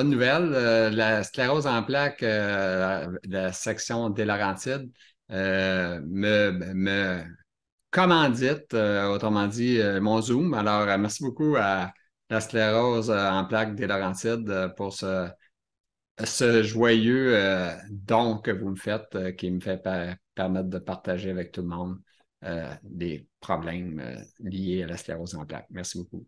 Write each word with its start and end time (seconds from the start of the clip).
bonne 0.00 0.10
nouvelle. 0.10 0.50
Euh, 0.54 0.88
la 0.90 1.22
sclérose 1.22 1.66
en 1.66 1.82
plaques, 1.82 2.22
euh, 2.22 3.06
la 3.24 3.52
section 3.52 4.08
des 4.08 4.24
Laurentides, 4.24 4.90
me, 5.28 6.50
me 6.72 7.22
commandite, 7.90 8.72
autrement 8.72 9.46
dit, 9.46 9.78
mon 10.00 10.22
Zoom. 10.22 10.54
Alors, 10.54 10.86
merci 10.98 11.22
beaucoup 11.22 11.54
à 11.58 11.92
la 12.30 12.40
sclérose 12.40 13.10
en 13.10 13.44
plaques 13.44 13.74
des 13.74 13.86
Laurentides 13.86 14.72
pour 14.76 14.94
ce, 14.94 15.28
ce 16.24 16.62
joyeux 16.62 17.38
don 17.90 18.38
que 18.38 18.52
vous 18.52 18.70
me 18.70 18.76
faites, 18.76 19.36
qui 19.36 19.50
me 19.50 19.60
fait 19.60 19.82
permettre 20.34 20.68
de 20.68 20.78
partager 20.78 21.30
avec 21.30 21.52
tout 21.52 21.60
le 21.60 21.68
monde 21.68 21.98
des 22.82 23.28
problèmes 23.40 24.24
liés 24.40 24.82
à 24.82 24.86
la 24.86 24.96
sclérose 24.96 25.34
en 25.34 25.44
plaques. 25.44 25.68
Merci 25.70 25.98
beaucoup. 25.98 26.26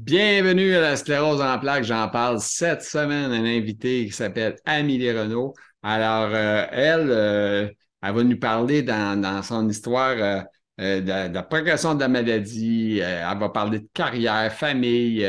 Bienvenue 0.00 0.74
à 0.74 0.80
la 0.80 0.96
sclérose 0.96 1.40
en 1.40 1.58
plaques. 1.58 1.84
J'en 1.84 2.08
parle 2.08 2.40
cette 2.40 2.82
semaine 2.82 3.30
un 3.32 3.44
invité 3.44 4.06
qui 4.06 4.12
s'appelle 4.12 4.56
Amélie 4.64 5.12
Renault. 5.12 5.54
Alors, 5.82 6.30
euh, 6.34 6.66
elle, 6.72 7.10
euh, 7.10 7.68
elle 8.02 8.12
va 8.14 8.24
nous 8.24 8.38
parler 8.38 8.82
dans, 8.82 9.42
son 9.42 9.68
histoire 9.68 10.44
euh, 10.80 11.00
de, 11.00 11.32
la 11.32 11.42
progression 11.44 11.94
de 11.94 12.00
la 12.00 12.08
maladie. 12.08 12.98
elle 12.98 13.38
va 13.38 13.48
parler 13.50 13.80
de 13.80 13.88
carrière, 13.94 14.52
famille, 14.52 15.26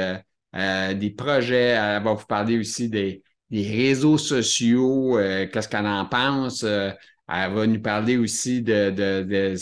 des 0.53 1.13
projets. 1.15 1.75
Elle 1.77 2.03
va 2.03 2.13
vous 2.13 2.25
parler 2.25 2.57
aussi 2.57 2.89
des, 2.89 3.23
réseaux 3.51 4.17
sociaux, 4.17 5.17
qu'est-ce 5.53 5.69
qu'elle 5.69 5.85
en 5.85 6.05
pense. 6.05 6.63
elle 6.63 6.95
va 7.27 7.67
nous 7.67 7.81
parler 7.81 8.17
aussi 8.17 8.61
de, 8.61 8.89
de 8.89 9.55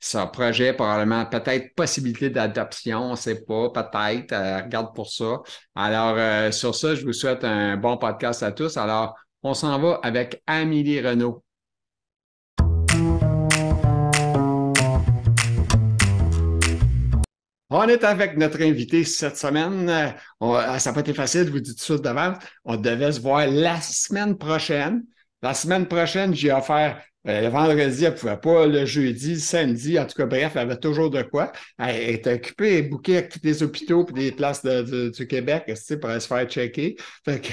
son 0.00 0.26
projet, 0.28 0.72
probablement, 0.72 1.26
peut-être 1.26 1.74
possibilité 1.74 2.30
d'adoption, 2.30 3.02
on 3.02 3.10
ne 3.12 3.16
sait 3.16 3.42
pas, 3.44 3.70
peut-être, 3.70 4.32
euh, 4.32 4.62
regarde 4.62 4.94
pour 4.94 5.10
ça. 5.10 5.42
Alors, 5.74 6.14
euh, 6.16 6.50
sur 6.50 6.74
ça, 6.74 6.94
je 6.94 7.04
vous 7.04 7.12
souhaite 7.12 7.44
un 7.44 7.76
bon 7.76 7.98
podcast 7.98 8.42
à 8.42 8.50
tous. 8.52 8.76
Alors, 8.78 9.14
on 9.42 9.52
s'en 9.54 9.78
va 9.78 10.00
avec 10.02 10.42
Amélie 10.46 11.00
Renault. 11.00 11.44
On 17.72 17.86
est 17.86 18.02
avec 18.02 18.36
notre 18.36 18.62
invité 18.62 19.04
cette 19.04 19.36
semaine. 19.36 19.86
ça 20.40 20.90
n'a 20.90 20.92
pas 20.92 21.00
été 21.00 21.14
facile, 21.14 21.46
je 21.46 21.52
vous 21.52 21.60
dis 21.60 21.74
tout 21.74 21.84
ça 21.84 21.98
d'avance. 21.98 22.38
On 22.64 22.76
devait 22.76 23.12
se 23.12 23.20
voir 23.20 23.46
la 23.46 23.80
semaine 23.80 24.36
prochaine. 24.36 25.04
La 25.42 25.54
semaine 25.54 25.86
prochaine, 25.86 26.34
j'ai 26.34 26.52
offert 26.52 27.00
le 27.24 27.48
vendredi, 27.48 28.04
elle 28.04 28.12
ne 28.12 28.18
pouvait 28.18 28.36
pas. 28.36 28.66
Le 28.66 28.84
jeudi, 28.86 29.34
le 29.34 29.38
samedi, 29.38 29.98
en 29.98 30.06
tout 30.06 30.14
cas, 30.14 30.26
bref, 30.26 30.52
elle 30.54 30.62
avait 30.62 30.78
toujours 30.78 31.10
de 31.10 31.22
quoi. 31.22 31.52
Elle 31.78 32.14
était 32.14 32.34
occupée 32.34 32.78
et 32.78 32.82
bookée 32.82 33.18
avec 33.18 33.30
tous 33.30 33.40
les 33.42 33.62
hôpitaux 33.62 34.06
et 34.10 34.12
des 34.12 34.32
places 34.32 34.64
du 34.64 35.26
Québec 35.26 35.64
pour 36.00 36.10
se 36.10 36.26
faire 36.26 36.46
checker. 36.46 36.96
Fait 37.24 37.40
que 37.40 37.52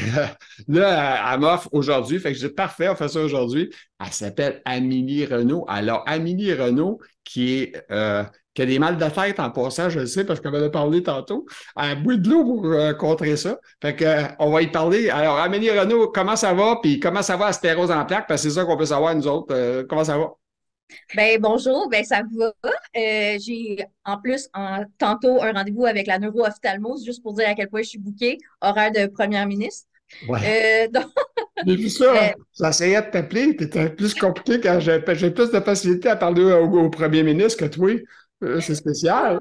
là, 0.68 1.34
elle, 1.34 1.40
m'offre 1.40 1.68
aujourd'hui. 1.72 2.20
Fait 2.20 2.34
que 2.34 2.48
parfait, 2.48 2.88
on 2.88 2.96
fait 2.96 3.10
ça 3.10 3.22
aujourd'hui. 3.22 3.70
Elle 4.00 4.14
s'appelle 4.14 4.62
Amélie 4.64 5.26
Renault. 5.26 5.66
Alors, 5.68 6.04
Amélie 6.06 6.54
Renault, 6.54 7.00
qui 7.24 7.56
est 7.56 7.84
euh, 7.92 8.24
qui 8.58 8.64
a 8.64 8.66
des 8.66 8.80
mal 8.80 8.98
de 8.98 9.08
tête 9.08 9.40
en 9.40 9.52
passant, 9.52 9.88
je 9.92 10.00
le 10.00 10.08
sais, 10.08 10.26
parce 10.26 10.40
qu'on 10.40 10.50
en 10.50 10.64
a 10.64 10.70
parlé 10.72 11.04
tantôt. 11.04 11.46
Elle 11.80 12.02
bout 12.02 12.18
de 12.18 12.28
l'eau 12.28 12.44
pour 12.44 12.66
euh, 12.66 12.92
contrer 12.94 13.38
ça. 13.38 13.60
Fait 13.84 13.96
que, 13.96 14.04
euh, 14.04 14.24
on 14.40 14.50
va 14.50 14.64
y 14.64 14.72
parler. 14.72 15.12
Alors, 15.12 15.38
Amélie 15.38 15.70
Renault, 15.70 16.08
comment 16.08 16.36
ça 16.36 16.56
va? 16.56 16.80
Puis 16.82 17.00
comment 17.00 17.22
ça 17.22 17.38
va 17.38 17.46
à 17.46 17.54
Stéros 17.54 17.92
en 17.92 18.04
plaque? 18.04 18.28
Parce 18.28 18.42
que 18.42 18.50
c'est 18.50 18.56
ça 18.56 18.66
qu'on 18.66 18.76
peut 18.76 18.88
savoir, 18.88 19.14
nous 19.14 19.28
autres. 19.28 19.54
Euh, 19.54 19.84
comment 19.88 20.04
ça 20.04 20.18
va? 20.18 20.32
Ben 21.16 21.40
bonjour, 21.40 21.88
ben 21.88 22.04
ça 22.04 22.24
va. 22.36 22.52
j'ai 22.96 23.86
en 24.06 24.18
plus 24.20 24.50
en, 24.56 24.86
tantôt 24.98 25.44
un 25.44 25.52
rendez-vous 25.52 25.86
avec 25.86 26.08
la 26.08 26.18
neuro-ophtalmose, 26.18 27.06
juste 27.06 27.22
pour 27.22 27.34
dire 27.34 27.48
à 27.50 27.54
quel 27.54 27.70
point 27.70 27.84
je 27.84 27.90
suis 27.90 28.00
bouquée, 28.00 28.40
horaire 28.62 28.92
de 28.92 29.06
première 29.06 29.46
ministre. 29.46 29.86
Ouais. 30.28 30.90
J'ai 31.68 31.76
vu 31.76 31.90
ça. 31.90 32.34
J'essayais 32.60 33.02
de 33.02 33.12
t'appeler, 33.12 33.56
c'était 33.60 33.90
plus 33.90 34.16
compliqué 34.16 34.62
quand 34.62 34.80
j'ai 34.80 35.32
plus 35.32 35.52
de 35.52 35.60
facilité 35.60 36.08
à 36.10 36.16
parler 36.16 36.44
au, 36.44 36.86
au 36.86 36.90
premier 36.90 37.22
ministre 37.24 37.66
que 37.66 37.70
toi. 37.70 37.92
Euh, 38.44 38.60
c'est 38.62 38.76
spécial. 38.76 39.40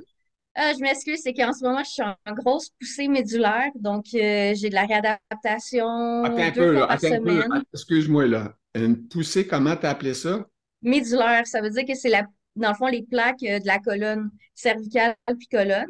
Euh, 0.59 0.73
je 0.75 0.81
m'excuse, 0.81 1.21
c'est 1.23 1.35
qu'en 1.35 1.53
ce 1.53 1.63
moment, 1.63 1.83
je 1.85 1.91
suis 1.91 2.03
en 2.03 2.33
grosse 2.33 2.71
poussée 2.81 3.09
médulaire, 3.09 3.71
donc 3.75 4.07
euh, 4.15 4.55
j'ai 4.55 4.71
de 4.71 4.75
la 4.75 4.87
réadaptation 4.87 6.25
attends 6.25 6.39
un 6.39 6.51
peu, 6.51 6.73
là, 6.73 6.99
semaine. 6.99 7.63
Excuse-moi, 7.75 8.27
là. 8.27 8.55
Une 8.75 9.07
poussée, 9.07 9.47
comment 9.47 9.77
tu 9.77 9.85
as 9.85 9.91
appelé 9.91 10.15
ça? 10.15 10.47
Médulaire, 10.81 11.47
ça 11.47 11.61
veut 11.61 11.71
dire 11.71 11.85
que 11.85 11.95
c'est, 11.95 12.09
la, 12.09 12.27
dans 12.57 12.71
le 12.71 12.75
fond, 12.75 12.87
les 12.87 13.03
plaques 13.03 13.41
de 13.41 13.67
la 13.67 13.79
colonne 13.81 14.31
cervicale 14.55 15.15
puis 15.27 15.49
colonne. 15.51 15.87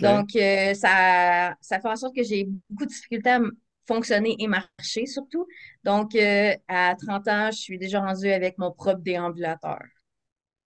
Donc, 0.00 0.30
ça, 0.32 1.54
ça 1.60 1.80
fait 1.80 1.88
en 1.88 1.96
sorte 1.96 2.14
que 2.16 2.22
j'ai 2.24 2.48
beaucoup 2.70 2.86
de 2.86 2.90
difficultés 2.90 3.30
à 3.30 3.40
fonctionner 3.86 4.36
et 4.38 4.48
marcher, 4.48 5.06
surtout. 5.06 5.46
Donc, 5.84 6.16
à 6.16 6.94
30 6.96 7.28
ans, 7.28 7.50
je 7.52 7.58
suis 7.58 7.78
déjà 7.78 8.00
rendue 8.00 8.30
avec 8.30 8.58
mon 8.58 8.72
propre 8.72 9.00
déambulateur. 9.00 9.80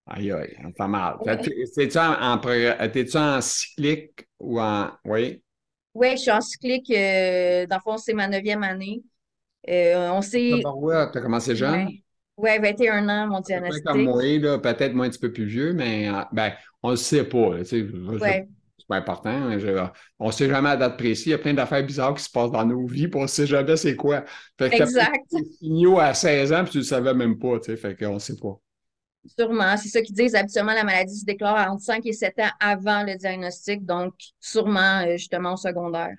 Aïe, 0.09 0.31
aïe, 0.31 0.57
ça 0.63 0.69
fait 0.77 0.89
mal. 0.89 1.17
T'es-tu 1.75 1.99
en, 3.17 3.37
en, 3.37 3.41
cyclique 3.41 4.29
ou 4.39 4.61
en. 4.61 4.91
Oui? 5.05 5.43
Oui, 5.95 6.11
je 6.13 6.17
suis 6.17 6.31
en 6.31 6.41
cyclique. 6.41 6.91
Euh, 6.91 7.67
dans 7.67 7.77
le 7.77 7.81
fond, 7.83 7.97
c'est 7.97 8.15
ma 8.15 8.29
neuvième 8.29 8.63
année. 8.63 9.03
Euh, 9.69 10.11
on 10.11 10.23
sait. 10.23 10.61
Tu 10.63 11.19
as 11.19 11.21
commencé 11.21 11.57
jeune? 11.57 11.89
Oui, 12.37 12.51
21 12.61 13.09
ans, 13.09 13.27
mon 13.29 13.41
diagnostic. 13.41 13.85
Comme 13.85 14.05
moi, 14.05 14.21
peut-être 14.59 14.93
moi 14.93 15.07
un 15.07 15.09
petit 15.09 15.19
peu 15.19 15.33
plus 15.33 15.47
vieux, 15.47 15.73
mais 15.73 16.09
euh, 16.09 16.21
ben, 16.33 16.53
on 16.83 16.89
ne 16.89 16.93
le 16.93 16.99
sait 16.99 17.25
pas. 17.25 17.65
C'est 17.65 17.87
pas 18.89 18.97
important. 18.97 19.51
on 20.21 20.27
ne 20.27 20.33
sait 20.33 20.49
jamais 20.49 20.69
à 20.69 20.77
date 20.77 20.99
précise. 20.99 21.27
Il 21.27 21.31
y 21.31 21.35
a 21.35 21.39
plein 21.39 21.55
d'affaires 21.55 21.83
bizarres 21.83 22.15
qui 22.15 22.23
se 22.23 22.31
passent 22.31 22.53
dans 22.53 22.65
nos 22.65 22.87
vies, 22.87 23.09
puis 23.09 23.19
on 23.19 23.23
ne 23.23 23.27
sait 23.27 23.47
jamais 23.47 23.77
c'est 23.77 23.97
quoi. 23.97 24.23
Fait 24.59 24.71
que 24.71 24.83
exact. 24.83 25.35
signaux 25.59 25.99
à 25.99 26.15
16 26.15 26.53
ans, 26.53 26.63
puis 26.63 26.73
tu 26.73 26.79
ne 26.79 26.83
le 26.83 26.87
savais 26.87 27.15
même 27.15 27.39
pas. 27.39 27.59
Fait 27.61 27.97
qu'on 27.97 28.15
ne 28.15 28.19
sait 28.21 28.37
pas. 28.37 28.61
Sûrement. 29.39 29.77
C'est 29.77 29.89
ça 29.89 30.03
qu'ils 30.03 30.15
disent. 30.15 30.35
Habituellement, 30.35 30.75
la 30.75 30.85
maladie 30.85 31.19
se 31.19 31.25
déclare 31.25 31.71
entre 31.71 31.83
5 31.83 32.05
et 32.07 32.13
7 32.13 32.39
ans 32.41 32.51
avant 32.61 33.03
le 33.03 33.17
diagnostic, 33.17 33.85
donc 33.85 34.15
sûrement 34.41 35.05
euh, 35.07 35.17
justement 35.17 35.55
au 35.55 35.57
secondaire. 35.57 36.15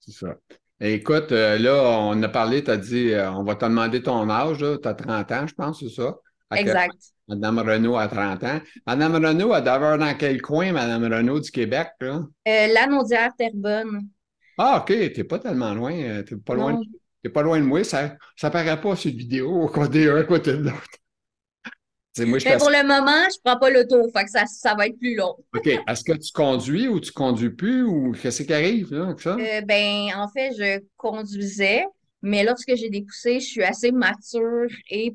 C'est 0.00 0.12
ça. 0.12 0.36
écoute, 0.80 1.32
euh, 1.32 1.58
là, 1.58 1.82
on 1.98 2.22
a 2.22 2.28
parlé, 2.28 2.64
tu 2.64 2.70
as 2.70 2.76
dit, 2.76 3.12
euh, 3.12 3.30
on 3.32 3.44
va 3.44 3.54
te 3.54 3.64
demander 3.64 4.02
ton 4.02 4.28
âge. 4.28 4.58
Tu 4.58 4.88
as 4.88 4.94
30 4.94 5.32
ans, 5.32 5.46
je 5.46 5.54
pense, 5.54 5.80
c'est 5.80 5.90
ça? 5.90 6.16
Exact. 6.54 6.96
Madame 7.28 7.60
Renault 7.60 7.96
a 7.96 8.08
30 8.08 8.42
ans. 8.44 8.60
Madame 8.86 9.24
Renault, 9.24 9.52
a 9.52 9.60
d'abord 9.60 9.98
dans 9.98 10.16
quel 10.16 10.42
coin, 10.42 10.72
Madame 10.72 11.04
Renault 11.04 11.40
du 11.40 11.50
Québec? 11.50 11.88
Là? 12.00 12.22
Euh, 12.48 12.66
Terrebonne. 13.38 14.08
Ah, 14.58 14.78
OK. 14.80 14.86
Tu 14.88 15.12
n'es 15.16 15.24
pas 15.24 15.38
tellement 15.38 15.72
loin. 15.72 15.92
Tu 16.24 16.34
n'es 16.34 16.40
pas, 16.40 16.54
loin, 16.54 16.80
pas 17.32 17.42
loin 17.42 17.60
de 17.60 17.64
moi. 17.64 17.84
Ça 17.84 18.16
ne 18.42 18.48
paraît 18.48 18.80
pas 18.80 18.96
sur 18.96 19.12
vidéo, 19.12 19.68
côté 19.68 20.10
un 20.10 20.24
côté 20.24 20.54
de 20.54 20.64
l'autre. 20.64 20.99
Mais 22.18 22.58
pour 22.58 22.70
le 22.70 22.82
moment, 22.82 23.22
je 23.30 23.36
ne 23.36 23.42
prends 23.44 23.58
pas 23.58 23.70
l'auto, 23.70 24.08
fait 24.10 24.24
que 24.24 24.30
ça, 24.30 24.44
ça 24.46 24.74
va 24.74 24.88
être 24.88 24.98
plus 24.98 25.14
long. 25.14 25.36
OK. 25.54 25.66
Est-ce 25.66 26.02
que 26.02 26.12
tu 26.12 26.32
conduis 26.32 26.88
ou 26.88 26.98
tu 26.98 27.12
conduis 27.12 27.50
plus 27.50 27.84
ou 27.84 28.12
qu'est-ce 28.12 28.42
qui 28.42 28.52
arrive 28.52 28.92
là, 28.92 29.06
avec 29.06 29.20
ça? 29.20 29.36
Euh, 29.36 29.60
ben, 29.62 30.08
en 30.16 30.28
fait, 30.28 30.52
je 30.58 30.80
conduisais, 30.96 31.84
mais 32.22 32.42
lorsque 32.42 32.74
j'ai 32.74 32.90
des 32.90 33.02
poussées, 33.02 33.38
je 33.38 33.46
suis 33.46 33.62
assez 33.62 33.92
mature 33.92 34.68
et 34.90 35.14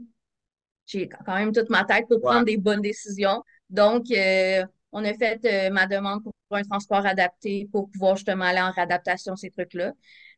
j'ai 0.85 1.09
quand 1.09 1.35
même 1.35 1.51
toute 1.51 1.69
ma 1.69 1.83
tête 1.83 2.05
pour 2.07 2.21
prendre 2.21 2.45
des 2.45 2.57
bonnes 2.57 2.81
décisions. 2.81 3.43
Donc, 3.69 4.05
euh, 4.11 4.63
on 4.93 5.03
a 5.03 5.13
fait 5.13 5.39
euh, 5.45 5.69
ma 5.71 5.87
demande 5.87 6.23
pour 6.23 6.33
un 6.51 6.63
transport 6.63 7.05
adapté 7.05 7.67
pour 7.71 7.89
pouvoir 7.89 8.15
justement 8.15 8.45
aller 8.45 8.61
en 8.61 8.71
réadaptation, 8.71 9.35
ces 9.35 9.49
trucs-là. 9.49 9.91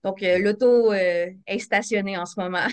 Donc, 0.03 0.21
l'auto 0.21 0.91
est 0.93 1.59
stationnée 1.59 2.17
en 2.17 2.25
ce 2.25 2.39
moment. 2.39 2.67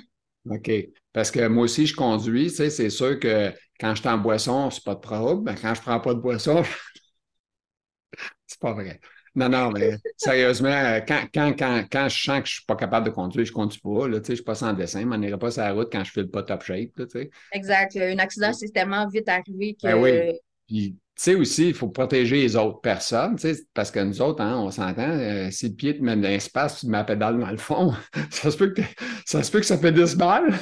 OK. 0.49 0.71
Parce 1.15 1.31
que 1.31 1.47
moi 1.47 1.65
aussi, 1.65 1.87
je 1.87 1.95
conduis, 1.95 2.49
tu 2.49 2.57
sais, 2.57 2.71
c'est 2.71 2.91
sûr 2.91 3.21
que 3.21 3.53
quand 3.81 3.95
je 3.95 4.01
suis 4.01 4.09
en 4.09 4.19
boisson, 4.19 4.69
c'est 4.71 4.83
pas 4.83 4.97
de 4.97 5.01
problème. 5.01 5.45
Mais 5.45 5.55
quand 5.55 5.73
je 5.73 5.81
prends 5.81 6.01
pas 6.01 6.13
de 6.13 6.19
boisson, 6.19 6.65
c'est 8.47 8.59
pas 8.59 8.73
vrai. 8.73 9.01
Non, 9.37 9.49
non, 9.49 9.71
mais 9.71 9.97
sérieusement, 10.17 11.01
quand, 11.07 11.25
quand, 11.33 11.55
quand, 11.57 11.85
quand, 11.91 12.09
je 12.09 12.23
sens 12.23 12.41
que 12.41 12.47
je 12.49 12.53
suis 12.55 12.65
pas 12.65 12.75
capable 12.75 13.07
de 13.07 13.11
conduire, 13.11 13.45
je 13.45 13.53
ne 13.53 13.55
conduis 13.55 13.81
pas. 13.81 14.09
Là, 14.09 14.19
je 14.29 14.43
passe 14.43 14.63
en 14.63 14.73
dessin, 14.73 15.03
je 15.03 15.07
m'en 15.07 15.21
irai 15.21 15.39
pas 15.39 15.53
sur 15.53 15.63
la 15.63 15.73
route 15.73 15.89
quand 15.91 16.03
je 16.03 16.11
file 16.11 16.29
pas 16.29 16.43
top 16.43 16.65
shape. 16.65 16.91
Là, 16.97 17.07
exact. 17.53 17.97
Un 17.97 18.19
accident, 18.19 18.53
c'est 18.53 18.71
tellement 18.71 19.09
vite 19.09 19.29
arrivé 19.29 19.77
que. 19.81 19.87
Ben 19.87 19.97
oui. 19.97 20.39
Puis, 20.67 20.97
tu 21.17 21.23
sais 21.23 21.35
aussi, 21.37 21.69
il 21.69 21.75
faut 21.75 21.89
protéger 21.89 22.43
les 22.43 22.57
autres 22.57 22.81
personnes, 22.81 23.37
parce 23.73 23.93
que 23.93 24.01
nous 24.01 24.21
autres, 24.21 24.43
hein, 24.43 24.59
on 24.59 24.71
s'entend, 24.73 25.11
euh, 25.11 25.49
si 25.53 25.69
le 25.69 25.75
pied 25.75 25.97
te 25.97 26.03
met 26.03 26.17
dans 26.17 26.23
l'espace, 26.23 26.81
tu 26.81 26.87
te 26.87 26.91
mets 26.91 26.99
la 26.99 27.05
pédale 27.05 27.39
dans 27.39 27.51
le 27.51 27.57
fond, 27.57 27.93
ça 28.31 28.51
se 28.51 28.57
peut 28.57 28.73
que, 28.73 28.83
ça, 29.27 29.45
se 29.45 29.51
peut 29.53 29.61
que 29.61 29.67
ça 29.67 29.79
fait 29.79 29.93
10 29.93 30.17
balles 30.17 30.59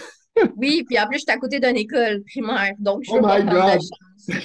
oui, 0.57 0.85
puis 0.87 0.99
en 0.99 1.07
plus, 1.07 1.19
je 1.19 1.23
suis 1.23 1.31
à 1.31 1.39
côté 1.39 1.61
d'une 1.61 1.77
école 1.77 2.23
primaire, 2.25 2.75
donc 2.79 3.03
je 3.05 3.13
oh 3.13 3.21
my 3.23 3.45
God. 3.45 3.81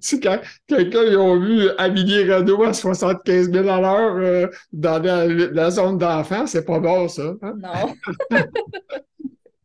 C'est 0.00 0.22
quand 0.22 0.38
quelqu'un 0.68 1.00
a 1.00 1.36
vu 1.36 1.68
Amélie 1.78 2.30
Renault 2.30 2.62
à 2.62 2.72
75 2.72 3.50
000 3.50 3.68
à 3.68 3.80
l'heure 3.80 4.16
euh, 4.16 4.46
dans 4.72 5.02
la, 5.02 5.70
zone 5.70 5.98
d'enfants, 5.98 6.46
c'est 6.46 6.64
pas 6.64 6.78
bon, 6.78 7.08
ça. 7.08 7.34
Hein? 7.42 7.54
Non. 7.58 7.94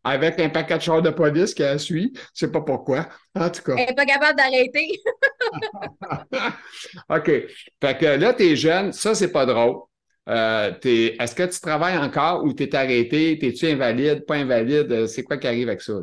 Avec 0.03 0.39
un 0.39 0.49
paquet 0.49 0.77
de 0.77 0.81
chars 0.81 1.01
de 1.01 1.09
police 1.09 1.53
qui 1.53 1.63
a 1.63 1.77
suivi, 1.77 2.11
je 2.15 2.45
sais 2.45 2.51
pas 2.51 2.61
pourquoi. 2.61 3.07
En 3.35 3.49
tout 3.49 3.61
cas. 3.61 3.75
Elle 3.77 3.89
n'est 3.89 3.95
pas 3.95 4.05
capable 4.05 4.37
d'arrêter. 4.37 4.89
OK. 7.09 7.31
Fait 7.81 7.97
que 7.97 8.05
là, 8.05 8.33
tu 8.33 8.43
es 8.43 8.55
jeune, 8.55 8.93
ça, 8.93 9.13
c'est 9.13 9.31
pas 9.31 9.45
drôle. 9.45 9.81
Euh, 10.27 10.73
est-ce 10.83 11.35
que 11.35 11.43
tu 11.43 11.59
travailles 11.59 11.97
encore 11.97 12.43
ou 12.43 12.53
tu 12.53 12.63
es 12.63 12.75
arrêté? 12.75 13.37
T'es-tu 13.39 13.67
invalide, 13.67 14.25
pas 14.25 14.35
invalide? 14.35 15.07
C'est 15.07 15.23
quoi 15.23 15.37
qui 15.37 15.47
arrive 15.47 15.69
avec 15.69 15.81
ça? 15.81 15.93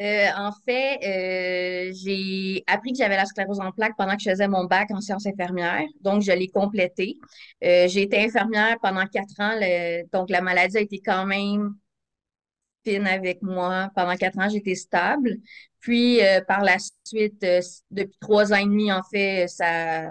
Euh, 0.00 0.26
en 0.36 0.50
fait, 0.66 0.98
euh, 1.04 1.92
j'ai 1.94 2.64
appris 2.66 2.92
que 2.92 2.98
j'avais 2.98 3.16
la 3.16 3.26
sclérose 3.26 3.60
en 3.60 3.70
plaques 3.72 3.94
pendant 3.96 4.16
que 4.16 4.22
je 4.22 4.30
faisais 4.30 4.48
mon 4.48 4.64
bac 4.64 4.90
en 4.90 5.00
sciences 5.00 5.26
infirmières. 5.26 5.84
Donc, 6.00 6.22
je 6.22 6.32
l'ai 6.32 6.48
complété. 6.48 7.18
j'ai 7.60 8.02
été 8.02 8.24
infirmière 8.24 8.76
pendant 8.82 9.06
quatre 9.06 9.38
ans. 9.38 9.58
donc, 10.12 10.30
la 10.30 10.40
maladie 10.40 10.78
a 10.78 10.80
été 10.80 11.00
quand 11.00 11.26
même 11.26 11.74
fine 12.84 13.06
avec 13.06 13.42
moi. 13.42 13.90
Pendant 13.94 14.16
quatre 14.16 14.38
ans, 14.38 14.48
j'étais 14.48 14.74
stable. 14.74 15.36
Puis, 15.80 16.20
par 16.48 16.62
la 16.62 16.78
suite, 17.04 17.44
depuis 17.90 18.18
trois 18.20 18.52
ans 18.52 18.56
et 18.56 18.64
demi, 18.64 18.90
en 18.90 19.02
fait, 19.02 19.46
ça, 19.46 20.10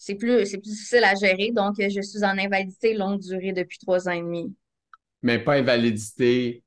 c'est 0.00 0.14
plus, 0.14 0.46
c'est 0.46 0.56
plus 0.56 0.70
difficile 0.70 1.04
à 1.04 1.14
gérer. 1.14 1.50
Donc, 1.52 1.74
je 1.78 2.00
suis 2.00 2.24
en 2.24 2.38
invalidité 2.38 2.94
longue 2.94 3.20
durée 3.20 3.52
depuis 3.52 3.76
trois 3.76 4.08
ans 4.08 4.12
et 4.12 4.22
demi. 4.22 4.50
Mais 5.22 5.38
pas 5.38 5.56
invalidité 5.56 6.64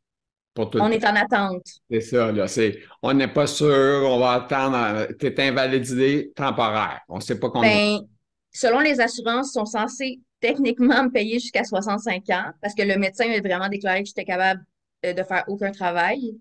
pour 0.53 0.69
tout 0.69 0.77
On 0.79 0.91
est 0.91 1.03
en 1.03 1.15
attente. 1.15 1.65
C'est 1.89 2.01
ça, 2.01 2.31
là. 2.31 2.47
C'est, 2.47 2.79
on 3.01 3.11
n'est 3.11 3.27
pas 3.27 3.47
sûr, 3.47 4.03
on 4.05 4.19
va 4.19 4.33
attendre. 4.33 5.07
Tu 5.19 5.25
es 5.25 5.47
invalidité 5.49 6.31
temporaire. 6.35 7.01
On 7.09 7.15
ne 7.15 7.21
sait 7.21 7.39
pas 7.39 7.49
combien. 7.49 7.97
Ben, 7.97 8.07
selon 8.51 8.81
les 8.81 9.01
assurances, 9.01 9.51
sont 9.51 9.65
censées 9.65 10.19
techniquement 10.39 11.05
me 11.05 11.09
payer 11.09 11.39
jusqu'à 11.39 11.63
65 11.63 12.29
ans 12.29 12.51
parce 12.61 12.75
que 12.75 12.83
le 12.83 12.99
médecin 12.99 13.31
a 13.31 13.41
vraiment 13.41 13.67
déclaré 13.67 14.03
que 14.03 14.09
j'étais 14.09 14.25
capable 14.25 14.63
euh, 15.07 15.13
de 15.13 15.23
faire 15.23 15.43
aucun 15.47 15.71
travail. 15.71 16.35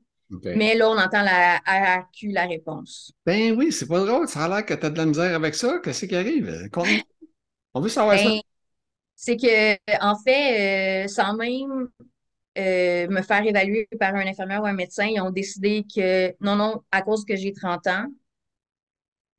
Mais 0.45 0.75
là, 0.75 0.91
on 0.91 0.99
entend 0.99 1.23
la 1.23 1.59
RRQ, 1.67 2.29
la 2.33 2.47
réponse. 2.47 3.13
Ben 3.27 3.55
oui, 3.57 3.73
c'est 3.73 3.87
pas 3.87 4.05
drôle. 4.05 4.29
Ça 4.29 4.45
a 4.45 4.49
l'air 4.49 4.67
que 4.67 4.75
tu 4.75 4.87
as 4.87 4.91
de 4.91 4.99
la 4.99 5.07
misère 5.07 5.35
avec 5.35 5.55
ça. 5.55 5.79
Qu'est-ce 5.83 6.07
qui 6.07 6.17
arrive? 6.17 6.69
On 7.75 7.81
veut 7.81 7.89
savoir 7.89 8.19
ça. 8.19 8.25
Ben, 8.25 8.41
c'est 9.15 9.37
que, 9.37 9.75
en 10.03 10.17
fait, 10.19 11.05
euh, 11.05 11.09
sans 11.09 11.35
même 11.35 11.89
euh, 12.59 13.07
me 13.09 13.23
faire 13.23 13.45
évaluer 13.47 13.89
par 13.99 14.15
un 14.15 14.27
infirmière 14.27 14.63
ou 14.63 14.67
un 14.67 14.73
médecin, 14.73 15.07
ils 15.07 15.21
ont 15.21 15.31
décidé 15.31 15.85
que 15.95 16.35
non, 16.41 16.57
non, 16.57 16.83
à 16.91 17.03
cause 17.03 17.25
que 17.25 17.37
j'ai 17.37 17.53
30 17.53 17.87
ans, 17.87 18.07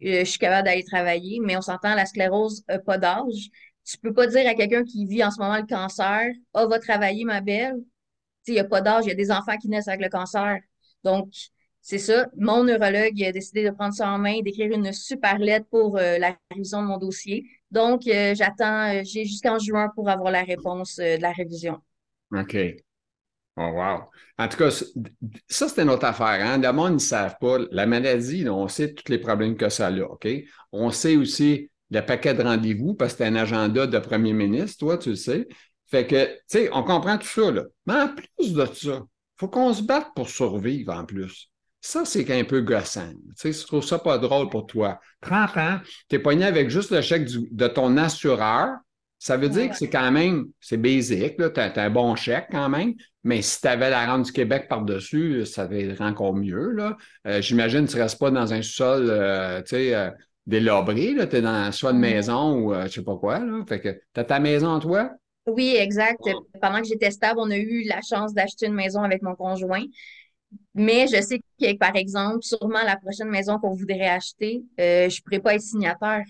euh, 0.04 0.19
je 0.19 0.24
suis 0.24 0.40
capable 0.40 0.66
d'aller 0.68 0.84
travailler, 0.84 1.40
mais 1.42 1.56
on 1.56 1.62
s'entend, 1.62 1.95
la 1.95 2.06
sclérose 2.06 2.63
n'a 2.68 2.80
pas 2.80 2.98
d'âge. 2.98 3.50
Tu 3.86 3.98
peux 3.98 4.13
pas 4.13 4.28
dire 4.28 4.48
à 4.48 4.54
quelqu'un 4.56 4.84
qui 4.84 5.06
vit 5.06 5.24
en 5.24 5.31
ce 5.31 5.40
moment 5.40 5.57
le 5.57 5.68
cancer, 5.68 6.31
ah, 6.54 6.66
va 6.66 6.80
travailler, 6.80 7.25
ma 7.25 7.42
belle. 7.42 7.75
Il 8.48 8.54
n'y 8.54 8.60
a 8.60 8.66
pas 8.66 8.81
d'âge, 8.81 9.06
il 9.06 9.10
y 9.10 9.12
a 9.12 9.16
des 9.16 9.31
enfants 9.31 9.57
qui 9.57 9.69
naissent 9.69 9.88
avec 9.88 10.01
le 10.01 10.10
cancer. 10.10 10.60
Donc, 11.03 11.29
c'est 11.81 11.97
ça. 11.97 12.27
Mon 12.38 12.63
neurologue 12.63 13.21
a 13.23 13.31
décidé 13.33 13.65
de 13.65 13.71
prendre 13.71 13.94
ça 13.94 14.09
en 14.09 14.17
main, 14.17 14.39
d'écrire 14.41 14.71
une 14.71 14.94
super 14.94 15.38
lettre 15.38 15.65
pour 15.69 15.97
euh, 15.97 16.17
la 16.17 16.38
révision 16.50 16.81
de 16.81 16.88
mon 16.88 16.97
dossier. 16.97 17.45
Donc, 17.71 18.07
euh, 18.07 18.33
j'attends, 18.35 18.95
euh, 18.95 19.01
j'ai 19.03 19.25
jusqu'en 19.25 19.59
juin 19.59 19.91
pour 19.94 20.09
avoir 20.09 20.31
la 20.31 20.44
réponse 20.44 20.95
de 20.95 21.21
la 21.21 21.33
révision. 21.33 21.79
OK. 22.31 22.55
Oh, 23.57 23.61
wow. 23.61 24.09
En 24.38 24.47
tout 24.47 24.57
cas, 24.57 24.69
ça, 24.71 25.67
c'est 25.67 25.81
une 25.81 25.89
autre 25.89 26.05
affaire. 26.05 26.25
Hein? 26.25 26.57
Le 26.57 26.71
monde 26.71 26.94
ne 26.94 26.97
savent 27.00 27.35
pas. 27.39 27.57
La 27.71 27.85
maladie, 27.85 28.47
on 28.49 28.67
sait 28.69 28.94
tous 28.94 29.11
les 29.11 29.19
problèmes 29.19 29.57
que 29.57 29.69
ça 29.69 29.88
a, 29.88 29.91
OK? 29.91 30.27
On 30.71 30.89
sait 30.89 31.17
aussi 31.17 31.69
le 31.91 31.99
paquet 32.01 32.33
de 32.33 32.41
rendez-vous 32.41 32.95
parce 32.95 33.13
que 33.13 33.19
c'est 33.19 33.27
un 33.27 33.35
agenda 33.35 33.85
de 33.88 33.99
premier 33.99 34.33
ministre, 34.33 34.79
toi, 34.79 34.97
tu 34.97 35.09
le 35.09 35.15
sais. 35.15 35.47
Fait 35.85 36.07
que, 36.07 36.25
tu 36.25 36.39
sais, 36.47 36.69
on 36.71 36.81
comprend 36.83 37.17
tout 37.17 37.27
ça, 37.27 37.51
là. 37.51 37.63
Mais 37.85 37.94
en 37.94 38.07
plus 38.07 38.53
de 38.53 38.65
ça, 38.65 39.03
faut 39.44 39.50
qu'on 39.50 39.74
se 39.74 39.84
batte 39.84 40.07
pour 40.16 40.30
survivre 40.30 40.94
en 40.94 41.04
plus. 41.04 41.50
Ça, 41.81 42.06
c'est 42.06 42.31
un 42.31 42.45
peu 42.45 42.62
gossant. 42.62 43.12
Tu 43.12 43.51
sais, 43.51 43.51
je 43.51 43.68
trouve 43.68 43.84
ça 43.84 44.00
pas 44.00 44.18
drôle 44.18 44.50
pour 44.50 44.66
toi. 44.66 45.01
30 45.19 45.57
ans, 45.57 45.80
tu 46.07 46.16
es 46.16 46.19
pogné 46.19 46.45
avec 46.45 46.69
juste 46.69 46.92
le 46.92 47.01
chèque 47.01 47.28
de 47.28 47.68
ton 47.68 47.98
assureur. 47.98 48.69
Ça 49.19 49.36
veut 49.36 49.50
dire 49.50 49.69
que 49.69 49.75
c'est 49.75 49.90
quand 49.90 50.12
même, 50.12 50.45
c'est 50.62 50.78
basique, 50.78 51.36
tu 51.36 51.60
as, 51.60 51.74
un 51.75 51.90
bon 51.90 52.16
chèque 52.16 52.48
quand 52.51 52.69
même, 52.69 52.94
mais 53.25 53.42
si 53.42 53.60
tu 53.60 53.68
avais 53.68 53.90
la 53.90 54.06
rente 54.06 54.24
du 54.24 54.31
Québec 54.31 54.68
par-dessus, 54.69 55.45
ça 55.45 55.68
va 55.68 55.75
être 55.75 56.01
encore 56.01 56.34
mieux. 56.34 56.72
Là. 56.72 56.95
Euh, 57.28 57.42
j'imagine 57.42 57.86
que 57.86 57.92
tu 57.92 57.98
ne 57.98 58.04
restes 58.04 58.19
pas 58.19 58.31
dans 58.31 58.54
un 58.54 58.62
sol 58.62 59.07
euh, 59.10 59.62
tu 59.62 59.75
sais, 59.75 59.94
euh, 59.94 60.10
délabré, 60.45 61.16
tu 61.30 61.36
es 61.36 61.42
dans 61.42 61.69
soit 61.74 61.92
une 61.92 62.00
maison 62.00 62.60
ou 62.60 62.74
je 62.74 62.80
ne 62.80 62.88
sais 62.88 63.04
pas 63.04 63.18
quoi. 63.18 63.40
Là. 63.40 63.62
Fait 63.68 63.81
que 63.81 63.90
tu 63.90 64.19
as 64.22 64.24
ta 64.24 64.40
maison, 64.40 64.80
toi? 64.80 65.12
Oui, 65.45 65.75
exact. 65.78 66.22
Pendant 66.62 66.81
que 66.81 66.88
j'étais 66.88 67.12
stable, 67.12 67.40
on 67.40 67.51
a 67.51 67.57
eu 67.57 67.84
la 67.84 68.01
chance 68.01 68.34
d'acheter 68.34 68.68
une 68.68 68.74
maison 68.74 69.04
avec 69.04 69.22
mon 69.22 69.36
conjoint. 69.36 69.84
Mais 70.75 71.07
je 71.07 71.22
sais 71.22 71.40
que, 71.60 71.78
par 71.78 71.95
exemple, 71.95 72.44
sûrement 72.44 72.84
la 72.84 72.98
prochaine 72.98 73.30
maison 73.30 73.60
qu'on 73.60 73.74
voudrait 73.74 74.07
acheter, 74.10 74.63
euh, 74.80 75.10
je 75.10 75.18
ne 75.19 75.24
pourrais 75.24 75.40
pas 75.40 75.56
être 75.56 75.62
signataire. 75.62 76.24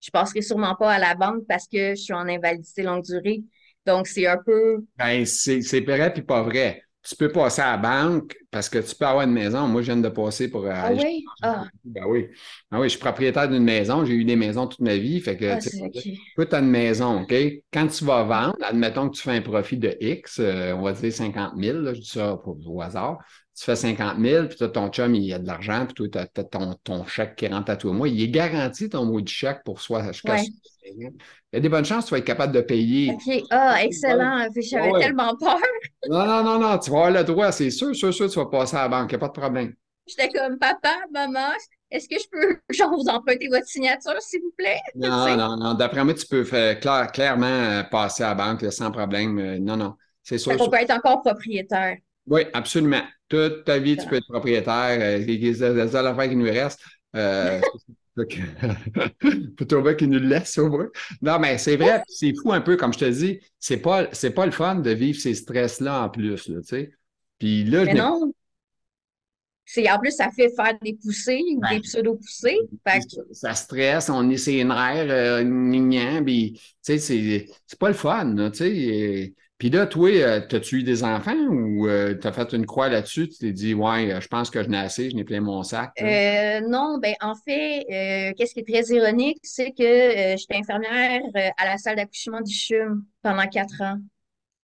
Je 0.00 0.08
ne 0.08 0.12
passerai 0.12 0.42
sûrement 0.42 0.74
pas 0.76 0.92
à 0.92 0.98
la 0.98 1.14
banque 1.14 1.44
parce 1.48 1.66
que 1.66 1.90
je 1.90 2.00
suis 2.02 2.12
en 2.14 2.28
invalidité 2.28 2.82
longue 2.82 3.04
durée. 3.04 3.42
Donc, 3.86 4.06
c'est 4.06 4.26
un 4.26 4.38
peu. 4.44 4.84
Ben, 4.98 5.24
c'est 5.26 5.80
vrai 5.80 6.12
puis 6.12 6.22
pas 6.22 6.42
vrai 6.42 6.82
tu 7.08 7.14
peux 7.14 7.30
passer 7.30 7.62
à 7.62 7.72
la 7.72 7.76
banque 7.76 8.36
parce 8.50 8.68
que 8.68 8.78
tu 8.78 8.94
peux 8.96 9.06
avoir 9.06 9.24
une 9.24 9.32
maison. 9.32 9.68
Moi, 9.68 9.82
je 9.82 9.92
viens 9.92 10.00
de 10.00 10.08
passer 10.08 10.48
pour. 10.48 10.64
Euh, 10.64 10.72
ah 10.74 10.92
oui? 10.92 11.24
Ah. 11.40 11.64
Ben 11.84 12.04
oui. 12.06 12.26
Ah 12.70 12.80
oui, 12.80 12.86
je 12.86 12.90
suis 12.90 12.98
propriétaire 12.98 13.48
d'une 13.48 13.62
maison. 13.62 14.04
J'ai 14.04 14.14
eu 14.14 14.24
des 14.24 14.34
maisons 14.34 14.66
toute 14.66 14.80
ma 14.80 14.96
vie. 14.96 15.20
Fait 15.20 15.36
que, 15.36 15.44
ah, 15.44 15.58
tu 15.60 16.54
as 16.54 16.58
une 16.58 16.70
maison, 16.70 17.22
OK? 17.22 17.34
Quand 17.72 17.86
tu 17.86 18.04
vas 18.04 18.24
vendre, 18.24 18.56
admettons 18.62 19.08
que 19.08 19.16
tu 19.16 19.22
fais 19.22 19.36
un 19.36 19.42
profit 19.42 19.76
de 19.76 19.96
X, 20.00 20.40
euh, 20.40 20.72
on 20.72 20.82
va 20.82 20.92
dire 20.92 21.12
50 21.12 21.52
000, 21.56 21.78
là, 21.78 21.94
je 21.94 22.00
dis 22.00 22.08
ça 22.08 22.38
pour, 22.42 22.58
au 22.66 22.82
hasard. 22.82 23.18
Tu 23.56 23.64
fais 23.64 23.76
50 23.76 24.20
000, 24.20 24.48
puis 24.48 24.56
ton 24.72 24.88
chum, 24.88 25.14
il 25.14 25.32
a 25.32 25.38
de 25.38 25.46
l'argent, 25.46 25.86
puis 25.86 26.10
toi, 26.10 26.26
tu 26.26 26.40
as, 26.40 26.44
ton, 26.44 26.74
ton, 26.82 27.06
chèque 27.06 27.36
qui 27.36 27.46
rentre 27.46 27.70
à 27.70 27.76
toi. 27.76 27.92
Moi, 27.92 28.08
il 28.08 28.20
est 28.20 28.28
garanti 28.28 28.88
ton 28.88 29.06
mot 29.06 29.20
de 29.20 29.28
chèque 29.28 29.62
pour 29.64 29.80
soi. 29.80 30.02
Il 30.98 31.12
y 31.52 31.56
a 31.56 31.60
des 31.60 31.68
bonnes 31.68 31.84
chances 31.84 32.04
que 32.04 32.08
tu 32.08 32.14
vas 32.14 32.18
être 32.18 32.24
capable 32.24 32.52
de 32.52 32.60
payer. 32.60 33.12
OK. 33.12 33.42
Ah, 33.50 33.82
excellent. 33.82 34.48
J'avais 34.54 34.92
tellement 35.00 35.36
peur. 35.36 35.58
non, 36.08 36.26
non, 36.26 36.42
non, 36.42 36.58
non. 36.58 36.78
Tu 36.78 36.90
vas 36.90 36.96
avoir 36.98 37.10
le 37.10 37.24
droit, 37.24 37.52
c'est 37.52 37.70
sûr, 37.70 37.94
sûr, 37.94 38.12
sûr, 38.12 38.30
tu 38.30 38.38
vas 38.38 38.46
passer 38.46 38.76
à 38.76 38.82
la 38.82 38.88
banque. 38.88 39.12
Il 39.12 39.16
n'y 39.16 39.16
a 39.16 39.28
pas 39.28 39.28
de 39.28 39.40
problème. 39.40 39.74
J'étais 40.06 40.28
comme, 40.28 40.58
papa, 40.58 40.94
maman, 41.12 41.50
est-ce 41.90 42.08
que 42.08 42.16
je 42.18 42.28
peux, 42.30 42.60
genre, 42.74 42.90
vous 42.90 43.08
emprunter 43.08 43.48
votre 43.48 43.66
signature, 43.66 44.20
s'il 44.20 44.40
vous 44.40 44.52
plaît? 44.56 44.80
Non, 44.94 45.36
non, 45.36 45.56
non. 45.56 45.74
D'après 45.74 46.04
moi, 46.04 46.14
tu 46.14 46.26
peux 46.26 46.44
faire, 46.44 46.80
clairement 47.12 47.46
euh, 47.46 47.82
passer 47.84 48.22
à 48.22 48.28
la 48.28 48.34
banque 48.34 48.72
sans 48.72 48.90
problème. 48.90 49.38
Euh, 49.38 49.58
non, 49.58 49.76
non. 49.76 49.94
C'est 50.22 50.38
sûr. 50.38 50.52
On 50.58 50.70
peut 50.70 50.76
être 50.76 50.92
encore 50.92 51.22
propriétaire. 51.22 51.96
Oui, 52.26 52.42
absolument. 52.52 53.02
Toute 53.28 53.64
ta 53.64 53.78
vie, 53.78 53.96
tu 53.96 54.06
peux 54.06 54.16
être 54.16 54.28
propriétaire. 54.28 54.98
Euh, 55.00 55.18
les 55.18 55.62
affaires 55.62 56.28
qui 56.28 56.36
nous 56.36 56.44
restent, 56.44 56.82
Faut 58.16 59.64
trouver 59.68 59.96
qu'il 59.96 60.08
nous 60.08 60.18
laisse 60.18 60.56
au 60.58 60.70
moins. 60.70 60.88
Non, 61.20 61.38
mais 61.38 61.58
c'est 61.58 61.76
vrai, 61.76 62.02
c'est 62.08 62.34
fou 62.34 62.52
un 62.52 62.62
peu, 62.62 62.76
comme 62.76 62.92
je 62.92 62.98
te 62.98 63.10
dis, 63.10 63.40
c'est 63.60 63.76
pas, 63.76 64.08
c'est 64.12 64.30
pas 64.30 64.46
le 64.46 64.52
fun 64.52 64.76
de 64.76 64.90
vivre 64.90 65.20
ces 65.20 65.34
stress-là 65.34 66.04
en 66.04 66.08
plus, 66.08 66.44
tu 66.44 66.62
sais. 66.62 66.92
Puis 67.38 67.64
là, 67.64 67.84
mais 67.84 67.94
non. 67.94 68.32
C'est, 69.68 69.90
en 69.90 69.98
plus, 69.98 70.12
ça 70.12 70.30
fait 70.30 70.48
faire 70.54 70.78
des 70.80 70.94
poussées 70.94 71.42
ou 71.56 71.60
des 71.68 71.80
pseudo-poussées. 71.80 72.58
Ça 73.32 73.52
stresse, 73.54 74.08
on 74.08 74.30
est 74.30 74.36
ses 74.36 74.62
nerfs, 74.64 75.10
euh, 75.10 76.22
puis, 76.24 76.52
tu 76.54 76.62
sais, 76.82 76.98
c'est, 76.98 77.46
c'est 77.66 77.78
pas 77.78 77.88
le 77.88 77.94
fun, 77.94 78.50
tu 78.50 78.58
sais. 78.58 79.34
Puis 79.58 79.70
là, 79.70 79.86
toi, 79.86 80.10
euh, 80.10 80.40
as-tu 80.50 80.80
eu 80.80 80.82
des 80.82 81.02
enfants 81.02 81.36
ou 81.48 81.88
euh, 81.88 82.14
tu 82.14 82.26
as 82.26 82.32
fait 82.32 82.52
une 82.52 82.66
croix 82.66 82.90
là-dessus? 82.90 83.28
Tu 83.28 83.38
t'es 83.38 83.52
dit, 83.52 83.72
ouais, 83.72 84.12
euh, 84.12 84.20
je 84.20 84.28
pense 84.28 84.50
que 84.50 84.62
je 84.62 84.68
n'ai 84.68 84.76
assez, 84.76 85.08
je 85.08 85.16
n'ai 85.16 85.24
plein 85.24 85.40
mon 85.40 85.62
sac. 85.62 85.92
non, 86.68 86.98
ben 87.00 87.14
en 87.22 87.34
fait, 87.34 88.34
qu'est-ce 88.36 88.52
qui 88.52 88.60
est 88.60 88.68
très 88.68 88.94
ironique, 88.94 89.38
c'est 89.42 89.70
que 89.70 90.36
j'étais 90.36 90.56
infirmière 90.56 91.22
à 91.56 91.64
la 91.64 91.78
salle 91.78 91.96
d'accouchement 91.96 92.42
du 92.42 92.52
CHUM 92.52 93.04
pendant 93.22 93.46
quatre 93.46 93.80
ans. 93.80 93.98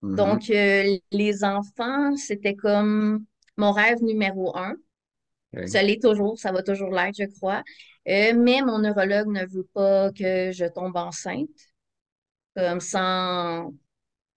Mm-hmm. 0.03 0.15
Donc, 0.15 0.49
les 1.11 1.45
enfants, 1.45 2.15
c'était 2.17 2.55
comme 2.55 3.25
mon 3.57 3.73
rêve 3.73 4.03
numéro 4.03 4.57
un. 4.57 4.75
Ça 5.67 5.83
l'est 5.83 6.03
toujours, 6.03 6.39
ça 6.39 6.53
va 6.53 6.63
toujours 6.63 6.91
l'être, 6.91 7.17
je 7.19 7.25
crois. 7.25 7.63
mais 8.07 8.61
mon 8.63 8.79
neurologue 8.79 9.29
ne 9.29 9.47
veut 9.47 9.69
pas 9.73 10.11
que 10.13 10.53
je 10.53 10.67
tombe 10.67 10.97
enceinte. 10.97 11.49
Comme 12.55 12.81
sans 12.81 13.73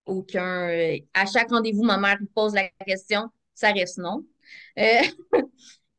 aucun. 0.06 0.70
Euh, 0.70 0.98
à 1.14 1.26
chaque 1.26 1.50
rendez-vous, 1.50 1.84
ma 1.84 1.98
mère 1.98 2.18
me 2.20 2.28
pose 2.28 2.54
la 2.54 2.70
question, 2.86 3.30
ça 3.54 3.72
reste 3.72 3.98
non. 3.98 4.26
Euh, 4.80 5.02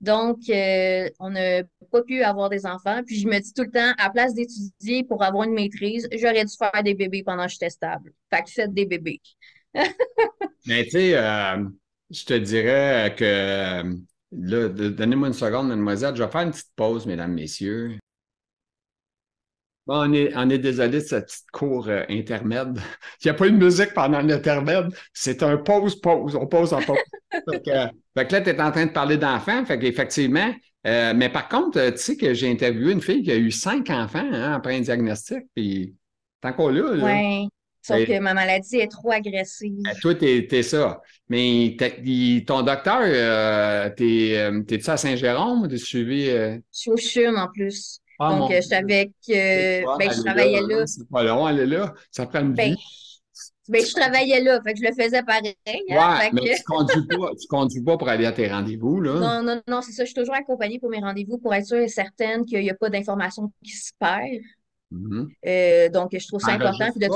donc, 0.01 0.39
euh, 0.49 1.09
on 1.19 1.31
n'a 1.31 1.63
pas 1.91 2.03
pu 2.03 2.23
avoir 2.23 2.49
des 2.49 2.67
enfants. 2.67 3.03
Puis 3.07 3.21
je 3.21 3.29
me 3.29 3.39
dis 3.39 3.53
tout 3.53 3.63
le 3.65 3.71
temps, 3.71 3.93
à 3.99 4.11
place 4.11 4.35
d'étudier 4.35 5.05
pour 5.05 5.23
avoir 5.23 5.45
une 5.45 5.55
maîtrise, 5.55 6.09
j'aurais 6.13 6.45
dû 6.45 6.55
faire 6.57 6.83
des 6.83 6.95
bébés 6.95 7.23
pendant 7.23 7.47
que 7.47 7.53
j'étais 7.53 7.71
stable. 7.71 8.13
Fait 8.33 8.43
que 8.43 8.51
faites 8.51 8.75
des 8.75 8.87
bébés. 8.87 9.21
Mais 10.67 10.85
tu 10.85 10.91
sais, 10.91 11.13
je 11.13 12.25
te 12.25 12.35
dirais 12.35 13.15
que 13.17 13.83
là, 14.33 14.69
donnez-moi 14.69 15.29
une 15.29 15.35
seconde, 15.35 15.69
mademoiselle. 15.69 16.17
Je 16.17 16.23
vais 16.23 16.31
faire 16.31 16.43
une 16.43 16.51
petite 16.51 16.73
pause, 16.75 17.07
mesdames, 17.07 17.33
messieurs. 17.33 17.99
Bon, 19.87 20.09
on 20.09 20.13
est, 20.13 20.33
on 20.35 20.51
est 20.51 20.59
désolé 20.59 20.99
de 20.99 21.01
cette 21.01 21.27
petite 21.27 21.51
cour 21.53 21.87
euh, 21.89 22.03
intermède. 22.09 22.79
Il 23.23 23.27
n'y 23.27 23.31
a 23.31 23.35
pas 23.35 23.47
eu 23.47 23.53
de 23.53 23.57
musique 23.57 23.95
pendant 23.95 24.21
l'intermède. 24.21 24.89
C'est 25.13 25.45
un 25.45 25.57
pause-pause. 25.59 26.35
On 26.35 26.47
pause 26.47 26.73
en 26.73 26.83
pause. 26.83 26.99
fait, 27.31 27.63
que, 27.63 27.71
fait, 28.17 28.27
que, 28.27 28.33
là, 28.33 28.41
tu 28.41 28.51
es 28.51 28.61
en 28.61 28.73
train 28.73 28.87
de 28.87 28.91
parler 28.91 29.17
d'enfants. 29.17 29.65
Fait 29.65 29.79
qu'effectivement, 29.79 30.53
euh, 30.89 31.13
mais 31.15 31.29
par 31.29 31.49
contre, 31.49 31.91
tu 31.91 31.99
sais 31.99 32.17
que 32.17 32.35
j'ai 32.35 32.51
interviewé 32.51 32.93
une 32.93 33.01
fille 33.01 33.23
qui 33.23 33.31
a 33.31 33.37
eu 33.37 33.53
cinq 33.53 33.91
enfants 33.91 34.29
hein, 34.33 34.55
après 34.55 34.77
un 34.77 34.81
diagnostic. 34.81 35.45
Puis, 35.55 35.95
tant 36.41 36.53
qu'on 36.53 36.69
là. 36.71 36.83
Oui. 37.05 37.49
Sauf 37.81 38.05
que 38.05 38.19
ma 38.19 38.35
maladie 38.35 38.79
est 38.79 38.91
trop 38.91 39.13
agressive. 39.13 39.81
Ben, 39.85 39.95
toi, 40.03 40.17
t'es 40.17 40.63
ça. 40.65 41.01
Mais 41.29 41.77
ton 42.45 42.63
docteur, 42.63 43.03
euh, 43.03 43.89
t'es-tu 43.91 44.91
à 44.91 44.97
Saint-Jérôme 44.97 45.63
ou 45.63 45.69
t'es 45.69 45.77
suivi? 45.77 46.27
Je 46.27 46.59
suis 46.73 46.91
au 46.91 46.97
CHUM 46.97 47.37
en 47.37 47.47
plus. 47.47 48.01
Ah, 48.19 48.39
Donc, 48.39 48.53
je 48.53 48.61
savais 48.61 49.13
que 49.27 49.99
ben, 49.99 50.11
je 50.11 50.23
travaillais 50.23 50.61
là. 50.63 50.79
là. 50.79 50.87
C'est 50.87 51.09
pas 51.09 51.23
long, 51.23 51.49
elle 51.49 51.61
est 51.61 51.67
là. 51.67 51.95
Ça 52.11 52.27
prend 52.27 52.41
une 52.41 52.55
ben, 52.55 52.71
vie. 52.71 52.83
Ben, 53.69 53.85
je 53.85 53.93
travaillais 53.93 54.41
là, 54.41 54.61
fait 54.63 54.75
que 54.75 54.79
je 54.81 54.85
le 54.85 54.95
faisais 54.95 55.23
pareil. 55.23 55.57
Hein, 55.67 55.75
ouais, 55.89 56.31
mais 56.33 56.43
tu 56.43 56.51
ne 56.51 56.65
conduis, 56.65 57.07
pas, 57.07 57.31
conduis 57.49 57.83
pas 57.83 57.97
pour 57.97 58.09
aller 58.09 58.27
à 58.27 58.33
tes 58.33 58.49
rendez-vous, 58.49 59.01
là? 59.01 59.15
Non, 59.15 59.43
non, 59.43 59.63
non, 59.67 59.83
c'est 59.83 59.93
ça. 59.93 60.05
Je 60.05 60.07
suis 60.07 60.15
toujours 60.15 60.35
accompagnée 60.35 60.79
pour 60.79 60.89
mes 60.89 61.01
rendez-vous 61.01 61.39
pour 61.39 61.53
être 61.53 61.67
sûre 61.67 61.79
et 61.79 61.89
certaine 61.89 62.45
qu'il 62.45 62.61
n'y 62.61 62.71
a 62.71 62.75
pas 62.75 62.91
d'informations 62.91 63.53
qui 63.65 63.73
se 63.73 63.91
perdent. 63.99 64.43
Mm-hmm. 64.93 65.27
Euh, 65.47 65.89
donc, 65.89 66.11
je 66.17 66.27
trouve 66.29 66.41
ça 66.41 66.53
important. 66.53 66.89
De... 66.95 67.09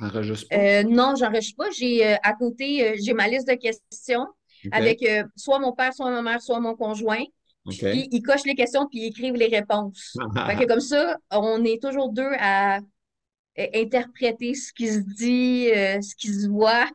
Enregistre 0.00 0.48
pas? 0.48 0.56
Euh, 0.56 0.82
non, 0.82 1.14
j'enregistre 1.16 1.56
pas. 1.56 1.70
J'ai 1.70 2.06
euh, 2.06 2.16
à 2.22 2.32
côté, 2.32 2.96
j'ai 3.00 3.12
ma 3.12 3.28
liste 3.28 3.48
de 3.48 3.54
questions 3.54 4.26
avec 4.72 5.06
soit 5.36 5.60
mon 5.60 5.72
père, 5.72 5.94
soit 5.94 6.10
ma 6.10 6.22
mère, 6.22 6.42
soit 6.42 6.58
mon 6.58 6.74
conjoint. 6.74 7.22
Puis 7.66 8.08
ils 8.12 8.22
cochent 8.22 8.44
les 8.44 8.54
questions 8.54 8.86
puis 8.86 9.00
ils 9.00 9.06
écrivent 9.06 9.34
les 9.34 9.48
réponses. 9.48 10.16
fait 10.46 10.56
que 10.56 10.66
comme 10.66 10.80
ça, 10.80 11.16
on 11.30 11.64
est 11.64 11.82
toujours 11.82 12.12
deux 12.12 12.32
à 12.38 12.78
interpréter 13.58 14.54
ce 14.54 14.72
qui 14.72 14.88
se 14.88 14.98
dit, 15.00 15.70
euh, 15.74 16.00
ce 16.00 16.14
qui 16.14 16.28
se 16.28 16.48
voit. 16.48 16.88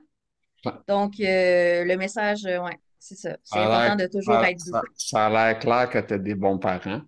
Donc, 0.87 1.19
euh, 1.19 1.83
le 1.83 1.95
message, 1.97 2.45
euh, 2.45 2.61
ouais, 2.61 2.77
c'est 2.99 3.15
ça. 3.15 3.35
C'est 3.43 3.57
important 3.57 3.95
de 3.95 4.07
toujours 4.07 4.43
être 4.43 4.63
doux. 4.63 4.77
Ça, 4.95 5.25
a 5.25 5.29
l'air 5.29 5.59
clair 5.59 5.89
que 5.89 5.99
tu 5.99 6.13
as 6.13 6.17
des 6.19 6.35
bons 6.35 6.59
parents. 6.59 7.01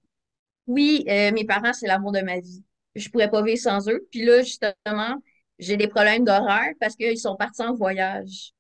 Oui, 0.66 1.04
mes 1.08 1.46
parents, 1.46 1.74
c'est 1.74 1.88
l'amour 1.88 2.14
de 2.14 2.22
ma 2.22 2.40
vie. 2.40 2.64
Je 2.96 3.10
pourrais 3.10 3.30
pas 3.30 3.42
vivre 3.42 3.60
sans 3.60 3.88
eux. 3.90 4.08
Puis 4.12 4.24
là, 4.24 4.42
justement, 4.42 5.22
j'ai 5.60 5.78
des 5.78 5.88
problèmes 5.88 6.24
d'horaire 6.24 6.72
parce 6.80 6.96
qu'ils 6.96 7.18
sont 7.18 7.36
partis 7.36 7.62
en 7.62 7.74
voyage. 7.76 8.54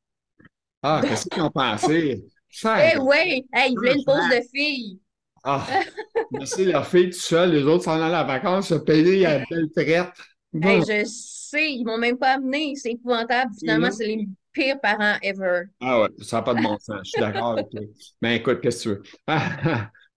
Ah, 0.82 1.02
qu'est-ce 1.02 1.28
qu'ils 1.30 1.42
ont 1.42 1.50
pensé? 1.50 2.26
Eh 2.66 2.98
oui, 3.00 3.46
ils 3.54 3.76
voulaient 3.76 3.96
une 3.96 4.06
pause 4.06 4.30
de 4.30 4.42
filles. 4.54 5.00
Ah, 5.44 5.66
c'est 6.46 6.66
leur 6.66 6.88
fille 6.88 7.10
tout 7.10 7.20
seul, 7.20 7.52
les 7.52 7.64
autres 7.64 7.84
s'en 7.84 8.02
allaient 8.02 8.16
en 8.16 8.26
vacances, 8.26 8.70
se 8.70 8.76
payer 8.76 9.26
à 9.26 9.40
belle 9.50 9.70
traite 9.76 10.14
je 10.54 11.04
sais, 11.06 11.74
ils 11.74 11.86
m'ont 11.86 11.98
même 11.98 12.18
pas 12.18 12.34
amené. 12.34 12.76
C'est 12.76 12.92
épouvantable. 12.92 13.52
Finalement, 13.60 13.92
c'est 13.92 14.08
les 14.08 14.28
pires 14.52 14.80
parents 14.80 15.16
ever. 15.22 15.64
Ah 15.82 16.02
ouais, 16.02 16.10
ça 16.22 16.38
n'a 16.38 16.44
pas 16.44 16.54
de 16.54 16.62
bon 16.62 16.78
sens. 16.80 17.00
Je 17.04 17.10
suis 17.10 17.22
d'accord 17.22 17.54
avec 17.54 17.70
toi. 17.70 17.82
Mais 18.22 18.36
écoute, 18.38 18.62
qu'est-ce 18.62 18.90
que 18.90 18.96
tu 18.96 18.96
veux? 18.96 19.04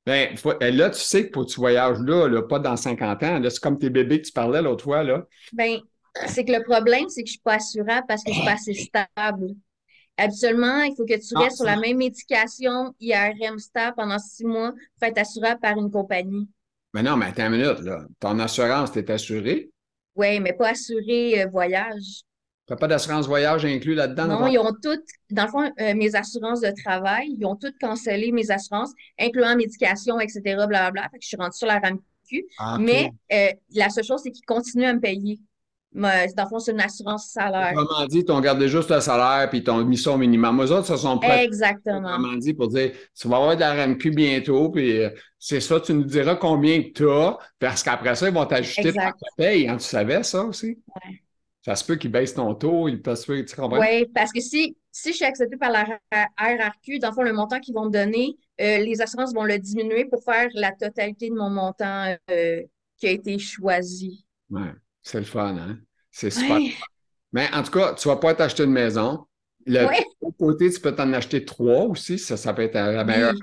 ben, 0.07 0.37
là, 0.76 0.90
tu 0.90 1.00
sais 1.00 1.26
que 1.26 1.33
pour 1.33 1.47
tu 1.47 1.59
voyages 1.59 1.99
là, 2.00 2.28
là, 2.28 2.43
pas 2.43 2.59
dans 2.59 2.76
50 2.76 3.23
ans. 3.23 3.40
c'est 3.43 3.61
comme 3.61 3.78
tes 3.78 3.90
bébés 3.90 4.21
que 4.21 4.26
tu 4.26 4.33
parlais 4.33 4.62
l'autre 4.62 4.85
fois. 4.85 5.02
Là. 5.02 5.26
Ben, 5.52 5.81
c'est 6.26 6.45
que 6.45 6.52
le 6.52 6.62
problème, 6.62 7.09
c'est 7.09 7.23
que 7.23 7.28
je 7.28 7.33
ne 7.33 7.37
suis 7.37 7.43
pas 7.43 7.55
assurable 7.55 8.07
parce 8.09 8.23
que 8.23 8.33
je 8.33 8.38
ne 8.38 8.43
suis 8.43 8.47
pas 8.47 8.55
assez 8.55 8.75
stable. 8.75 9.55
Habituellement, 10.18 10.82
il 10.82 10.94
faut 10.96 11.04
que 11.04 11.14
tu 11.14 11.35
ah, 11.37 11.40
restes 11.40 11.56
sur 11.56 11.66
la 11.66 11.76
même 11.76 11.99
médication 11.99 12.94
IRM 13.00 13.58
stable 13.58 13.94
pendant 13.96 14.18
six 14.18 14.44
mois 14.44 14.73
pour 14.73 15.08
être 15.08 15.18
assurable 15.18 15.61
par 15.61 15.76
une 15.76 15.90
compagnie. 15.90 16.49
Mais 16.94 17.02
non, 17.02 17.16
mais 17.16 17.26
attends 17.26 17.46
une 17.46 17.58
minute. 17.58 17.80
Là. 17.80 18.06
Ton 18.18 18.38
assurance, 18.38 18.92
tu 18.92 19.00
es 19.00 19.11
assuré? 19.11 19.70
Oui, 20.14 20.40
mais 20.40 20.54
pas 20.54 20.70
assuré 20.70 21.42
euh, 21.42 21.46
voyage. 21.46 22.23
Tu 22.66 22.73
n'as 22.73 22.78
pas 22.78 22.88
d'assurance 22.88 23.26
voyage 23.26 23.64
inclus 23.64 23.94
là-dedans? 23.94 24.26
Non, 24.26 24.46
ils 24.46 24.58
ont 24.58 24.73
toutes, 24.82 25.04
dans 25.30 25.44
le 25.44 25.50
fond, 25.50 25.70
euh, 25.78 25.94
mes 25.94 26.16
assurances 26.16 26.61
de 26.61 26.73
travail, 26.82 27.37
ils 27.38 27.46
ont 27.46 27.54
toutes 27.54 27.78
cancellé 27.78 28.32
mes 28.32 28.50
assurances, 28.50 28.92
incluant 29.20 29.54
médication, 29.54 30.18
etc., 30.18 30.40
blablabla. 30.42 31.02
Fait 31.11 31.18
que 31.18 31.23
je 31.23 31.28
suis 31.28 31.37
rendue 31.37 31.56
sur 31.56 31.68
la 31.68 31.78
RAMQ. 31.78 32.46
Ah, 32.58 32.78
mais 32.80 33.12
euh, 33.32 33.52
la 33.75 33.88
seule 33.90 34.02
chose, 34.02 34.23
c'est 34.25 34.32
qu'ils 34.32 34.46
continuent 34.46 34.87
à 34.87 34.94
me 34.94 35.00
payer. 35.00 35.38
Dans 35.93 36.26
le 36.45 36.49
fond, 36.49 36.59
c'est 36.59 36.73
une 36.73 36.81
assurance 36.81 37.28
salaire. 37.28 37.73
Comment 37.75 38.07
dit, 38.07 38.25
t'ont 38.25 38.40
gardé 38.40 38.69
juste 38.69 38.90
le 38.90 39.00
salaire 39.00 39.49
puis 39.49 39.64
ton 39.64 39.83
mission 39.85 40.19
minimum. 40.19 40.62
Eux 40.62 40.73
autres, 40.73 40.87
ce 40.87 40.97
sont 40.97 41.19
prêts. 41.19 41.45
Exactement. 41.45 42.16
Comment 42.16 42.35
dit, 42.35 42.52
pour 42.52 42.69
dire, 42.69 42.93
tu 43.19 43.28
vas 43.28 43.37
avoir 43.37 43.55
de 43.55 43.61
la 43.61 43.75
RAMQ 43.75 44.11
bientôt, 44.11 44.71
puis 44.71 45.00
euh, 45.00 45.11
c'est 45.38 45.61
ça, 45.61 45.81
tu 45.81 45.95
nous 45.95 46.05
diras 46.05 46.37
combien 46.37 46.83
tu 46.95 47.09
as, 47.09 47.38
parce 47.59 47.83
qu'après 47.83 48.14
ça, 48.14 48.28
ils 48.28 48.35
vont 48.35 48.45
t'ajuster 48.47 48.93
ta 48.93 49.12
paye. 49.37 49.69
Hein, 49.69 49.78
tu 49.78 49.85
savais 49.85 50.23
ça 50.23 50.45
aussi? 50.45 50.78
Oui. 51.05 51.21
Ça 51.62 51.75
se 51.75 51.85
peut 51.85 51.97
qu'ils 51.97 52.12
baissent 52.12 52.35
ton 52.35 52.55
taux, 52.55 52.87
ils 52.88 53.02
peuvent, 53.02 53.21
tu 53.25 53.57
comprends? 53.57 53.81
Oui, 53.81 54.07
parce 54.14 54.31
que 54.33 54.40
si, 54.40 54.76
si 54.93 55.11
je 55.11 55.16
suis 55.16 55.25
acceptée 55.25 55.57
par 55.57 55.73
la 55.73 55.83
RRQ, 56.38 57.00
dans 57.00 57.09
le 57.09 57.14
fond, 57.14 57.23
le 57.23 57.33
montant 57.33 57.59
qu'ils 57.59 57.75
vont 57.75 57.87
me 57.87 57.90
donner, 57.90 58.37
euh, 58.61 58.78
les 58.78 59.02
assurances 59.02 59.35
vont 59.35 59.43
le 59.43 59.59
diminuer 59.59 60.05
pour 60.05 60.23
faire 60.23 60.49
la 60.55 60.71
totalité 60.71 61.28
de 61.28 61.35
mon 61.35 61.50
montant 61.50 62.14
euh, 62.31 62.62
qui 62.99 63.07
a 63.09 63.11
été 63.11 63.38
choisi. 63.40 64.25
Oui, 64.49 64.62
c'est 65.06 65.20
le 65.20 65.25
fun, 65.25 65.56
hein? 65.56 65.78
C'est 66.10 66.30
super. 66.30 66.58
Mais 67.32 67.48
en 67.52 67.62
tout 67.62 67.70
cas, 67.70 67.94
tu 67.94 68.08
ne 68.08 68.14
vas 68.14 68.18
pas 68.18 68.34
t'acheter 68.34 68.64
une 68.64 68.72
maison. 68.72 69.25
Le 69.64 69.86
côté, 70.36 70.70
tu 70.70 70.80
peux 70.80 70.94
t'en 70.94 71.12
acheter 71.12 71.44
trois 71.44 71.84
aussi. 71.84 72.18
Ça, 72.18 72.36
ça 72.36 72.52
peut 72.52 72.62
être 72.62 72.75
la 72.75 73.04
meilleure. 73.04 73.34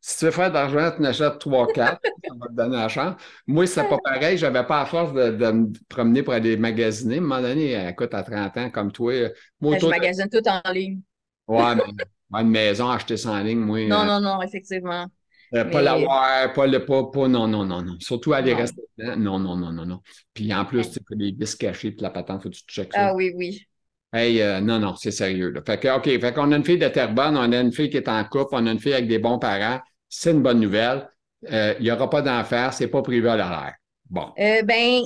Si 0.00 0.18
tu 0.18 0.24
veux 0.24 0.30
faire 0.30 0.48
de 0.48 0.54
l'argent, 0.54 0.92
tu 0.96 1.02
en 1.02 1.04
achètes 1.04 1.38
trois, 1.40 1.66
quatre. 1.66 2.00
ça 2.02 2.34
va 2.38 2.46
te 2.46 2.52
donner 2.52 2.76
la 2.76 2.88
chance. 2.88 3.16
Moi, 3.46 3.66
c'est 3.66 3.86
pas 3.86 3.98
pareil. 4.02 4.38
Je 4.38 4.46
n'avais 4.46 4.66
pas 4.66 4.82
à 4.82 4.86
force 4.86 5.12
de, 5.12 5.30
me 5.30 5.72
promener 5.88 6.22
pour 6.22 6.32
aller 6.32 6.56
magasiner. 6.56 7.16
À 7.16 7.18
un 7.18 7.20
moment 7.20 7.42
donné, 7.42 7.88
écoute, 7.88 8.14
à 8.14 8.22
30 8.22 8.56
ans, 8.56 8.70
comme 8.70 8.92
toi. 8.92 9.12
Moi, 9.60 9.76
je 9.78 9.86
magasine 9.86 10.28
tout 10.30 10.46
en 10.48 10.72
ligne. 10.72 11.00
Ouais, 11.48 11.74
mais 11.74 12.40
une 12.40 12.48
maison 12.48 12.88
acheter 12.88 13.16
ça 13.18 13.32
en 13.32 13.42
ligne, 13.42 13.58
moi. 13.58 13.86
Non, 13.88 14.02
euh, 14.02 14.04
non, 14.06 14.20
non, 14.20 14.42
effectivement. 14.42 15.06
Euh, 15.54 15.64
pas 15.64 15.82
l'avoir, 15.82 16.52
pas 16.52 16.66
le 16.66 16.84
pas, 16.84 17.10
pas, 17.10 17.26
non, 17.26 17.48
non, 17.48 17.64
non, 17.64 17.82
non. 17.82 17.96
Surtout 17.98 18.32
aller 18.32 18.54
rester 18.54 18.82
dedans. 18.96 19.16
Non, 19.16 19.38
non, 19.38 19.56
non, 19.56 19.72
non, 19.72 19.84
non. 19.84 20.00
Puis 20.32 20.52
en 20.54 20.64
plus, 20.64 20.90
tu 20.90 21.00
des 21.16 21.32
vis 21.32 21.56
cachés, 21.56 21.90
puis 21.90 22.02
la 22.02 22.10
patente, 22.10 22.42
faut 22.42 22.50
que 22.50 22.54
tu 22.54 22.64
te 22.64 22.72
checkes 22.72 22.92
ça. 22.92 23.08
Ah 23.08 23.14
oui, 23.14 23.32
oui. 23.34 23.66
Hey, 24.12 24.42
euh, 24.42 24.60
non, 24.60 24.78
non, 24.78 24.96
c'est 24.96 25.10
sérieux. 25.10 25.50
Là. 25.50 25.60
Fait 25.64 25.78
que, 25.78 25.96
OK, 25.96 26.04
fait 26.04 26.34
qu'on 26.34 26.50
a 26.52 26.56
une 26.56 26.64
fille 26.64 26.78
de 26.78 26.88
Terrebonne, 26.88 27.36
on 27.36 27.52
a 27.52 27.60
une 27.60 27.72
fille 27.72 27.90
qui 27.90 27.96
est 27.96 28.08
en 28.08 28.24
couple, 28.24 28.50
on 28.52 28.66
a 28.66 28.72
une 28.72 28.80
fille 28.80 28.92
avec 28.92 29.08
des 29.08 29.18
bons 29.18 29.38
parents. 29.38 29.80
C'est 30.08 30.32
une 30.32 30.42
bonne 30.42 30.60
nouvelle. 30.60 31.08
Euh, 31.50 31.74
il 31.78 31.84
n'y 31.84 31.90
aura 31.90 32.10
pas 32.10 32.22
d'enfer, 32.22 32.72
c'est 32.72 32.88
pas 32.88 33.02
privé 33.02 33.28
à 33.28 33.36
l'horaire. 33.36 33.74
Bon. 34.08 34.32
Euh, 34.38 34.62
ben. 34.62 35.02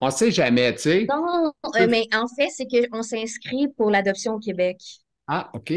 On 0.00 0.06
ne 0.06 0.12
sait 0.12 0.30
jamais, 0.30 0.74
tu 0.74 0.82
sais. 0.82 1.06
Non, 1.08 1.52
mais 1.88 2.06
en 2.14 2.26
fait, 2.26 2.48
c'est 2.50 2.66
qu'on 2.66 3.02
s'inscrit 3.02 3.68
pour 3.68 3.90
l'adoption 3.90 4.34
au 4.34 4.38
Québec. 4.38 4.78
Ah, 5.26 5.50
OK. 5.54 5.72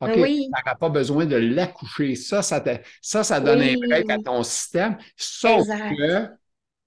OK, 0.00 0.12
tu 0.14 0.20
n'auras 0.20 0.74
pas 0.78 0.88
besoin 0.88 1.26
de 1.26 1.36
l'accoucher. 1.36 2.14
Ça, 2.14 2.42
ça, 2.42 2.62
ça, 3.02 3.22
ça 3.22 3.40
donne 3.40 3.60
un 3.60 3.74
break 3.74 4.10
à 4.10 4.18
ton 4.18 4.42
système. 4.42 4.96
Sauf 5.16 5.66
que 5.66 6.26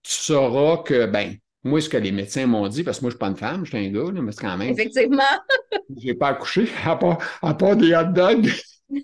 tu 0.01 0.11
sauras 0.11 0.77
que, 0.77 1.05
ben, 1.05 1.35
moi, 1.63 1.79
ce 1.79 1.89
que 1.89 1.97
les 1.97 2.11
médecins 2.11 2.47
m'ont 2.47 2.67
dit, 2.67 2.83
parce 2.83 2.97
que 2.97 3.03
moi, 3.03 3.11
je 3.11 3.15
ne 3.15 3.17
suis 3.17 3.19
pas 3.19 3.27
une 3.27 3.37
femme, 3.37 3.65
je 3.65 3.75
suis 3.75 3.87
un 3.87 3.91
gars, 3.91 4.11
mais 4.11 4.31
c'est 4.31 4.41
quand 4.41 4.57
même. 4.57 4.71
Effectivement. 4.71 5.23
je 5.97 6.07
n'ai 6.07 6.13
pas 6.15 6.29
accouché, 6.29 6.67
à 6.85 6.95
part, 6.95 7.19
à 7.41 7.53
part 7.53 7.75
des 7.75 7.95
hot 7.95 8.11
dogs. 8.11 8.49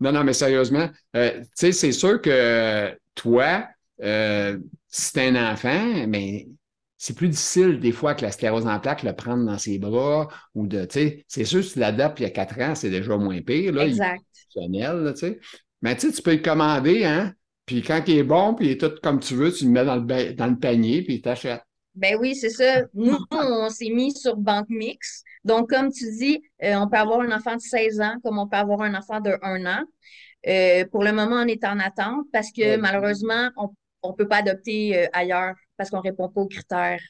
non, 0.00 0.12
non, 0.12 0.24
mais 0.24 0.32
sérieusement, 0.32 0.88
euh, 1.16 1.42
c'est 1.54 1.72
sûr 1.72 2.20
que 2.20 2.96
toi, 3.14 3.66
euh, 4.02 4.58
si 4.88 5.12
tu 5.12 5.20
un 5.20 5.52
enfant, 5.52 6.06
mais 6.06 6.46
c'est 7.04 7.14
plus 7.14 7.28
difficile 7.28 7.80
des 7.80 7.92
fois 7.92 8.14
que 8.14 8.22
la 8.22 8.32
sclérose 8.32 8.66
en 8.66 8.80
plaques, 8.80 9.02
le 9.02 9.12
prendre 9.12 9.44
dans 9.44 9.58
ses 9.58 9.78
bras 9.78 10.26
ou 10.54 10.66
de, 10.66 10.86
tu 10.86 10.92
sais, 10.92 11.24
c'est 11.28 11.44
sûr, 11.44 11.62
si 11.62 11.74
tu 11.74 11.78
l'adaptes 11.78 12.18
il 12.18 12.22
y 12.22 12.26
a 12.26 12.30
quatre 12.30 12.58
ans, 12.62 12.74
c'est 12.74 12.88
déjà 12.88 13.18
moins 13.18 13.42
pire. 13.42 13.74
Là, 13.74 13.84
exact. 13.84 14.22
Il. 14.56 15.38
Mais 15.82 15.96
tu 15.96 16.06
sais, 16.06 16.12
tu 16.14 16.22
peux 16.22 16.32
le 16.32 16.38
commander, 16.38 17.04
hein, 17.04 17.34
puis 17.66 17.82
quand 17.82 18.00
il 18.06 18.16
est 18.16 18.22
bon, 18.22 18.54
puis 18.54 18.68
il 18.68 18.72
est 18.72 18.80
tout 18.80 18.94
comme 19.02 19.20
tu 19.20 19.34
veux, 19.34 19.52
tu 19.52 19.66
le 19.66 19.70
mets 19.70 19.84
dans 19.84 19.96
le, 19.96 20.32
dans 20.32 20.46
le 20.46 20.56
panier, 20.56 21.02
puis 21.02 21.16
tu 21.16 21.22
t'achètes. 21.22 21.60
Ben 21.94 22.16
oui, 22.18 22.34
c'est 22.34 22.48
ça. 22.48 22.84
Nous, 22.94 23.18
on 23.32 23.68
s'est 23.68 23.90
mis 23.90 24.16
sur 24.16 24.38
Banque 24.38 24.70
Mix. 24.70 25.24
Donc, 25.44 25.68
comme 25.68 25.92
tu 25.92 26.10
dis, 26.10 26.40
euh, 26.62 26.74
on 26.76 26.88
peut 26.88 26.96
avoir 26.96 27.20
un 27.20 27.36
enfant 27.36 27.54
de 27.54 27.60
16 27.60 28.00
ans 28.00 28.16
comme 28.24 28.38
on 28.38 28.48
peut 28.48 28.56
avoir 28.56 28.80
un 28.80 28.94
enfant 28.94 29.20
de 29.20 29.36
1 29.42 29.66
an. 29.66 29.82
Euh, 30.46 30.86
pour 30.90 31.04
le 31.04 31.12
moment, 31.12 31.36
on 31.36 31.46
est 31.48 31.64
en 31.64 31.78
attente 31.80 32.24
parce 32.32 32.50
que 32.50 32.78
malheureusement, 32.78 33.50
on 33.56 34.08
ne 34.08 34.14
peut 34.14 34.26
pas 34.26 34.38
adopter 34.38 34.98
euh, 34.98 35.06
ailleurs 35.12 35.54
parce 35.76 35.90
qu'on 35.90 35.98
ne 35.98 36.02
répond 36.02 36.28
pas 36.28 36.40
aux 36.40 36.48
critères 36.48 37.02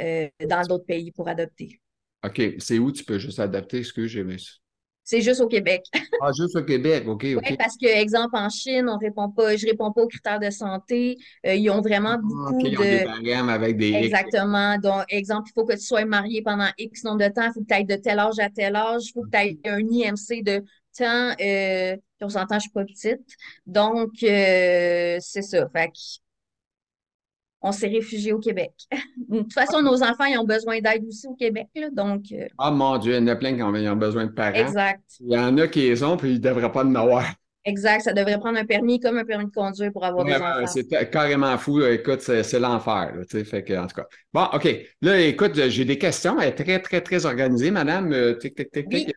euh, 0.00 0.28
dans 0.46 0.62
d'autres 0.62 0.86
pays 0.86 1.12
pour 1.12 1.28
adopter. 1.28 1.80
OK. 2.24 2.40
C'est 2.58 2.78
où 2.78 2.90
tu 2.90 3.04
peux 3.04 3.18
juste 3.18 3.38
adopter? 3.38 3.82
Que 3.82 4.06
j'ai 4.06 4.24
mis? 4.24 4.60
C'est 5.06 5.20
juste 5.20 5.42
au 5.42 5.48
Québec. 5.48 5.84
ah, 6.22 6.30
juste 6.32 6.56
au 6.56 6.64
Québec, 6.64 7.06
OK. 7.06 7.22
Oui, 7.24 7.56
parce 7.58 7.76
que, 7.76 7.86
exemple, 7.86 8.34
en 8.36 8.48
Chine, 8.48 8.88
on 8.88 8.96
répond 8.96 9.30
pas, 9.30 9.54
je 9.54 9.66
ne 9.66 9.72
réponds 9.72 9.92
pas 9.92 10.02
aux 10.02 10.08
critères 10.08 10.40
de 10.40 10.48
santé. 10.48 11.18
Euh, 11.46 11.54
ils 11.54 11.68
ont 11.68 11.82
vraiment 11.82 12.14
ah, 12.14 12.20
beaucoup 12.22 12.62
de. 12.62 12.68
Ils 12.68 12.78
ont 12.78 13.22
des 13.22 13.32
avec 13.32 13.76
des. 13.76 13.92
Exactement. 13.92 14.78
Donc, 14.78 15.04
exemple, 15.10 15.50
il 15.50 15.52
faut 15.52 15.66
que 15.66 15.74
tu 15.74 15.84
sois 15.84 16.06
marié 16.06 16.40
pendant 16.40 16.68
X 16.78 17.04
nombre 17.04 17.18
de 17.18 17.28
temps, 17.28 17.44
il 17.44 17.52
faut 17.52 17.60
que 17.60 17.66
tu 17.66 17.74
ailles 17.74 17.84
de 17.84 17.96
tel 17.96 18.18
âge 18.18 18.38
à 18.38 18.48
tel 18.48 18.74
âge, 18.74 19.02
il 19.08 19.12
faut 19.12 19.22
que 19.22 19.30
tu 19.30 19.36
ailles 19.36 19.60
un 19.66 19.80
IMC 19.80 20.42
de 20.42 20.64
temps. 20.96 21.34
Euh, 21.38 21.96
on 22.22 22.28
s'entend, 22.30 22.54
je 22.54 22.54
ne 22.54 22.60
suis 22.60 22.70
pas 22.70 22.84
petite. 22.84 23.36
Donc, 23.66 24.12
c'est 24.20 25.20
ça. 25.20 25.68
Fait 25.68 25.90
on 27.64 27.72
s'est 27.72 27.88
réfugié 27.88 28.32
au 28.32 28.38
Québec. 28.38 28.72
de 29.28 29.38
toute 29.38 29.54
façon, 29.54 29.82
nos 29.82 30.02
enfants, 30.02 30.26
ils 30.26 30.38
ont 30.38 30.44
besoin 30.44 30.80
d'aide 30.80 31.04
aussi 31.08 31.26
au 31.26 31.34
Québec. 31.34 31.66
donc, 31.92 32.24
euh. 32.32 32.46
Ah 32.58 32.70
mon 32.70 32.98
Dieu, 32.98 33.14
il 33.14 33.20
y 33.20 33.24
en 33.24 33.26
a 33.26 33.36
plein 33.36 33.56
qui 33.56 33.62
ont 33.62 33.96
besoin 33.96 34.26
de 34.26 34.32
parents. 34.32 34.54
Exact. 34.54 35.02
Il 35.20 35.32
y 35.32 35.38
en 35.38 35.56
a 35.56 35.66
qui 35.66 35.80
les 35.80 36.04
ont, 36.04 36.16
puis 36.16 36.32
ils 36.32 36.34
ne 36.34 36.38
devraient 36.38 36.70
pas 36.70 36.84
en 36.84 36.94
avoir. 36.94 37.24
Exact, 37.66 38.02
ça 38.02 38.12
devrait 38.12 38.38
prendre 38.38 38.58
un 38.58 38.66
permis 38.66 39.00
comme 39.00 39.16
un 39.16 39.24
permis 39.24 39.46
de 39.46 39.50
conduire 39.50 39.90
pour 39.90 40.04
avoir 40.04 40.26
des 40.26 40.34
enfants. 40.34 40.66
C'est 40.66 41.10
carrément 41.10 41.56
fou. 41.56 41.82
Écoute, 41.82 42.20
c'est 42.20 42.58
l'enfer. 42.58 43.14
Fait 43.26 43.64
que, 43.64 43.72
en 43.72 43.86
tout 43.86 43.96
cas. 43.96 44.06
Bon, 44.34 44.44
OK. 44.52 44.68
Là, 45.00 45.18
écoute, 45.20 45.54
j'ai 45.54 45.86
des 45.86 45.96
questions. 45.96 46.38
Elle 46.38 46.48
est 46.48 46.62
très, 46.62 46.78
très, 46.80 47.00
très 47.00 47.24
organisée, 47.24 47.70
madame. 47.70 48.12
Euh, 48.12 48.34
tic, 48.34 48.54
tic, 48.54 48.70
tic, 48.70 49.14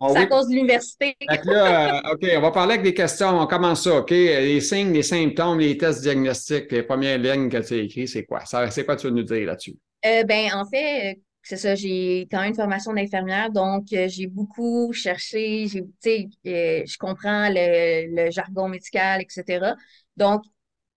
tic. 0.00 0.08
c'est 0.12 0.18
à 0.18 0.26
cause 0.26 0.48
de 0.48 0.54
l'université. 0.54 1.16
là, 1.44 2.02
euh, 2.04 2.12
OK, 2.12 2.28
on 2.36 2.40
va 2.40 2.50
parler 2.50 2.74
avec 2.74 2.84
des 2.84 2.94
questions. 2.94 3.40
On 3.40 3.46
commence 3.46 3.84
ça, 3.84 3.96
OK? 3.96 4.10
Les 4.10 4.60
signes, 4.60 4.92
les 4.92 5.02
symptômes, 5.02 5.58
les 5.58 5.76
tests 5.76 6.02
diagnostiques, 6.02 6.70
les 6.72 6.82
premières 6.82 7.18
lignes 7.18 7.48
que 7.48 7.58
tu 7.58 7.74
as 7.74 7.78
écrites, 7.78 8.08
c'est 8.08 8.24
quoi? 8.24 8.40
C'est 8.44 8.84
quoi 8.84 8.96
tu 8.96 9.06
veux 9.06 9.12
nous 9.12 9.22
dire 9.22 9.46
là-dessus? 9.46 9.76
Euh, 10.06 10.22
ben, 10.24 10.50
en 10.54 10.64
fait, 10.64 11.18
c'est 11.48 11.56
ça, 11.56 11.74
j'ai 11.74 12.28
quand 12.30 12.40
même 12.40 12.50
une 12.50 12.54
formation 12.54 12.92
d'infirmière, 12.92 13.50
donc 13.50 13.86
euh, 13.94 14.06
j'ai 14.06 14.26
beaucoup 14.26 14.92
cherché, 14.92 15.66
j'ai, 15.66 16.28
euh, 16.46 16.82
je 16.86 16.98
comprends 16.98 17.48
le, 17.50 18.30
jargon 18.30 18.68
médical, 18.68 19.22
etc. 19.22 19.72
Donc, 20.16 20.42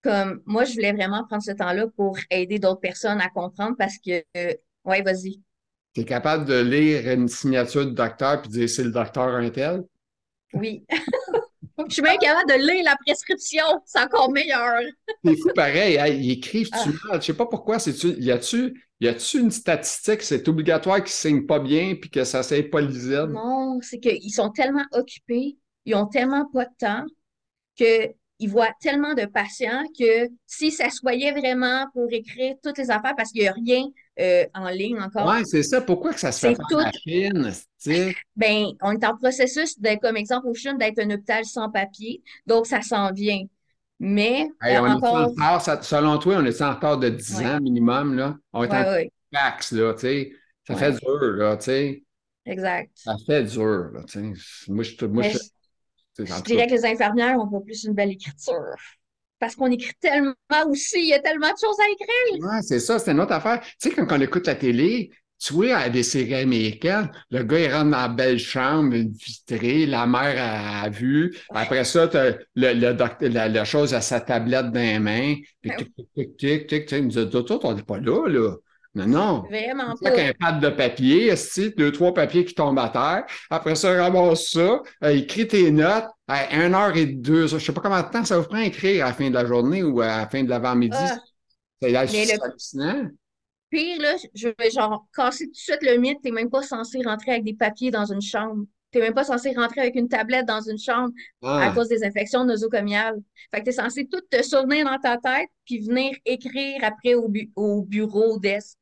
comme 0.03 0.41
moi, 0.46 0.65
je 0.65 0.74
voulais 0.74 0.91
vraiment 0.91 1.25
prendre 1.25 1.43
ce 1.43 1.51
temps-là 1.51 1.88
pour 1.96 2.17
aider 2.29 2.60
d'autres 2.60 2.81
personnes 2.81 3.22
à 3.22 3.29
comprendre 3.29 3.77
parce 3.77 3.98
que, 3.98 4.24
euh, 4.36 4.53
ouais, 4.84 5.01
vas-y. 5.01 5.41
Tu 5.93 6.01
es 6.01 6.05
capable 6.05 6.45
de 6.45 6.62
lire 6.62 7.12
une 7.12 7.27
signature 7.27 7.86
de 7.86 7.91
docteur 7.91 8.41
puis 8.41 8.51
dire 8.51 8.69
c'est 8.69 8.83
le 8.83 8.91
docteur 8.91 9.24
un 9.24 9.50
tel? 9.50 9.83
Oui. 10.53 10.86
je 11.88 11.93
suis 11.93 12.01
même 12.01 12.17
capable 12.17 12.50
de 12.50 12.55
lire 12.55 12.83
la 12.86 12.95
prescription, 13.05 13.65
c'est 13.86 14.00
encore 14.00 14.31
meilleur. 14.31 14.79
c'est 15.25 15.36
fou 15.36 15.50
pareil, 15.55 16.00
ils 16.21 16.31
écrivent-tu 16.31 16.77
ah. 17.03 17.07
mal? 17.07 17.21
Je 17.21 17.27
sais 17.27 17.33
pas 17.33 17.45
pourquoi, 17.45 17.79
c'est-tu, 17.79 18.10
y 18.19 18.31
a-tu 18.31 18.74
y 19.01 19.07
a-tu 19.07 19.39
une 19.39 19.50
statistique, 19.50 20.21
c'est 20.21 20.48
obligatoire 20.48 20.98
qu'ils 20.98 21.05
ne 21.05 21.10
signent 21.10 21.45
pas 21.48 21.60
bien 21.60 21.95
puis 22.00 22.12
que 22.12 22.24
ça 22.24 22.41
ne 22.41 22.62
pas 22.62 22.81
lisible? 22.81 23.33
Non, 23.33 23.79
c'est 23.81 24.00
qu'ils 24.00 24.31
sont 24.31 24.51
tellement 24.51 24.86
occupés, 24.93 25.57
ils 25.86 25.95
ont 25.95 26.05
tellement 26.05 26.45
pas 26.53 26.65
de 26.65 26.74
temps 26.77 27.05
qu'ils 27.75 28.50
voient 28.50 28.74
tellement 28.79 29.15
de 29.15 29.25
patients 29.25 29.83
que 29.98 30.29
s'ils 30.45 30.71
s'assoyaient 30.71 31.31
vraiment 31.31 31.88
pour 31.93 32.07
écrire 32.12 32.55
toutes 32.63 32.77
les 32.77 32.91
affaires, 32.91 33.15
parce 33.17 33.31
qu'il 33.31 33.41
n'y 33.41 33.48
a 33.48 33.53
rien 33.53 33.86
euh, 34.20 34.46
en 34.53 34.70
ligne 34.70 35.00
encore. 35.00 35.27
Oui, 35.27 35.46
c'est 35.46 35.63
ça. 35.63 35.82
Pourquoi 35.82 36.13
que 36.13 36.20
ça 36.20 36.32
se 36.32 36.48
fait 36.48 36.56
pas 36.56 36.75
en 36.75 36.84
machine? 36.84 37.51
Ben, 38.36 38.65
on 38.82 38.91
est 38.91 39.06
en 39.06 39.15
processus, 39.15 39.77
comme 40.01 40.18
exemple 40.18 40.48
au 40.48 40.53
Chine, 40.53 40.77
d'être 40.77 41.00
un 41.00 41.10
hôpital 41.12 41.46
sans 41.46 41.70
papier. 41.70 42.22
Donc, 42.46 42.68
ça 42.68 42.82
s'en 42.82 43.12
vient. 43.12 43.44
Mais 44.00 44.50
euh, 44.65 44.80
encore... 44.80 45.32
selon 45.84 46.18
toi, 46.18 46.38
on 46.39 46.46
est 46.46 46.62
en 46.62 46.74
retard 46.74 46.98
de 46.98 47.10
10 47.10 47.41
ans 47.41 47.60
minimum, 47.62 48.15
là? 48.15 48.36
On 48.51 48.63
est 48.63 48.74
en 48.74 48.84
fax, 49.34 49.72
là, 49.72 49.94
tu 49.94 50.00
sais. 50.00 50.32
Ça 50.68 50.75
fait 50.75 50.91
dur, 50.91 51.20
là, 51.38 51.58
tu 51.58 51.65
sais. 51.65 52.03
Exact. 52.46 52.91
Ça 52.96 53.15
fait 53.25 53.44
dur, 53.44 53.91
là, 53.94 54.03
tu 54.08 54.36
sais. 54.36 54.72
Moi, 54.72 54.84
je, 54.84 55.06
moi, 55.06 55.24
je, 55.24 55.38
je 56.18 56.41
dirais 56.44 56.68
que 56.68 56.74
les 56.74 56.86
infirmières 56.86 57.39
ont 57.39 57.48
pas 57.48 57.60
plus 57.62 57.84
une 57.84 57.94
belle 57.94 58.12
écriture. 58.12 58.75
Parce 59.41 59.55
qu'on 59.55 59.71
écrit 59.71 59.95
tellement 60.00 60.36
aussi, 60.67 61.00
il 61.00 61.07
y 61.07 61.13
a 61.13 61.19
tellement 61.19 61.48
de 61.48 61.57
choses 61.60 61.77
à 61.79 61.89
écrire. 61.89 62.39
Oui, 62.39 62.57
c'est 62.62 62.79
ça, 62.79 63.00
c'est 63.00 63.12
une 63.12 63.19
autre 63.19 63.33
affaire. 63.33 63.60
Tu 63.60 63.89
sais, 63.89 63.95
quand 63.95 64.05
on 64.12 64.21
écoute 64.21 64.45
la 64.45 64.53
télé, 64.53 65.10
tu 65.39 65.53
vois, 65.53 65.77
à 65.77 65.89
des 65.89 66.03
séries 66.03 66.36
américaines, 66.36 67.10
le 67.31 67.41
gars, 67.41 67.60
il 67.60 67.74
rentre 67.74 67.89
dans 67.89 67.98
la 67.98 68.07
belle 68.07 68.38
chambre, 68.38 68.93
vitrée, 68.95 69.88
la 69.88 70.05
mère 70.05 70.83
a, 70.83 70.89
vu. 70.89 71.36
Après 71.50 71.83
ça, 71.86 72.07
tu 72.07 72.17
le, 72.53 72.74
le 72.74 73.29
la, 73.29 73.50
la, 73.50 73.65
chose 73.65 73.95
à 73.95 74.01
sa 74.01 74.21
tablette 74.21 74.71
dans 74.71 74.79
les 74.79 75.00
mains. 75.00 75.36
Puis, 75.60 75.71
tic, 75.75 75.91
tic, 76.15 76.38
tic, 76.38 76.67
tic, 76.67 76.86
tic. 76.86 77.03
Me 77.03 77.10
dit, 77.10 77.29
toi, 77.29 77.60
on 77.63 77.74
n'est 77.74 77.81
pas 77.81 77.98
là, 77.98 78.27
là. 78.27 78.55
Non, 78.93 79.07
non. 79.07 79.43
Vraiment 79.50 79.95
pas. 80.01 80.12
un 80.12 80.33
pad 80.38 80.60
de 80.60 80.69
papier, 80.69 81.33
deux, 81.77 81.92
trois 81.92 82.13
papiers 82.13 82.44
qui 82.44 82.53
tombent 82.53 82.77
à 82.77 82.89
terre. 82.89 83.25
Après 83.50 83.74
ça, 83.75 83.94
ramasse 83.94 84.50
ça, 84.51 84.81
euh, 85.03 85.16
écris 85.16 85.48
tes 85.48 85.72
notes. 85.72 86.05
À 86.33 86.65
une 86.65 86.74
heure 86.74 86.96
et 86.96 87.07
deux, 87.07 87.48
je 87.48 87.55
ne 87.55 87.59
sais 87.59 87.74
pas 87.74 87.81
combien 87.81 88.03
de 88.03 88.09
temps 88.09 88.24
ça 88.24 88.39
vous 88.39 88.48
prend 88.48 88.59
à 88.59 88.63
écrire 88.63 89.03
à 89.03 89.09
la 89.09 89.13
fin 89.13 89.29
de 89.29 89.33
la 89.33 89.46
journée 89.46 89.83
ou 89.83 90.00
à 90.00 90.07
la 90.20 90.29
fin 90.29 90.41
de 90.44 90.50
l'avant-midi. 90.50 90.96
Ah. 90.98 91.20
C'est 91.81 91.94
hallucinant. 91.94 93.09
Pire, 93.70 94.01
là, 94.01 94.15
je 94.33 94.48
vais 94.57 94.72
genre 94.72 95.05
casser 95.13 95.48
tout 95.48 95.51
de 95.51 95.57
suite 95.57 95.81
le 95.81 95.98
mythe, 95.98 96.22
t'es 96.24 96.31
même 96.31 96.50
pas 96.50 96.61
censé 96.61 97.01
rentrer 97.03 97.31
avec 97.31 97.44
des 97.44 97.53
papiers 97.53 97.91
dans 97.91 98.05
une 98.05 98.22
chambre. 98.22 98.63
T'es 98.91 99.01
même 99.01 99.13
pas 99.13 99.25
censé 99.25 99.53
rentrer 99.53 99.81
avec 99.81 99.96
une 99.96 100.07
tablette 100.07 100.46
dans 100.46 100.61
une 100.61 100.77
chambre 100.77 101.11
à 101.41 101.67
ah. 101.67 101.72
cause 101.74 101.89
des 101.89 102.01
infections 102.01 102.46
nosocomiales. 102.46 103.20
Fait 103.53 103.59
que 103.59 103.65
t'es 103.65 103.74
censé 103.74 104.07
tout 104.07 104.22
te 104.29 104.41
souvenir 104.41 104.85
dans 104.85 105.00
ta 105.00 105.17
tête 105.17 105.50
puis 105.65 105.79
venir 105.85 106.15
écrire 106.25 106.81
après 106.83 107.13
au, 107.13 107.29
au 107.57 107.81
bureau 107.81 108.39
desk. 108.39 108.77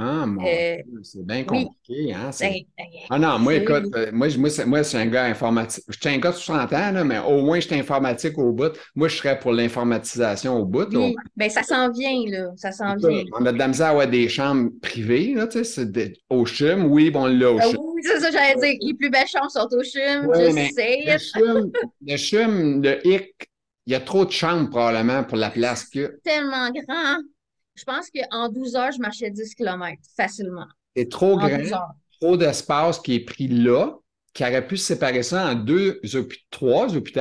Ah, 0.00 0.26
mon 0.26 0.46
euh, 0.46 0.76
c'est 1.02 1.26
bien 1.26 1.42
compliqué, 1.42 2.14
hein? 2.14 2.30
Ben, 2.38 2.52
ben, 2.78 2.86
ah 3.10 3.18
non, 3.18 3.40
moi, 3.40 3.54
écoute, 3.54 3.86
euh, 3.96 4.10
moi, 4.12 4.28
moi, 4.38 4.48
moi 4.64 4.84
c'est 4.84 4.96
un 4.96 5.06
gars 5.06 5.24
informatique. 5.24 5.82
Je 5.88 5.98
suis 5.98 6.08
un 6.08 6.18
gars 6.18 6.30
de 6.30 6.36
60 6.36 6.72
ans, 6.72 6.92
là, 6.92 7.02
mais 7.02 7.18
au 7.18 7.42
moins, 7.42 7.58
je 7.58 7.66
suis 7.66 7.74
informatique 7.74 8.38
au 8.38 8.52
bout. 8.52 8.70
Moi, 8.94 9.08
je 9.08 9.16
serais 9.16 9.40
pour 9.40 9.52
l'informatisation 9.52 10.56
au 10.56 10.64
bout. 10.64 10.86
Oui, 10.94 11.16
bien, 11.36 11.48
ça 11.48 11.64
s'en 11.64 11.90
vient, 11.90 12.22
là. 12.28 12.52
Ça 12.54 12.70
s'en 12.70 12.94
vient. 12.94 13.24
On 13.32 13.44
a 13.44 13.50
de 13.50 13.58
la 13.58 13.66
misère 13.66 13.88
à 13.88 13.90
avoir 13.90 14.06
des 14.06 14.28
chambres 14.28 14.70
privées, 14.80 15.34
là, 15.34 15.48
tu 15.48 15.64
sais, 15.64 16.12
au 16.30 16.46
CHUM. 16.46 16.86
Oui, 16.86 17.10
bon, 17.10 17.26
là, 17.26 17.52
au 17.52 17.58
ah 17.58 17.64
CHUM. 17.68 17.80
oui, 17.92 18.02
c'est 18.04 18.20
ça, 18.20 18.30
j'allais 18.30 18.54
dire. 18.54 18.78
Les 18.80 18.94
plus 18.94 19.10
belles 19.10 19.26
chambres 19.26 19.50
sont 19.50 19.68
au 19.72 19.82
CHUM, 19.82 20.30
je 20.32 20.70
sais. 20.76 21.02
Le 21.06 21.18
CHUM, 21.18 21.72
le 22.06 22.16
CHUM, 22.16 22.82
le 22.84 23.04
HIC, 23.04 23.34
il 23.86 23.92
y 23.92 23.96
a 23.96 24.00
trop 24.00 24.24
de 24.24 24.30
chambres, 24.30 24.70
probablement, 24.70 25.24
pour 25.24 25.38
la 25.38 25.50
place 25.50 25.86
que... 25.86 26.20
tellement 26.22 26.70
grand 26.70 27.18
je 27.78 27.84
pense 27.84 28.08
qu'en 28.10 28.48
12 28.48 28.76
heures, 28.76 28.92
je 28.92 29.00
marchais 29.00 29.30
10 29.30 29.54
km 29.54 30.00
facilement. 30.16 30.66
C'est 30.96 31.08
trop 31.08 31.36
grand, 31.36 31.88
trop 32.20 32.36
d'espace 32.36 32.98
qui 32.98 33.14
est 33.14 33.24
pris 33.24 33.48
là, 33.48 33.92
qui 34.34 34.42
aurait 34.42 34.66
pu 34.66 34.76
séparer 34.76 35.22
ça 35.22 35.50
en 35.50 35.54
deux, 35.54 36.00
trois 36.50 36.94
hôpitaux. 36.94 37.20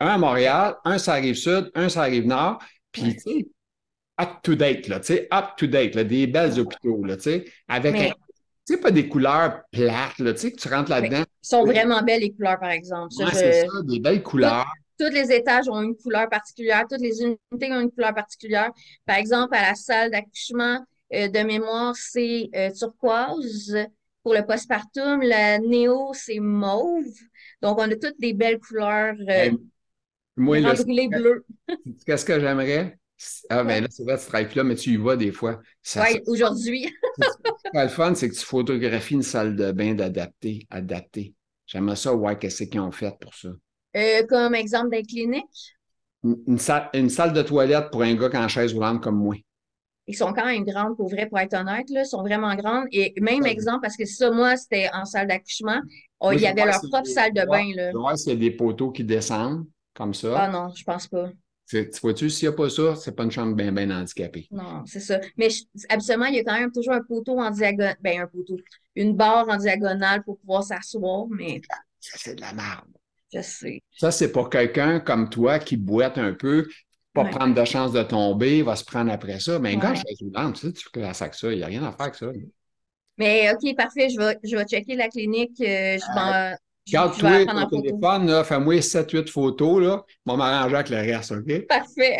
Un 0.00 0.06
à 0.06 0.18
Montréal, 0.18 0.76
un 0.84 0.96
sur 0.98 1.12
la 1.12 1.18
rive 1.18 1.34
sud, 1.34 1.70
un 1.74 1.88
sur 1.88 2.00
la 2.00 2.06
rive 2.06 2.26
nord. 2.26 2.58
Puis, 2.92 3.16
tu 3.16 3.20
sais, 3.20 3.48
up 4.20 4.28
to 4.42 4.54
date, 4.54 4.88
là, 4.88 5.00
tu 5.00 5.06
sais, 5.06 5.28
up 5.32 5.56
to 5.56 5.66
date, 5.66 5.94
là, 5.94 6.04
des 6.04 6.26
belles 6.26 6.58
hôpitaux, 6.58 7.04
là, 7.04 7.16
tu 7.16 7.24
sais, 7.24 7.44
avec 7.66 7.94
tu 7.94 8.74
sais, 8.74 8.80
pas 8.80 8.90
des 8.90 9.08
couleurs 9.08 9.62
plates, 9.72 10.18
là, 10.18 10.34
tu 10.34 10.40
sais, 10.40 10.52
que 10.52 10.60
tu 10.60 10.68
rentres 10.68 10.90
là-dedans. 10.90 11.22
Ils 11.42 11.46
sont 11.46 11.64
vraiment 11.64 12.02
belles, 12.02 12.20
les 12.20 12.32
couleurs, 12.32 12.60
par 12.60 12.70
exemple. 12.70 13.14
c'est 13.32 13.62
ça, 13.62 13.82
des 13.82 13.98
belles 13.98 14.22
couleurs 14.22 14.66
tous 14.98 15.10
les 15.12 15.32
étages 15.32 15.68
ont 15.68 15.80
une 15.80 15.96
couleur 15.96 16.28
particulière, 16.28 16.84
toutes 16.88 17.00
les 17.00 17.22
unités 17.22 17.72
ont 17.72 17.80
une 17.80 17.90
couleur 17.90 18.14
particulière. 18.14 18.70
Par 19.06 19.16
exemple, 19.16 19.54
à 19.54 19.62
la 19.62 19.74
salle 19.74 20.10
d'accouchement 20.10 20.84
euh, 21.14 21.28
de 21.28 21.38
mémoire, 21.40 21.94
c'est 21.96 22.50
euh, 22.54 22.70
turquoise. 22.70 23.76
Pour 24.22 24.34
le 24.34 24.44
postpartum, 24.44 25.22
la 25.22 25.58
néo, 25.58 26.10
c'est 26.12 26.40
mauve. 26.40 27.06
Donc, 27.62 27.78
on 27.78 27.90
a 27.90 27.96
toutes 27.96 28.18
des 28.18 28.34
belles 28.34 28.58
couleurs 28.58 29.14
euh, 29.28 29.50
Moi, 30.36 30.60
bleu. 30.60 31.46
Qu'est-ce 32.04 32.24
que 32.24 32.38
j'aimerais? 32.38 32.98
Ah, 33.48 33.64
ben 33.64 33.82
là, 33.82 33.88
c'est 33.90 34.04
vrai, 34.04 34.18
tu 34.18 34.26
travailles 34.26 34.54
là, 34.54 34.64
mais 34.64 34.76
tu 34.76 34.90
y 34.90 34.96
vas 34.96 35.16
des 35.16 35.32
fois. 35.32 35.60
Oui, 35.96 36.20
aujourd'hui. 36.26 36.92
le 37.72 37.88
fun, 37.88 38.14
c'est 38.14 38.28
que 38.28 38.34
tu 38.34 38.44
photographies 38.44 39.14
une 39.14 39.22
salle 39.22 39.56
de 39.56 39.72
bain 39.72 39.94
d'adapté, 39.94 40.66
adapté. 40.70 41.34
J'aimerais 41.66 41.96
ça, 41.96 42.14
ouais, 42.14 42.38
qu'est-ce 42.38 42.64
qu'ils 42.64 42.80
ont 42.80 42.92
fait 42.92 43.12
pour 43.20 43.34
ça. 43.34 43.48
Euh, 43.96 44.26
comme 44.26 44.54
exemple 44.54 44.90
des 44.90 45.02
cliniques? 45.02 45.76
Une, 46.24 46.58
salle, 46.58 46.90
une 46.94 47.08
salle 47.08 47.32
de 47.32 47.42
toilette 47.42 47.90
pour 47.90 48.02
un 48.02 48.14
gars 48.14 48.28
qui 48.28 48.36
en 48.36 48.48
chaise 48.48 48.72
roulante 48.74 49.02
comme 49.02 49.16
moi. 49.16 49.36
Ils 50.08 50.16
sont 50.16 50.32
quand 50.32 50.46
même 50.46 50.64
grandes, 50.64 50.96
pour 50.96 51.08
vrai, 51.10 51.26
pour 51.26 51.38
être 51.38 51.54
honnête. 51.54 51.88
Là. 51.90 52.02
Ils 52.02 52.06
sont 52.06 52.22
vraiment 52.22 52.54
grandes. 52.54 52.86
Et 52.92 53.12
même 53.20 53.44
exemple, 53.44 53.80
parce 53.82 53.96
que 53.96 54.06
ça, 54.06 54.30
moi, 54.30 54.56
c'était 54.56 54.88
en 54.94 55.04
salle 55.04 55.28
d'accouchement. 55.28 55.80
Oh, 56.18 56.32
il 56.32 56.40
y 56.40 56.46
avait 56.46 56.64
leur 56.64 56.80
propre 56.80 57.06
salle 57.06 57.32
de 57.34 57.44
bain. 57.46 57.72
Là. 57.76 57.92
Y 58.26 58.30
a 58.30 58.36
des 58.36 58.50
poteaux 58.50 58.90
qui 58.90 59.04
descendent 59.04 59.66
comme 59.94 60.14
ça. 60.14 60.34
Ah 60.38 60.48
non, 60.48 60.70
je 60.74 60.82
pense 60.82 61.06
pas. 61.08 61.30
Tu 61.68 61.86
vois-tu, 62.00 62.30
s'il 62.30 62.48
n'y 62.48 62.54
a 62.54 62.56
pas 62.56 62.70
ça, 62.70 62.96
c'est 62.96 63.14
pas 63.14 63.24
une 63.24 63.30
chambre 63.30 63.54
bien, 63.54 63.70
bien 63.70 63.90
handicapée. 63.90 64.48
Non, 64.50 64.82
c'est 64.86 65.00
ça. 65.00 65.20
Mais 65.36 65.48
absolument, 65.90 66.24
il 66.26 66.36
y 66.36 66.38
a 66.38 66.44
quand 66.44 66.58
même 66.58 66.72
toujours 66.72 66.94
un 66.94 67.02
poteau 67.02 67.38
en 67.38 67.50
diagonale. 67.50 67.96
Ben, 68.00 68.22
un 68.22 68.26
poteau. 68.26 68.56
Une 68.96 69.14
barre 69.14 69.46
en 69.50 69.58
diagonale 69.58 70.24
pour 70.24 70.38
pouvoir 70.38 70.64
s'asseoir, 70.64 71.26
mais. 71.28 71.60
Ça, 72.00 72.16
c'est 72.16 72.36
de 72.36 72.40
la 72.40 72.54
merde. 72.54 72.88
Je 73.32 73.40
sais. 73.42 73.82
Ça, 73.92 74.10
c'est 74.10 74.32
pour 74.32 74.48
quelqu'un 74.48 75.00
comme 75.00 75.28
toi 75.28 75.58
qui 75.58 75.76
boite 75.76 76.18
un 76.18 76.32
peu, 76.32 76.66
pas 77.12 77.24
prendre 77.24 77.54
de 77.54 77.64
chance 77.64 77.92
de 77.92 78.02
tomber, 78.02 78.62
va 78.62 78.76
se 78.76 78.84
prendre 78.84 79.10
après 79.12 79.40
ça. 79.40 79.58
Mais 79.58 79.76
quand 79.78 79.94
je 79.94 80.02
suis 80.06 80.16
tu 80.16 80.60
sais, 80.60 80.72
tu 80.72 81.14
ça 81.14 81.28
que 81.28 81.36
ça, 81.36 81.52
il 81.52 81.58
n'y 81.58 81.62
a 81.64 81.66
rien 81.66 81.82
à 81.82 81.92
faire 81.92 82.02
avec 82.02 82.14
ça. 82.14 82.26
Mais 83.18 83.50
OK, 83.50 83.76
parfait, 83.76 84.08
je 84.08 84.18
vais, 84.18 84.38
je 84.44 84.56
vais 84.56 84.64
checker 84.64 84.94
la 84.94 85.08
clinique. 85.08 85.60
Euh, 85.60 85.98
je 85.98 86.14
vais. 86.14 86.56
Garde-toi 86.90 87.44
ton 87.44 87.82
téléphone, 87.82 88.44
fais-moi 88.44 88.80
7-8 88.80 89.30
photos, 89.30 89.82
là. 89.82 90.04
Je 90.08 90.32
vais 90.32 90.38
m'arranger 90.38 90.74
avec 90.76 90.88
le 90.88 90.96
reste, 90.96 91.32
OK? 91.32 91.66
Parfait. 91.66 92.16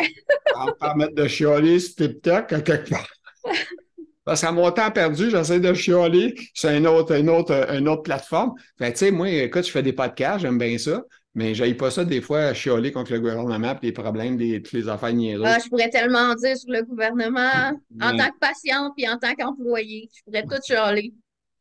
On 0.55 0.65
va 0.65 0.73
permettre 0.73 1.15
de 1.15 1.27
chialer 1.27 1.79
sur 1.79 1.95
TikTok 1.95 2.63
quelque 2.63 2.89
part. 2.89 3.07
Parce 4.25 4.41
qu'à 4.41 4.51
mon 4.51 4.69
temps 4.71 4.91
perdu, 4.91 5.29
j'essaie 5.29 5.59
de 5.59 5.73
chialer 5.73 6.35
sur 6.53 6.69
une 6.69 6.87
autre, 6.87 7.15
une 7.15 7.29
autre, 7.29 7.53
une 7.73 7.87
autre 7.87 8.03
plateforme. 8.03 8.53
Fait 8.77 8.91
tu 8.91 8.99
sais, 8.99 9.11
moi, 9.11 9.29
écoute, 9.29 9.65
je 9.65 9.71
fais 9.71 9.81
des 9.81 9.93
podcasts, 9.93 10.41
j'aime 10.41 10.57
bien 10.57 10.77
ça. 10.77 11.01
Mais 11.35 11.53
j'aille 11.53 11.75
pas 11.75 11.91
ça 11.91 12.03
des 12.03 12.21
fois 12.21 12.39
à 12.39 12.53
chialer 12.53 12.91
contre 12.91 13.13
le 13.13 13.19
gouvernement 13.19 13.75
et 13.81 13.85
les 13.85 13.91
problèmes 13.91 14.35
des 14.35 14.61
toutes 14.61 14.73
les 14.73 14.89
affaires. 14.89 15.13
Ah, 15.43 15.57
je 15.63 15.69
pourrais 15.69 15.89
tellement 15.89 16.33
dire 16.35 16.57
sur 16.57 16.71
le 16.71 16.83
gouvernement 16.83 17.71
en 18.01 18.17
tant 18.17 18.29
que 18.29 18.39
patient 18.39 18.91
puis 18.95 19.07
en 19.07 19.17
tant 19.17 19.33
qu'employé. 19.35 20.09
Je 20.13 20.23
pourrais 20.23 20.43
tout 20.43 20.61
chialer. 20.65 21.13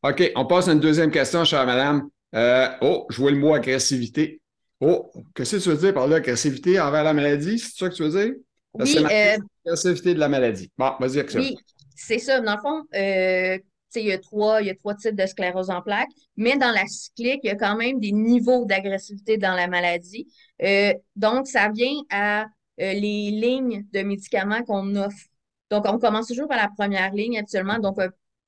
OK, 0.03 0.33
on 0.37 0.47
passe 0.47 0.68
à 0.68 0.73
une 0.73 0.81
deuxième 0.81 1.11
question, 1.11 1.44
chère 1.44 1.66
madame. 1.66 2.09
Euh, 2.35 2.68
oh, 2.81 3.07
je 3.11 3.21
vois 3.21 3.31
le 3.31 3.38
mot 3.38 3.55
agressivité. 3.55 4.40
Oh, 4.81 5.11
qu'est-ce 5.35 5.57
que 5.57 5.62
tu 5.62 5.68
veux 5.71 5.77
dire 5.77 5.94
par 5.94 6.07
là, 6.07 6.16
agressivité 6.16 6.81
envers 6.81 7.05
la 7.05 7.12
maladie? 7.12 7.59
C'est 7.59 7.77
ça 7.77 7.88
que 7.88 7.94
tu 7.94 8.03
veux 8.05 8.11
dire? 8.11 8.35
Oui, 8.75 8.97
euh, 8.99 9.37
agressivité 9.66 10.14
de 10.14 10.21
la 10.21 10.29
maladie. 10.29 10.71
Bon, 10.79 10.92
vas-y 11.01 11.18
avec 11.18 11.31
ça. 11.31 11.40
Oui, 11.40 11.57
c'est 11.99 12.19
ça. 12.19 12.41
Dans 12.41 12.55
le 12.55 12.61
fond, 12.61 12.85
euh, 12.95 13.59
il 13.97 14.07
y, 14.07 14.13
a 14.13 14.19
trois, 14.19 14.63
il 14.63 14.69
y 14.69 14.71
a 14.71 14.75
trois 14.75 14.95
types 14.95 15.17
de 15.17 15.27
sclérose 15.27 15.71
en 15.71 15.83
plaques, 15.83 16.11
mais 16.37 16.57
dans 16.57 16.71
la 16.71 16.87
cyclique, 16.87 17.41
il 17.43 17.49
y 17.49 17.51
a 17.51 17.57
quand 17.57 17.77
même 17.77 17.99
des 17.99 18.13
niveaux 18.13 18.65
d'agressivité 18.67 19.37
dans 19.37 19.55
la 19.55 19.67
maladie. 19.67 20.33
Euh, 20.63 20.95
donc, 21.17 21.49
ça 21.49 21.69
vient 21.71 21.97
à 22.11 22.43
euh, 22.43 22.47
les 22.77 23.31
lignes 23.33 23.85
de 23.93 24.03
médicaments 24.03 24.63
qu'on 24.63 24.95
offre. 24.95 25.27
Donc, 25.71 25.87
on 25.89 25.99
commence 25.99 26.29
toujours 26.29 26.49
par 26.49 26.59
la 26.59 26.69
première 26.69 27.13
ligne 27.13 27.39
actuellement, 27.39 27.79
donc 27.79 27.99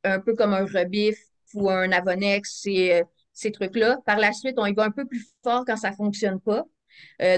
un, 0.05 0.21
peu 0.21 0.35
comme 0.35 0.55
un 0.55 0.65
Rebif 0.65 1.19
ou 1.55 1.69
un 1.69 1.91
Avonex, 1.91 2.61
ces, 2.63 3.03
ces 3.33 3.51
trucs-là. 3.51 3.99
Par 4.07 4.19
la 4.19 4.33
suite, 4.33 4.55
on 4.59 4.67
y 4.67 4.73
va 4.73 4.85
un 4.85 4.91
peu 4.91 5.07
plus 5.07 5.27
fort 5.43 5.65
quand 5.67 5.77
ça 5.77 5.91
ne 5.91 5.97
fonctionne 5.97 6.41
pas. 6.41 6.65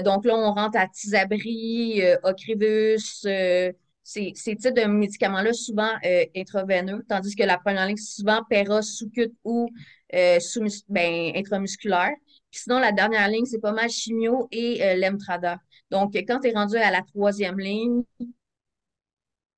donc 0.03 0.25
là, 0.25 0.35
on 0.35 0.53
rentre 0.53 0.77
à 0.77 0.87
Tisabri, 0.87 2.01
Ocrevus, 2.23 3.25
ces, 4.03 4.33
types 4.33 4.75
de 4.75 4.85
médicaments-là, 4.85 5.53
souvent 5.53 5.91
euh, 6.05 6.25
intraveineux, 6.35 7.03
tandis 7.07 7.35
que 7.35 7.43
la 7.43 7.57
première 7.57 7.87
ligne, 7.87 7.97
c'est 7.97 8.15
souvent 8.21 8.43
péra 8.49 8.81
sous-cute 8.81 9.33
ou 9.43 9.69
euh, 10.13 10.39
sous, 10.39 10.61
ben, 10.89 11.31
intramusculaire. 11.35 12.13
Puis 12.51 12.61
sinon, 12.61 12.79
la 12.79 12.91
dernière 12.91 13.27
ligne, 13.29 13.45
c'est 13.45 13.61
pas 13.61 13.71
mal 13.71 13.89
chimio 13.89 14.47
et 14.51 14.83
euh, 14.83 14.95
l'emtrada. 14.95 15.57
Donc, 15.89 16.13
quand 16.15 16.39
tu 16.41 16.49
es 16.49 16.53
rendu 16.53 16.75
à 16.75 16.91
la 16.91 17.01
troisième 17.01 17.59
ligne, 17.59 18.03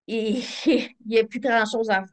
il 0.08 0.44
n'y 1.06 1.18
a 1.18 1.24
plus 1.26 1.40
grand-chose 1.40 1.90
à 1.90 2.04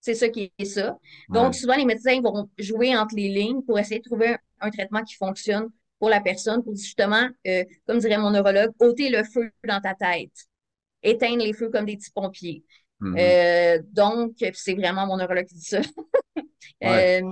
c'est 0.00 0.14
ça 0.14 0.28
qui 0.28 0.52
est 0.56 0.64
ça. 0.64 0.96
Donc, 1.30 1.54
souvent, 1.56 1.74
les 1.74 1.84
médecins 1.84 2.20
vont 2.20 2.48
jouer 2.58 2.96
entre 2.96 3.16
les 3.16 3.28
lignes 3.28 3.62
pour 3.62 3.76
essayer 3.76 3.98
de 3.98 4.04
trouver 4.04 4.36
un, 4.60 4.70
traitement 4.70 5.02
qui 5.02 5.16
fonctionne 5.16 5.68
pour 5.98 6.08
la 6.10 6.20
personne, 6.20 6.62
pour 6.62 6.76
justement, 6.76 7.28
comme 7.86 7.98
dirait 7.98 8.18
mon 8.18 8.30
neurologue, 8.30 8.70
ôter 8.78 9.10
le 9.10 9.24
feu 9.24 9.50
dans 9.66 9.80
ta 9.80 9.94
tête 9.94 10.46
éteindre 11.06 11.42
les 11.42 11.52
feux 11.52 11.70
comme 11.70 11.86
des 11.86 11.96
petits 11.96 12.10
pompiers. 12.10 12.64
Mm-hmm. 13.00 13.16
Euh, 13.18 13.82
donc, 13.92 14.32
c'est 14.54 14.74
vraiment 14.74 15.06
mon 15.06 15.16
neurologue 15.16 15.46
qui 15.46 15.54
dit 15.54 15.64
ça. 15.64 15.80
Euh, 16.84 17.22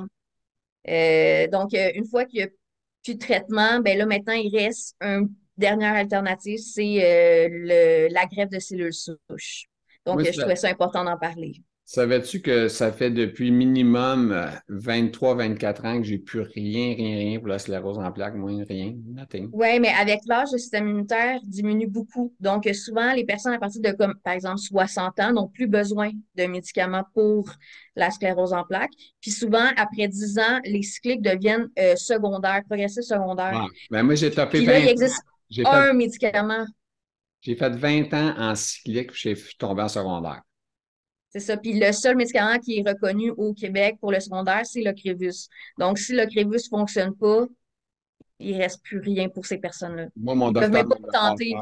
euh, 0.89 1.47
donc, 1.49 1.75
une 1.75 2.07
fois 2.07 2.25
qu'il 2.25 2.39
n'y 2.39 2.45
a 2.45 2.49
plus 3.03 3.15
de 3.15 3.19
traitement, 3.19 3.79
ben 3.81 3.99
là, 3.99 4.07
maintenant, 4.07 4.33
il 4.33 4.57
reste 4.57 4.97
une 5.03 5.29
dernière 5.59 5.95
alternative, 5.95 6.59
c'est 6.59 8.09
la 8.11 8.25
greffe 8.25 8.49
de 8.49 8.59
cellules 8.59 8.95
souches. 8.95 9.67
Donc, 10.07 10.23
je 10.23 10.31
trouvais 10.33 10.57
ça 10.57 10.69
important 10.69 11.05
d'en 11.05 11.19
parler. 11.19 11.63
Savais-tu 11.87 12.41
que 12.41 12.69
ça 12.69 12.93
fait 12.93 13.11
depuis 13.11 13.51
minimum 13.51 14.35
23-24 14.71 15.65
euh, 15.85 15.89
ans 15.89 15.99
que 15.99 16.05
j'ai 16.05 16.17
plus 16.17 16.41
rien, 16.41 16.95
rien, 16.95 17.17
rien 17.17 17.39
pour 17.39 17.49
la 17.49 17.59
sclérose 17.59 17.99
en 17.99 18.11
plaques, 18.11 18.37
moins 18.37 18.65
rien, 18.65 18.95
nothing. 19.07 19.51
Oui, 19.53 19.79
mais 19.81 19.91
avec 19.91 20.21
l'âge, 20.27 20.49
le 20.53 20.59
système 20.59 20.89
immunitaire 20.89 21.41
diminue 21.45 21.87
beaucoup. 21.87 22.35
Donc, 22.41 22.67
souvent, 22.73 23.13
les 23.13 23.25
personnes 23.25 23.53
à 23.53 23.59
partir 23.59 23.83
de, 23.83 23.91
comme, 23.91 24.15
par 24.25 24.33
exemple, 24.33 24.59
60 24.59 25.21
ans 25.21 25.33
n'ont 25.35 25.49
plus 25.49 25.67
besoin 25.67 26.11
de 26.37 26.45
médicaments 26.47 27.05
pour 27.13 27.51
la 27.97 28.11
sclérose 28.11 28.55
en 28.55 28.65
plaques. 28.65 28.95
Puis 29.21 29.31
souvent, 29.31 29.69
après 29.77 30.09
10 30.09 30.39
ans, 30.39 30.61
les 30.65 30.83
cycliques 30.83 31.21
deviennent 31.21 31.69
euh, 31.79 31.97
secondaires, 31.97 32.63
progressifs 32.67 33.05
secondaires. 33.05 33.61
Ouais. 33.63 33.71
Ben, 33.91 34.03
moi, 34.03 34.15
j'ai 34.15 34.31
tapé 34.31 34.59
Puis 34.59 34.67
là, 34.67 34.79
il 34.79 34.89
existe 34.89 35.23
un 35.67 35.93
médicament. 35.93 36.65
J'ai 37.43 37.57
fait 37.57 37.77
20 37.77 38.15
ans 38.15 38.35
en 38.39 38.55
cyclique, 38.55 39.13
puis 39.13 39.35
je 39.35 39.39
suis 39.39 39.57
tombé 39.59 39.83
en 39.83 39.89
secondaire. 39.89 40.41
C'est 41.35 41.41
ça. 41.41 41.57
Puis 41.57 41.73
le 41.81 41.91
seul 41.91 42.17
médicament 42.17 42.61
qui 42.61 42.79
est 42.79 42.89
reconnu 42.89 43.31
au 43.31 43.53
Québec 43.53 43.97
pour 44.01 44.13
le 44.13 44.21
secondaire, 44.21 44.65
c'est 44.65 44.83
le 44.83 44.93
Crévus. 44.93 45.49
Donc, 45.79 45.99
si 45.99 46.13
le 46.13 46.27
Crévus 46.27 46.71
ne 46.71 46.79
fonctionne 46.79 47.13
pas, 47.13 47.47
il 48.39 48.57
ne 48.57 48.63
reste 48.63 48.85
plus 48.85 49.01
rien 49.01 49.29
pour 49.29 49.45
ces 49.45 49.59
personnes-là. 49.59 50.07
Moi, 50.15 50.37
mon 50.37 50.53
docteur. 50.53 50.71
même 50.71 50.89
pas 50.89 50.97
tenter 51.13 51.57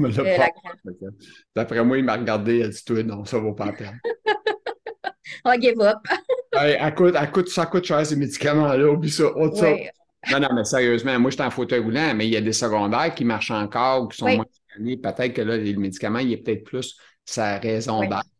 euh, 0.00 0.38
D'après 1.54 1.84
moi, 1.84 1.98
il 1.98 2.04
m'a 2.04 2.16
regardé, 2.16 2.58
il 2.58 2.62
a 2.64 2.68
dit 2.68 2.84
Toi, 2.84 3.04
non, 3.04 3.24
ça 3.24 3.36
ne 3.36 3.42
vaut 3.42 3.52
pas 3.52 3.66
la 3.66 3.72
peine. 3.74 4.00
On 5.44 5.52
give 5.60 5.80
up. 5.80 5.98
ça 7.48 7.66
coûte 7.66 7.84
cher 7.84 8.04
ces 8.04 8.16
médicaments-là, 8.16 8.88
oublie 8.88 9.10
ça. 9.10 9.24
Non, 9.34 10.40
non, 10.40 10.48
mais 10.52 10.64
sérieusement, 10.64 11.16
moi, 11.20 11.30
je 11.30 11.36
suis 11.36 11.44
en 11.44 11.50
fauteuil 11.50 11.80
roulant, 11.80 12.12
mais 12.14 12.26
il 12.26 12.32
y 12.32 12.36
a 12.36 12.40
des 12.40 12.52
secondaires 12.52 13.14
qui 13.14 13.24
marchent 13.24 13.52
encore 13.52 14.02
ou 14.02 14.08
qui 14.08 14.18
sont 14.18 14.34
moins 14.34 14.46
scannés. 14.70 14.96
Peut-être 14.96 15.32
que 15.32 15.42
là, 15.42 15.56
les 15.56 15.76
médicaments, 15.76 16.18
il 16.18 16.30
y 16.30 16.34
a 16.34 16.38
peut-être 16.38 16.64
plus 16.64 16.96
sa 17.24 17.58
raison 17.58 18.00
d'être. 18.00 18.31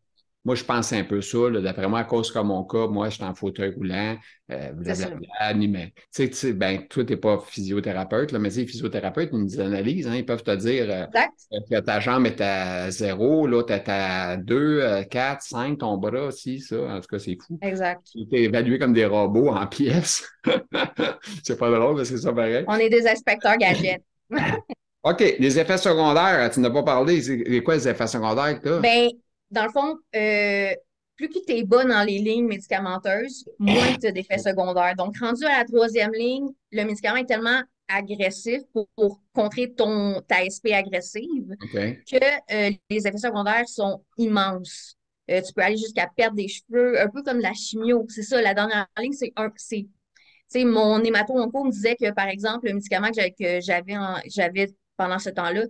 Moi, 0.45 0.55
je 0.55 0.63
pense 0.63 0.91
un 0.91 1.03
peu 1.05 1.21
ça. 1.21 1.49
D'après 1.49 1.87
moi, 1.87 1.99
à 1.99 2.03
cause 2.03 2.31
comme 2.31 2.47
mon 2.47 2.63
cas, 2.65 2.87
moi, 2.87 3.09
je 3.09 3.15
suis 3.15 3.23
en 3.23 3.33
fauteuil 3.33 3.73
roulant, 3.73 4.17
euh, 4.51 4.71
blablabla, 4.73 5.53
mais 5.53 5.93
tu 6.13 6.33
sais, 6.33 6.51
ben, 6.53 6.85
toi, 6.87 7.05
tu 7.05 7.13
n'es 7.13 7.17
pas 7.17 7.39
physiothérapeute, 7.39 8.33
là, 8.33 8.39
mais 8.39 8.49
les 8.49 8.67
physiothérapeutes, 8.67 9.29
ils 9.31 9.39
nous 9.39 9.59
analysent, 9.61 10.07
hein, 10.07 10.15
ils 10.15 10.25
peuvent 10.25 10.43
te 10.43 10.53
dire 10.55 10.87
euh, 10.89 11.59
que 11.71 11.79
ta 11.79 12.01
jambe 12.01 12.25
est 12.25 12.41
à 12.41 12.91
zéro, 12.91 13.47
là, 13.47 13.63
tu 13.63 13.71
es 13.71 13.89
à 13.89 14.35
2, 14.35 15.03
4, 15.09 15.41
5, 15.41 15.77
ton 15.77 15.97
bras 15.97 16.25
aussi, 16.25 16.59
ça. 16.59 16.75
En 16.75 16.99
tout 16.99 17.07
cas, 17.07 17.19
c'est 17.19 17.37
fou. 17.41 17.57
Exact. 17.61 18.01
Tu 18.11 18.27
es 18.35 18.43
évalué 18.43 18.77
comme 18.77 18.93
des 18.93 19.05
robots 19.05 19.49
en 19.49 19.65
pièces. 19.67 20.29
c'est 21.43 21.57
pas 21.57 21.71
drôle, 21.71 21.97
mais 21.97 22.05
c'est 22.05 22.17
ça 22.17 22.33
pareil. 22.33 22.65
On 22.67 22.75
est 22.75 22.89
des 22.89 23.07
inspecteurs 23.07 23.57
gadgets. 23.57 24.03
OK, 25.03 25.35
les 25.37 25.59
effets 25.59 25.77
secondaires, 25.77 26.49
tu 26.49 26.61
n'as 26.61 26.69
pas 26.69 26.83
parlé. 26.83 27.21
C'est 27.21 27.61
quoi 27.61 27.75
les 27.75 27.87
effets 27.89 28.07
secondaires 28.07 28.57
que 28.61 28.67
tu 28.67 28.73
as? 28.73 28.79
Ben, 28.79 29.09
dans 29.53 29.65
le 29.65 29.71
fond, 29.71 29.97
euh, 30.15 30.73
plus 31.15 31.29
que 31.29 31.39
tu 31.45 31.53
es 31.53 31.63
bas 31.63 31.85
dans 31.85 32.03
les 32.03 32.17
lignes 32.17 32.47
médicamenteuses, 32.47 33.45
moins 33.59 33.95
tu 33.99 34.07
as 34.07 34.11
d'effets 34.11 34.39
secondaires. 34.39 34.95
Donc, 34.97 35.17
rendu 35.19 35.45
à 35.45 35.59
la 35.59 35.65
troisième 35.65 36.11
ligne, 36.11 36.49
le 36.71 36.83
médicament 36.83 37.17
est 37.17 37.25
tellement 37.25 37.61
agressif 37.87 38.61
pour, 38.73 39.19
contrer 39.33 39.73
ton, 39.73 40.21
ta 40.27 40.43
SP 40.47 40.73
agressive 40.73 41.55
que 41.71 42.15
euh, 42.15 42.71
les 42.89 43.07
effets 43.07 43.17
secondaires 43.17 43.67
sont 43.67 44.03
immenses. 44.17 44.95
Euh, 45.29 45.41
tu 45.41 45.53
peux 45.53 45.61
aller 45.61 45.77
jusqu'à 45.77 46.09
perdre 46.15 46.35
des 46.35 46.47
cheveux, 46.47 46.99
un 46.99 47.09
peu 47.09 47.21
comme 47.23 47.39
la 47.39 47.53
chimio. 47.53 48.05
C'est 48.09 48.23
ça, 48.23 48.41
la 48.41 48.53
dernière 48.53 48.87
ligne, 48.97 49.13
c'est 49.13 49.33
un. 49.35 49.51
C'est, 50.47 50.65
mon 50.65 51.03
hémato-onco 51.03 51.63
me 51.63 51.71
disait 51.71 51.95
que, 51.95 52.11
par 52.11 52.27
exemple, 52.27 52.67
le 52.67 52.73
médicament 52.73 53.09
que 53.09 53.59
j'avais, 53.61 53.95
j'avais 54.27 54.67
pendant 54.97 55.17
ce 55.17 55.31
temps-là, 55.31 55.63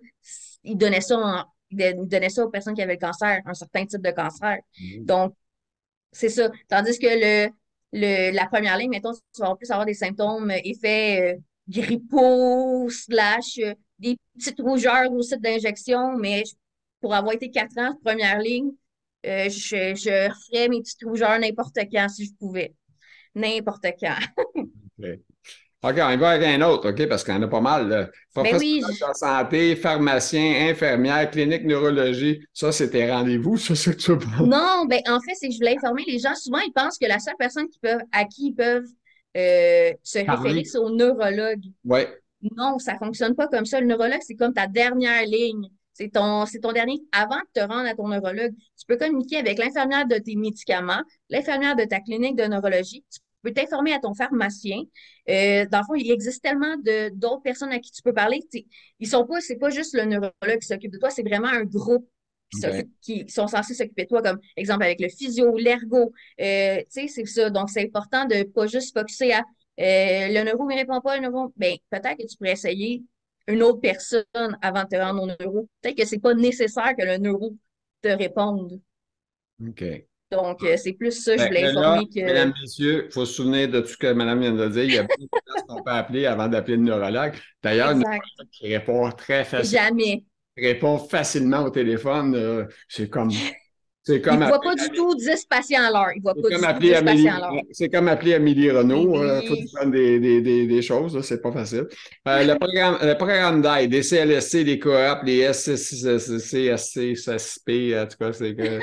il 0.63 0.77
donnait 0.77 1.01
ça 1.01 1.17
en 1.17 1.45
il 1.73 2.07
donnait 2.07 2.29
ça 2.29 2.45
aux 2.45 2.49
personnes 2.49 2.73
qui 2.75 2.81
avaient 2.81 2.93
le 2.93 2.99
cancer, 2.99 3.41
un 3.45 3.53
certain 3.53 3.85
type 3.85 4.01
de 4.01 4.11
cancer. 4.11 4.57
Mhm. 4.79 5.05
Donc, 5.05 5.33
c'est 6.11 6.29
ça. 6.29 6.49
Tandis 6.69 6.99
que 6.99 7.07
le, 7.07 7.49
le, 7.91 8.31
la 8.35 8.47
première 8.47 8.77
ligne, 8.77 8.89
mettons, 8.89 9.13
tu 9.13 9.41
vas 9.41 9.55
plus 9.55 9.69
avoir 9.71 9.85
des 9.85 9.93
symptômes, 9.93 10.51
euh, 10.51 10.59
effets 10.63 11.35
euh, 11.35 11.39
grippaux, 11.69 12.89
slash, 12.89 13.57
euh, 13.59 13.73
des 13.99 14.17
petites 14.37 14.59
rougeurs 14.61 15.11
au 15.11 15.21
site 15.21 15.41
d'injection, 15.41 16.17
mais 16.17 16.43
pour 17.01 17.13
avoir 17.13 17.33
été 17.33 17.49
quatre 17.49 17.77
ans, 17.77 17.97
première 18.03 18.39
ligne, 18.39 18.71
je, 19.23 19.93
je 19.95 20.29
ferais 20.51 20.67
mes 20.67 20.81
petites 20.81 21.03
rougeurs 21.03 21.39
n'importe 21.39 21.77
quand 21.91 22.09
si 22.09 22.25
je 22.25 22.33
pouvais. 22.33 22.73
N'importe 23.35 23.87
quand. 23.99 24.17
OK, 25.83 25.95
on 25.97 26.17
va 26.17 26.29
avec 26.29 26.47
un 26.47 26.61
autre, 26.61 26.91
OK, 26.91 27.07
parce 27.09 27.25
qu'il 27.25 27.33
y 27.33 27.37
en 27.37 27.41
a 27.41 27.47
pas 27.49 27.59
mal. 27.59 27.89
Là. 27.89 28.09
Ben 28.35 28.57
oui, 28.57 28.81
de 28.81 29.13
santé, 29.13 29.75
pharmacien, 29.75 30.69
infirmière, 30.69 31.29
clinique 31.29 31.65
neurologie, 31.65 32.39
ça, 32.53 32.71
c'est 32.71 32.89
tes 32.89 33.11
rendez-vous, 33.11 33.57
ça, 33.57 33.75
c'est 33.75 33.91
que 33.91 34.01
tu 34.01 34.11
veux 34.11 34.45
Non, 34.45 34.85
ben 34.87 35.01
en 35.09 35.19
fait, 35.19 35.33
c'est 35.35 35.47
que 35.47 35.53
je 35.53 35.57
voulais 35.59 35.75
informer 35.75 36.03
les 36.07 36.19
gens. 36.19 36.35
Souvent, 36.35 36.59
ils 36.59 36.71
pensent 36.71 36.97
que 36.97 37.05
la 37.05 37.19
seule 37.19 37.35
personne 37.37 37.67
qui 37.67 37.79
peuvent, 37.79 38.01
à 38.13 38.23
qui 38.23 38.47
ils 38.47 38.53
peuvent 38.53 38.87
euh, 39.35 39.91
se 40.03 40.19
référer, 40.19 40.63
c'est 40.63 40.77
au 40.77 40.89
neurologue. 40.89 41.63
Oui. 41.83 42.01
Non, 42.55 42.79
ça 42.79 42.93
ne 42.93 42.97
fonctionne 42.99 43.35
pas 43.35 43.47
comme 43.47 43.65
ça. 43.65 43.81
Le 43.81 43.87
neurologue, 43.87 44.21
c'est 44.21 44.35
comme 44.35 44.53
ta 44.53 44.67
dernière 44.67 45.25
ligne. 45.25 45.67
C'est 45.93 46.13
ton, 46.13 46.45
ton 46.61 46.71
dernier. 46.71 47.01
Avant 47.11 47.35
de 47.37 47.61
te 47.61 47.65
rendre 47.65 47.87
à 47.87 47.93
ton 47.93 48.07
neurologue, 48.07 48.53
tu 48.77 48.85
peux 48.87 48.97
communiquer 48.97 49.37
avec 49.37 49.59
l'infirmière 49.59 50.07
de 50.07 50.17
tes 50.17 50.35
médicaments, 50.35 51.01
l'infirmière 51.29 51.75
de 51.75 51.83
ta 51.83 51.99
clinique 51.99 52.35
de 52.35 52.45
neurologie. 52.45 53.03
Tu 53.11 53.19
peux 53.43 53.53
t'informer 53.53 53.93
à 53.93 53.99
ton 53.99 54.13
pharmacien. 54.13 54.81
Euh, 55.29 55.65
dans 55.69 55.79
le 55.79 55.83
fond, 55.85 55.95
il 55.95 56.11
existe 56.11 56.41
tellement 56.43 56.75
d'autres 57.13 57.43
personnes 57.43 57.71
à 57.71 57.79
qui 57.79 57.91
tu 57.91 58.01
peux 58.01 58.13
parler. 58.13 58.39
Ils 58.99 59.07
sont 59.07 59.25
pas, 59.25 59.41
c'est 59.41 59.57
pas 59.57 59.69
juste 59.69 59.93
le 59.93 60.05
neurologue 60.05 60.59
qui 60.59 60.67
s'occupe 60.67 60.91
de 60.91 60.97
toi, 60.97 61.09
c'est 61.09 61.23
vraiment 61.23 61.49
un 61.49 61.63
groupe 61.63 62.07
qui, 63.01 63.27
sont 63.29 63.47
censés 63.47 63.73
s'occuper 63.73 64.03
de 64.03 64.09
toi, 64.09 64.21
comme 64.21 64.39
exemple 64.55 64.83
avec 64.83 64.99
le 64.99 65.09
physio, 65.09 65.57
l'ergo. 65.57 66.13
Euh, 66.39 66.77
tu 66.77 66.85
sais, 66.89 67.07
c'est 67.07 67.25
ça. 67.25 67.49
Donc, 67.49 67.69
c'est 67.69 67.83
important 67.83 68.25
de 68.25 68.43
pas 68.43 68.67
juste 68.67 68.97
focuser 68.97 69.33
à 69.33 69.43
euh, 69.79 70.27
le 70.29 70.43
neuro 70.43 70.69
ne 70.69 70.75
répond 70.75 71.01
pas, 71.01 71.17
le 71.17 71.23
neuro. 71.23 71.53
Bien, 71.57 71.75
peut-être 71.89 72.17
que 72.17 72.27
tu 72.27 72.37
pourrais 72.37 72.51
essayer 72.51 73.03
une 73.47 73.63
autre 73.63 73.79
personne 73.79 74.23
avant 74.61 74.83
de 74.83 74.89
te 74.89 74.95
rendre 74.95 75.23
au 75.23 75.27
neuro. 75.27 75.67
Peut-être 75.81 75.97
que 75.97 76.05
c'est 76.05 76.19
pas 76.19 76.33
nécessaire 76.33 76.95
que 76.97 77.05
le 77.05 77.17
neuro 77.17 77.55
te 78.01 78.09
réponde. 78.09 78.79
OK. 79.67 79.83
Donc, 80.33 80.63
euh, 80.63 80.75
c'est 80.77 80.93
plus 80.93 81.11
ça, 81.11 81.33
je 81.33 81.43
ben, 81.43 81.47
voulais 81.47 81.63
informer 81.65 82.07
que. 82.07 82.19
Mesdames, 82.19 82.53
Messieurs, 82.61 83.05
il 83.07 83.11
faut 83.11 83.25
se 83.25 83.33
souvenir 83.33 83.69
de 83.69 83.81
tout 83.81 83.87
ce 83.87 83.97
que 83.97 84.11
Madame 84.11 84.41
vient 84.41 84.51
de 84.51 84.67
dire. 84.67 84.83
Il 84.83 84.93
y 84.93 84.97
a 84.97 85.03
beaucoup 85.03 85.21
de 85.21 85.41
personnes 85.45 85.67
qu'on 85.67 85.83
peut 85.83 85.91
appeler 85.91 86.25
avant 86.25 86.47
d'appeler 86.47 86.77
le 86.77 86.83
neurologue. 86.83 87.33
D'ailleurs, 87.61 87.91
une 87.91 88.03
qui 88.51 88.73
répond 88.73 89.09
très 89.11 89.43
facilement. 89.43 89.87
Jamais. 89.87 90.23
Répond 90.57 90.97
facilement 90.97 91.63
au 91.63 91.69
téléphone. 91.69 92.67
c'est 92.87 93.09
comme. 93.09 93.31
Il 94.07 94.15
ne 94.15 94.47
voit 94.47 94.59
pas 94.59 94.75
du 94.75 94.89
tout 94.89 95.15
10 95.15 95.45
patients 95.45 95.83
à 95.83 95.91
l'heure. 95.91 96.11
Il 96.15 96.21
voit 96.21 96.33
pas 96.33 96.41
du 96.41 96.55
tout 96.55 96.79
10 96.79 96.91
patients 97.03 97.35
à 97.35 97.39
l'heure. 97.39 97.61
C'est 97.71 97.89
comme 97.89 98.07
appeler 98.07 98.33
Amélie 98.33 98.71
Renault. 98.71 99.15
Il 99.15 99.21
euh, 99.21 99.41
faut 99.41 99.55
tu 99.55 99.65
prennes 99.73 99.91
des, 99.91 100.19
des, 100.19 100.67
des, 100.67 100.81
choses, 100.81 101.21
c'est 101.21 101.41
pas 101.41 101.51
facile. 101.51 101.87
Euh, 102.27 102.43
le 102.43 102.57
programme, 102.57 102.97
le 103.01 103.13
programme 103.13 103.61
d'aide, 103.61 103.91
des 103.91 104.01
CLSC, 104.01 104.63
des 104.65 104.79
coop, 104.79 105.23
les 105.23 105.51
SCSC, 105.53 106.77
SCSP, 106.77 107.69
en 107.95 108.07
tout 108.07 108.17
cas, 108.19 108.33
c'est 108.33 108.55
que. 108.55 108.79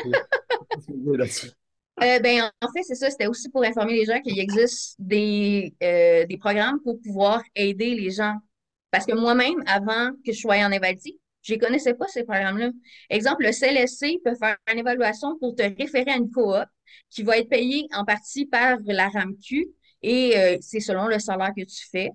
Euh, 2.02 2.18
ben, 2.20 2.50
en 2.62 2.72
fait, 2.72 2.82
c'est 2.82 2.94
ça. 2.94 3.10
C'était 3.10 3.26
aussi 3.26 3.50
pour 3.50 3.62
informer 3.62 3.94
les 3.94 4.06
gens 4.06 4.20
qu'il 4.20 4.38
existe 4.38 4.96
des, 4.98 5.74
euh, 5.82 6.24
des 6.24 6.38
programmes 6.38 6.80
pour 6.82 7.00
pouvoir 7.00 7.42
aider 7.54 7.94
les 7.94 8.10
gens. 8.10 8.36
Parce 8.90 9.04
que 9.04 9.14
moi-même, 9.14 9.62
avant 9.66 10.10
que 10.24 10.32
je 10.32 10.38
sois 10.38 10.56
en 10.56 10.72
invalidité, 10.72 11.19
je 11.42 11.54
ne 11.54 11.58
connaissais 11.58 11.94
pas 11.94 12.06
ces 12.08 12.24
programmes-là. 12.24 12.70
Exemple, 13.08 13.44
le 13.44 13.52
CLSC 13.52 14.18
peut 14.24 14.34
faire 14.34 14.56
une 14.72 14.78
évaluation 14.78 15.38
pour 15.38 15.54
te 15.54 15.62
référer 15.62 16.10
à 16.10 16.16
une 16.16 16.30
coop 16.30 16.64
qui 17.10 17.22
va 17.22 17.38
être 17.38 17.48
payée 17.48 17.86
en 17.94 18.04
partie 18.04 18.46
par 18.46 18.78
la 18.84 19.08
RAMQ 19.08 19.68
et 20.02 20.38
euh, 20.38 20.56
c'est 20.60 20.80
selon 20.80 21.06
le 21.06 21.18
salaire 21.18 21.52
que 21.56 21.62
tu 21.64 21.88
fais. 21.90 22.10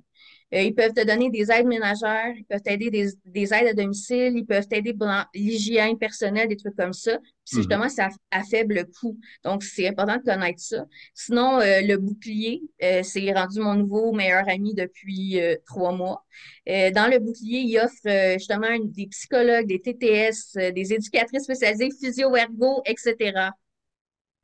Euh, 0.54 0.62
ils 0.62 0.76
peuvent 0.76 0.94
te 0.94 1.04
donner 1.06 1.30
des 1.32 1.52
aides 1.52 1.66
ménagères, 1.66 2.34
ils 2.38 2.46
peuvent 2.46 2.62
t'aider 2.62 2.92
des, 2.92 3.10
des, 3.26 3.54
aides 3.54 3.68
à 3.68 3.74
domicile, 3.74 4.34
ils 4.36 4.46
peuvent 4.46 4.68
t'aider 4.68 4.94
pour 4.94 5.10
l'hygiène 5.34 5.98
personnelle, 5.98 6.48
des 6.48 6.56
trucs 6.56 6.76
comme 6.76 6.94
ça. 6.94 7.18
Puis 7.18 7.58
mhm. 7.58 7.60
justement, 7.62 7.90
c'est 7.90 8.04
à, 8.32 8.44
faible 8.44 8.86
coût. 9.00 9.18
Donc, 9.44 9.64
c'est 9.64 9.88
important 9.88 10.18
de 10.18 10.22
connaître 10.22 10.60
ça. 10.60 10.86
Sinon, 11.16 11.60
euh, 11.60 11.82
le 11.82 11.98
bouclier, 11.98 12.62
euh, 12.84 13.02
c'est 13.04 13.32
rendu 13.34 13.60
mon 13.60 13.74
nouveau 13.74 14.14
meilleur 14.14 14.48
ami 14.48 14.76
depuis 14.76 15.40
trois 15.66 15.92
mois. 15.92 16.24
dans 16.68 17.12
le 17.12 17.20
bouclier, 17.20 17.62
il 17.62 17.80
offre 17.80 18.38
justement 18.38 18.68
des 18.80 19.08
psychologues, 19.08 19.68
des 19.68 19.82
TTS, 19.82 20.74
des 20.74 20.94
éducatrices 20.94 21.44
spécialisées, 21.44 21.90
physio-ergo, 22.00 22.84
etc. 22.86 23.50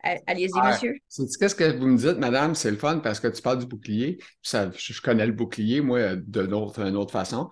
Allez-y, 0.04 0.60
monsieur. 0.66 0.96
Qu'est-ce 1.40 1.56
que 1.56 1.78
vous 1.78 1.88
me 1.88 1.98
dites, 1.98 2.18
madame? 2.18 2.56
C'est 2.56 2.72
le 2.72 2.78
fun 2.78 3.00
parce 3.00 3.20
que 3.20 3.28
tu 3.28 3.42
parles 3.42 3.60
du 3.60 3.66
bouclier. 3.68 4.20
Ça, 4.42 4.72
je, 4.72 5.02
connais 5.02 5.26
le 5.26 5.34
bouclier, 5.34 5.82
moi, 5.82 6.16
d'une 6.16 6.54
autre, 6.54 6.84
autre 6.84 7.12
façon. 7.12 7.50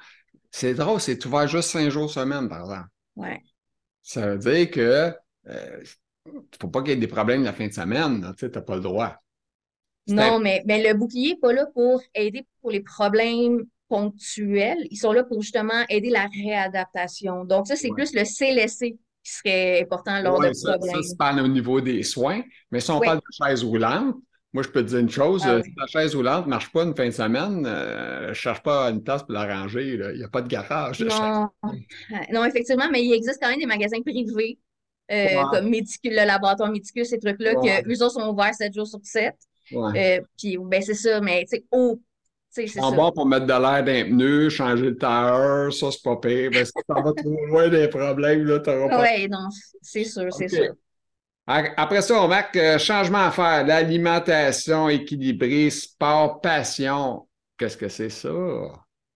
C'est 0.51 0.73
drôle, 0.73 0.99
c'est 0.99 1.23
ouvert 1.25 1.47
juste 1.47 1.69
cinq 1.69 1.89
jours 1.89 2.09
semaine, 2.09 2.49
par 2.49 2.61
exemple. 2.61 2.87
Oui. 3.17 3.29
Ça 4.01 4.27
veut 4.27 4.37
dire 4.39 4.71
que 4.71 5.13
il 5.45 5.51
euh, 5.51 5.83
ne 6.25 6.39
faut 6.59 6.69
pas 6.69 6.81
qu'il 6.81 6.89
y 6.89 6.93
ait 6.93 6.99
des 6.99 7.07
problèmes 7.07 7.43
la 7.43 7.53
fin 7.53 7.67
de 7.67 7.73
semaine. 7.73 8.33
Tu 8.37 8.49
n'as 8.49 8.61
pas 8.61 8.75
le 8.75 8.81
droit. 8.81 9.15
Non, 10.07 10.39
mais, 10.39 10.63
mais 10.65 10.81
le 10.81 10.97
bouclier 10.97 11.33
n'est 11.33 11.39
pas 11.39 11.53
là 11.53 11.67
pour 11.67 12.01
aider 12.15 12.47
pour 12.61 12.71
les 12.71 12.81
problèmes 12.81 13.65
ponctuels. 13.87 14.87
Ils 14.89 14.97
sont 14.97 15.11
là 15.11 15.23
pour 15.23 15.41
justement 15.41 15.83
aider 15.89 16.09
la 16.09 16.27
réadaptation. 16.27 17.45
Donc, 17.45 17.67
ça, 17.67 17.75
c'est 17.75 17.89
plus 17.89 18.13
le 18.13 18.23
CLSC 18.23 18.97
qui 19.29 19.49
serait 19.49 19.81
important 19.81 20.21
lors 20.21 20.39
de 20.39 20.53
ça, 20.53 20.77
problèmes. 20.77 20.95
Ça, 20.95 21.01
c'est 21.03 21.17
pas 21.17 21.33
au 21.33 21.47
niveau 21.47 21.81
des 21.81 22.03
soins, 22.03 22.41
mais 22.71 22.79
si 22.79 22.91
on 22.91 22.99
parle 22.99 23.17
de 23.19 23.45
chaise 23.45 23.63
roulante, 23.63 24.15
moi, 24.51 24.63
je 24.63 24.69
peux 24.69 24.81
te 24.81 24.89
dire 24.89 24.99
une 24.99 25.09
chose, 25.09 25.43
ah 25.45 25.61
si 25.63 25.73
ta 25.75 25.85
chaise 25.85 26.15
roulante 26.15 26.45
ne 26.45 26.49
marche 26.49 26.71
pas 26.71 26.83
une 26.83 26.95
fin 26.95 27.05
de 27.05 27.11
semaine, 27.11 27.65
euh, 27.67 28.23
je 28.23 28.29
ne 28.29 28.33
cherche 28.33 28.63
pas 28.63 28.89
une 28.89 29.03
place 29.03 29.21
pour 29.21 29.33
la 29.33 29.45
ranger. 29.45 29.93
Il 29.93 30.17
n'y 30.17 30.23
a 30.23 30.27
pas 30.27 30.41
de 30.41 30.47
garage. 30.47 30.99
non. 31.01 31.49
non, 32.33 32.45
effectivement, 32.45 32.89
mais 32.91 33.03
il 33.03 33.13
existe 33.13 33.39
quand 33.39 33.49
même 33.49 33.59
des 33.59 33.67
magasins 33.67 34.01
privés, 34.01 34.57
euh, 35.11 35.43
comme 35.51 35.69
Médicule, 35.69 36.11
le 36.11 36.25
laboratoire 36.25 36.71
Médicule, 36.71 37.05
ces 37.05 37.19
trucs-là, 37.19 37.59
ouais. 37.59 37.83
qu'eux 37.83 38.03
autres 38.03 38.19
sont 38.19 38.27
ouverts 38.27 38.55
7 38.55 38.73
jours 38.73 38.87
sur 38.87 38.99
7. 39.03 39.35
Euh, 39.73 40.19
puis, 40.37 40.57
ben, 40.59 40.81
c'est 40.81 40.95
ça, 40.95 41.21
mais 41.21 41.45
au 41.71 41.99
en 42.79 42.91
bas 42.91 43.11
pour 43.13 43.25
mettre 43.25 43.45
de 43.45 43.51
l'air 43.51 43.83
dans 43.83 43.85
les 43.85 44.05
pneus, 44.05 44.49
changer 44.49 44.85
le 44.89 44.97
tailleur, 44.97 45.73
ça, 45.73 45.91
c'est 45.91 46.03
pas 46.03 46.17
pire. 46.17 46.49
Parce 46.51 46.71
que 46.71 46.81
ça 46.87 47.01
va 47.01 47.13
trop 47.13 47.45
loin 47.47 47.69
des 47.69 47.87
problèmes, 47.87 48.43
là, 48.45 48.59
pas... 48.59 49.01
Oui, 49.01 49.27
non, 49.29 49.47
c'est 49.81 50.03
sûr, 50.03 50.31
c'est 50.33 50.47
sûr. 50.47 50.73
Après 51.45 52.01
ça, 52.01 52.21
on 52.21 52.27
marque 52.27 52.55
euh, 52.57 52.77
changement 52.77 53.25
à 53.25 53.31
faire, 53.31 53.65
l'alimentation 53.65 54.87
équilibrée, 54.87 55.71
sport, 55.71 56.41
passion. 56.41 57.27
Qu'est-ce 57.57 57.75
que 57.75 57.89
c'est 57.89 58.09
ça? 58.09 58.29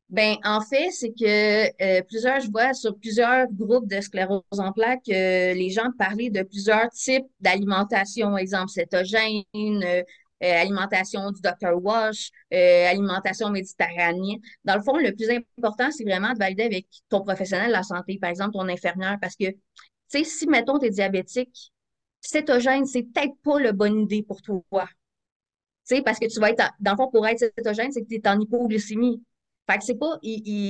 Ben, 0.10 0.36
en 0.44 0.62
fait, 0.62 0.92
c'est 0.92 1.10
que 1.10 1.66
euh, 1.82 2.02
plusieurs, 2.08 2.40
je 2.40 2.50
vois 2.52 2.74
sur 2.74 2.96
plusieurs 2.98 3.48
groupes 3.52 3.88
de 3.88 4.00
sclérose 4.00 4.44
en 4.52 4.72
plaques, 4.72 5.10
euh, 5.10 5.54
les 5.54 5.70
gens 5.70 5.90
parlaient 5.98 6.30
de 6.30 6.44
plusieurs 6.44 6.90
types 6.90 7.26
d'alimentation, 7.40 8.38
exemple 8.38 8.70
cétogène, 8.70 9.44
euh, 9.56 10.04
alimentation 10.52 11.32
du 11.32 11.42
Dr. 11.42 11.82
Wash, 11.82 12.32
euh, 12.54 12.88
alimentation 12.88 13.50
méditerranéenne. 13.50 14.40
Dans 14.64 14.76
le 14.76 14.82
fond, 14.82 14.98
le 14.98 15.14
plus 15.14 15.30
important, 15.30 15.90
c'est 15.92 16.04
vraiment 16.04 16.34
de 16.34 16.40
valider 16.40 16.64
avec 16.64 16.88
ton 17.10 17.22
professionnel 17.22 17.68
de 17.68 17.74
la 17.74 17.84
santé, 17.84 18.18
par 18.20 18.30
exemple 18.30 18.54
ton 18.54 18.68
infirmière, 18.68 19.18
parce 19.22 19.36
que, 19.36 19.50
tu 19.50 19.60
sais, 20.08 20.24
si, 20.24 20.48
mettons, 20.48 20.80
tu 20.80 20.88
es 20.88 20.90
diabétique, 20.90 21.72
cétogène, 22.22 22.86
c'est 22.86 23.04
peut-être 23.04 23.34
pas 23.44 23.60
la 23.60 23.72
bonne 23.72 24.02
idée 24.02 24.24
pour 24.24 24.42
toi. 24.42 24.64
Tu 25.88 25.96
sais, 25.96 26.02
parce 26.02 26.20
que 26.20 26.28
tu 26.28 26.40
vas 26.40 26.50
être, 26.52 26.72
dans 26.80 26.92
le 26.92 26.98
fond, 26.98 27.10
pour 27.10 27.28
être 27.28 27.40
cétogène, 27.40 27.92
c'est 27.92 28.02
que 28.02 28.08
tu 28.08 28.16
es 28.16 28.28
en 28.28 28.40
hypoglycémie. 28.40 29.22
Fait 29.70 29.78
que 29.78 29.84
c'est 29.86 29.96
pas, 29.96 30.20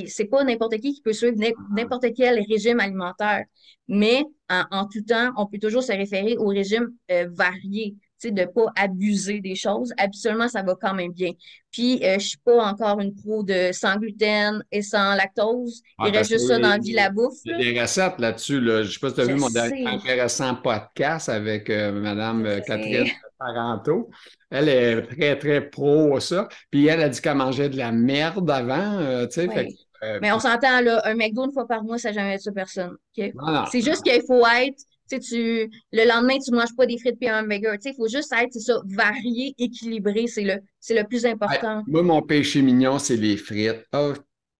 c'est 0.08 0.26
pas 0.26 0.44
n'importe 0.44 0.78
qui 0.80 0.94
qui 0.94 1.02
peut 1.02 1.14
suivre 1.14 1.36
n'importe 1.72 2.14
quel 2.16 2.40
régime 2.48 2.80
alimentaire. 2.80 3.44
Mais 3.88 4.24
en, 4.50 4.88
tout 4.88 5.02
temps, 5.02 5.32
on 5.36 5.48
peut 5.48 5.58
toujours 5.58 5.82
se 5.84 5.92
référer 5.92 6.38
au 6.38 6.48
régime 6.48 6.94
euh, 7.10 7.28
varié 7.32 7.96
de 8.32 8.42
ne 8.42 8.46
pas 8.46 8.72
abuser 8.76 9.40
des 9.40 9.56
choses. 9.56 9.94
Absolument, 9.98 10.48
ça 10.48 10.62
va 10.64 10.76
quand 10.80 10.94
même 10.94 11.12
bien. 11.12 11.32
Puis, 11.72 11.96
euh, 12.04 12.12
je 12.12 12.14
ne 12.14 12.20
suis 12.20 12.38
pas 12.38 12.64
encore 12.66 13.00
une 13.00 13.16
pro 13.16 13.44
de 13.44 13.72
sans 13.72 13.96
gluten 13.98 14.64
et 14.72 14.82
sans 14.82 15.16
lactose. 15.16 15.82
Ah, 15.98 16.08
il 16.08 16.16
reste 16.16 16.32
juste 16.32 16.48
ça 16.48 16.60
dans 16.60 16.80
Vie 16.80 16.94
la 16.94 17.10
bouffe. 17.10 17.40
Il 17.46 17.52
y 17.52 17.54
a 17.70 17.74
des 17.74 17.82
recettes 17.82 18.20
là-dessus. 18.20 18.62
Là. 18.62 18.84
Je 18.84 18.88
ne 18.88 18.94
sais 18.94 19.00
pas 19.00 19.10
si 19.10 19.16
tu 19.16 19.22
as 19.22 19.26
vu 19.26 19.36
mon 19.36 19.50
dernier 19.50 19.88
intéressant 19.88 20.56
podcast 20.56 21.30
avec 21.30 21.70
euh, 21.70 21.92
Mme 21.92 22.46
euh, 22.46 22.60
Catherine 22.62 23.10
Taranto. 23.40 24.12
Elle 24.52 24.70
est 24.70 25.02
très, 25.02 25.38
très 25.40 25.62
pro 25.62 26.20
ça. 26.20 26.48
Puis 26.70 26.86
elle 26.86 27.02
a 27.02 27.10
dit 27.10 27.20
qu'elle 27.20 27.38
mangeait 27.38 27.70
de 27.70 27.78
la 27.78 27.92
merde 27.92 28.50
avant. 28.52 29.26
tu 29.26 29.42
sais, 29.42 29.68
Mais 30.22 30.32
on 30.32 30.40
s'entend, 30.40 30.82
là, 30.82 31.02
un 31.06 31.16
McDo 31.16 31.46
une 31.46 31.54
fois 31.54 31.68
par 31.68 31.84
mois, 31.84 31.98
ça 31.98 32.10
n'a 32.10 32.16
jamais 32.16 32.34
été 32.36 32.44
sur 32.44 32.54
personne. 32.54 32.96
C'est 33.16 33.82
juste 33.82 34.04
qu'il 34.04 34.22
faut 34.28 34.46
être 34.46 34.84
tu, 35.10 35.70
le 35.92 36.08
lendemain, 36.08 36.38
tu 36.40 36.52
ne 36.52 36.58
manges 36.58 36.76
pas 36.76 36.86
des 36.86 36.98
frites 36.98 37.18
et 37.22 37.30
un 37.30 37.44
hamburger. 37.44 37.78
Il 37.84 37.94
faut 37.96 38.08
juste 38.08 38.34
être 38.34 38.54
ça, 38.54 38.82
varié, 38.86 39.54
équilibré. 39.58 40.28
C'est 40.28 40.44
le, 40.44 40.60
le 40.90 41.04
plus 41.08 41.26
important. 41.26 41.84
moi, 41.88 42.04
mon 42.04 42.22
péché 42.22 42.62
mignon, 42.62 43.00
c'est 43.00 43.18
les 43.18 43.38
frites. 43.38 43.86
Oh, 43.94 44.14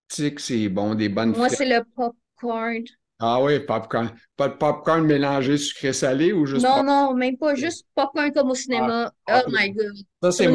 tu 0.10 0.22
sais 0.22 0.34
que 0.34 0.42
c'est 0.42 0.70
bon, 0.70 0.96
des 0.96 1.10
bonnes 1.10 1.30
moi, 1.30 1.48
frites. 1.50 1.60
Moi, 1.68 1.68
c'est 1.68 1.80
le 1.80 1.84
popcorn. 1.96 2.84
Ah 3.20 3.42
oui, 3.42 3.60
popcorn. 3.60 4.12
Pas 4.36 4.50
de 4.50 4.56
popcorn 4.56 5.06
mélangé 5.06 5.58
sucré-salé 5.58 6.34
ou 6.34 6.46
juste. 6.46 6.66
Non, 6.66 6.84
non, 6.84 7.14
même 7.14 7.38
pas. 7.38 7.56
Juste 7.56 7.86
popcorn 7.96 8.34
comme 8.34 8.52
au 8.52 8.56
cinéma. 8.56 9.12
Ah, 9.28 9.44
oh 9.46 9.50
my 9.50 9.72
God. 9.72 9.96
Ça, 10.22 10.32
c'est 10.32 10.50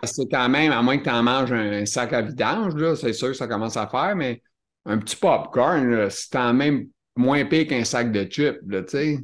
parce 0.00 0.16
que 0.16 0.22
quand 0.28 0.48
même, 0.48 0.72
à 0.72 0.82
moins 0.82 0.98
que 0.98 1.04
tu 1.04 1.10
en 1.10 1.22
manges 1.22 1.52
un 1.52 1.86
sac 1.86 2.12
à 2.12 2.22
vidange, 2.22 2.74
c'est 2.96 3.12
sûr 3.12 3.28
que 3.28 3.34
ça 3.34 3.46
commence 3.46 3.76
à 3.76 3.86
faire, 3.86 4.16
mais 4.16 4.42
un 4.86 4.98
petit 4.98 5.14
popcorn, 5.16 6.10
c'est 6.10 6.32
quand 6.32 6.52
même 6.52 6.88
moins 7.20 7.44
pire 7.44 7.66
qu'un 7.66 7.84
sac 7.84 8.10
de 8.10 8.24
chips, 8.24 8.58
tu 8.68 8.84
sais. 8.88 9.18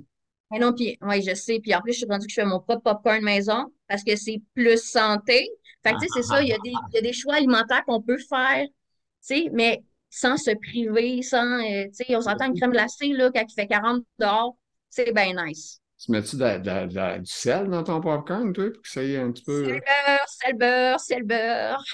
Mais 0.51 0.59
non, 0.59 0.73
puis, 0.73 0.97
oui, 1.03 1.23
je 1.23 1.35
sais. 1.35 1.59
Puis 1.61 1.75
en 1.75 1.81
plus, 1.81 1.93
je 1.93 1.99
suis 1.99 2.07
rendu 2.07 2.27
que 2.27 2.31
je 2.33 2.41
fais 2.41 2.47
mon 2.47 2.61
propre 2.61 2.83
popcorn 2.83 3.23
maison 3.23 3.73
parce 3.89 4.05
que 4.05 4.15
c'est 4.17 4.41
plus 4.55 4.83
santé. 4.83 5.49
Fait 5.83 5.93
que, 5.93 5.99
tu 5.99 6.07
sais, 6.07 6.09
c'est 6.15 6.23
ça, 6.23 6.43
il 6.43 6.49
y, 6.49 6.53
a 6.53 6.59
des, 6.59 6.71
il 6.71 6.95
y, 6.95 6.99
a 6.99 7.01
des, 7.01 7.13
choix 7.13 7.35
alimentaires 7.35 7.85
qu'on 7.87 8.03
peut 8.03 8.19
faire, 8.19 8.65
tu 8.65 8.73
sais, 9.21 9.51
mais 9.53 9.83
sans 10.11 10.37
se 10.37 10.51
priver, 10.51 11.23
sans, 11.23 11.61
euh, 11.61 11.85
tu 11.87 12.05
sais, 12.05 12.17
on 12.17 12.21
s'entend 12.21 12.47
une 12.47 12.57
crème 12.57 12.73
glacée, 12.73 13.09
là, 13.09 13.31
quand 13.33 13.45
il 13.49 13.55
fait 13.55 13.67
40 13.67 14.05
dehors, 14.19 14.57
c'est 14.91 15.13
bien 15.13 15.33
nice. 15.45 15.81
Tu 15.99 16.13
mets-tu 16.13 16.37
du 16.37 17.25
sel 17.25 17.69
dans 17.69 17.83
ton 17.83 18.01
popcorn, 18.01 18.53
toi, 18.53 18.71
pour 18.71 18.83
que 18.83 18.89
ça 18.89 19.03
y 19.03 19.15
ait 19.15 19.19
un 19.19 19.33
petit 19.33 19.45
peu? 19.45 19.65
Sel 19.65 19.81
beurre, 19.81 20.29
sel 20.29 20.55
beurre, 20.57 21.01
sel 21.01 21.23
beurre. 21.23 21.85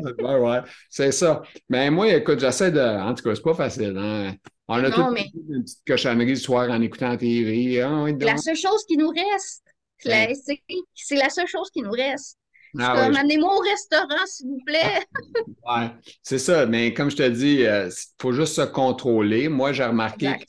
ouais, 0.00 0.38
ouais, 0.38 0.60
c'est 0.90 1.12
ça. 1.12 1.42
Mais 1.68 1.90
moi, 1.90 2.08
écoute, 2.08 2.40
j'essaie 2.40 2.72
de. 2.72 2.80
En 2.80 3.14
tout 3.14 3.22
cas, 3.22 3.34
c'est 3.34 3.42
pas 3.42 3.54
facile. 3.54 3.96
Hein? 3.96 4.34
On 4.68 4.82
a 4.82 4.88
une 4.88 5.62
petite 5.62 5.80
cochonnerie 5.86 6.30
le 6.30 6.36
soir 6.36 6.70
en 6.70 6.80
écoutant 6.80 7.10
la 7.10 7.16
TV. 7.16 7.82
Hein, 7.82 8.16
la 8.18 8.36
seule 8.36 8.56
chose 8.56 8.84
qui 8.86 8.96
nous 8.96 9.10
reste, 9.10 9.62
c'est 9.98 11.16
la 11.16 11.30
seule 11.30 11.46
chose 11.46 11.70
qui 11.70 11.82
nous 11.82 11.90
reste. 11.90 12.38
Ah, 12.78 13.04
Amenez-moi 13.04 13.54
au 13.54 13.60
restaurant, 13.60 14.26
s'il 14.26 14.48
vous 14.48 14.60
plaît. 14.66 15.04
ouais, 15.66 15.90
c'est 16.22 16.38
ça. 16.38 16.66
Mais 16.66 16.92
comme 16.92 17.10
je 17.10 17.16
te 17.16 17.28
dis, 17.28 17.56
il 17.60 17.66
euh, 17.66 17.90
faut 18.20 18.32
juste 18.32 18.54
se 18.54 18.62
contrôler. 18.62 19.48
Moi, 19.48 19.72
j'ai 19.72 19.84
remarqué 19.84 20.26
que 20.26 20.44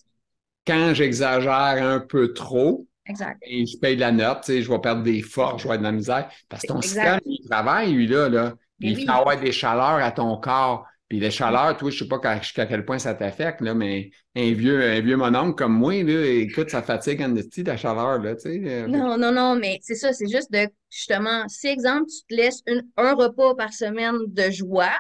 quand 0.65 0.93
j'exagère 0.95 1.51
un 1.84 1.99
peu 1.99 2.34
trop, 2.34 2.88
Exact. 3.08 3.38
Et 3.43 3.65
je 3.65 3.78
paye 3.78 3.95
de 3.95 4.01
la 4.01 4.12
note, 4.12 4.45
je 4.47 4.67
vais 4.67 4.80
perdre 4.80 5.04
des 5.04 5.21
forces, 5.21 5.62
je 5.62 5.67
vais 5.67 5.75
avoir 5.75 5.78
de 5.78 5.84
la 5.84 5.91
misère. 5.91 6.30
Parce 6.49 6.63
que 6.63 6.67
ton 6.67 6.82
système, 6.82 7.19
il 7.25 7.47
travaille, 7.47 7.93
lui, 7.93 8.08
là. 8.08 8.30
là. 8.30 8.54
il 8.80 9.06
faut 9.06 9.12
avoir 9.12 9.39
des 9.39 9.51
chaleurs 9.51 10.04
à 10.04 10.12
ton 10.12 10.36
corps. 10.38 10.88
Puis 11.15 11.21
les 11.21 11.32
chaleurs, 11.32 11.78
toi, 11.78 11.89
je 11.89 11.99
sais 11.99 12.10
pas 12.10 12.41
jusqu'à 12.41 12.65
quel 12.65 12.84
point 12.84 12.99
ça 12.99 13.13
t'affecte, 13.13 13.62
là, 13.62 13.73
mais 13.73 14.12
un 14.36 14.51
vieux, 14.51 14.84
un 14.84 14.99
vieux 14.99 15.15
mononcle 15.15 15.56
comme 15.56 15.71
moi, 15.71 16.04
là, 16.04 16.25
écoute, 16.25 16.69
ça 16.69 16.82
fatigue 16.82 17.21
en 17.21 17.34
esti 17.38 17.63
la 17.63 17.78
chaleur, 17.78 18.19
là, 18.19 18.36
tu 18.36 18.41
sais. 18.41 18.62
Euh, 18.65 18.88
non, 18.88 19.17
non, 19.17 19.32
non, 19.32 19.56
mais 19.56 19.80
c'est 19.82 19.95
ça, 19.95 20.12
c'est 20.12 20.28
juste 20.28 20.51
de, 20.51 20.67
justement, 20.89 21.47
si, 21.47 21.67
exemple, 21.67 22.08
tu 22.10 22.17
te 22.28 22.36
laisses 22.36 22.62
un 22.97 23.13
repas 23.13 23.56
par 23.56 23.71
semaine 23.71 24.17
de 24.28 24.51
joie, 24.51 24.91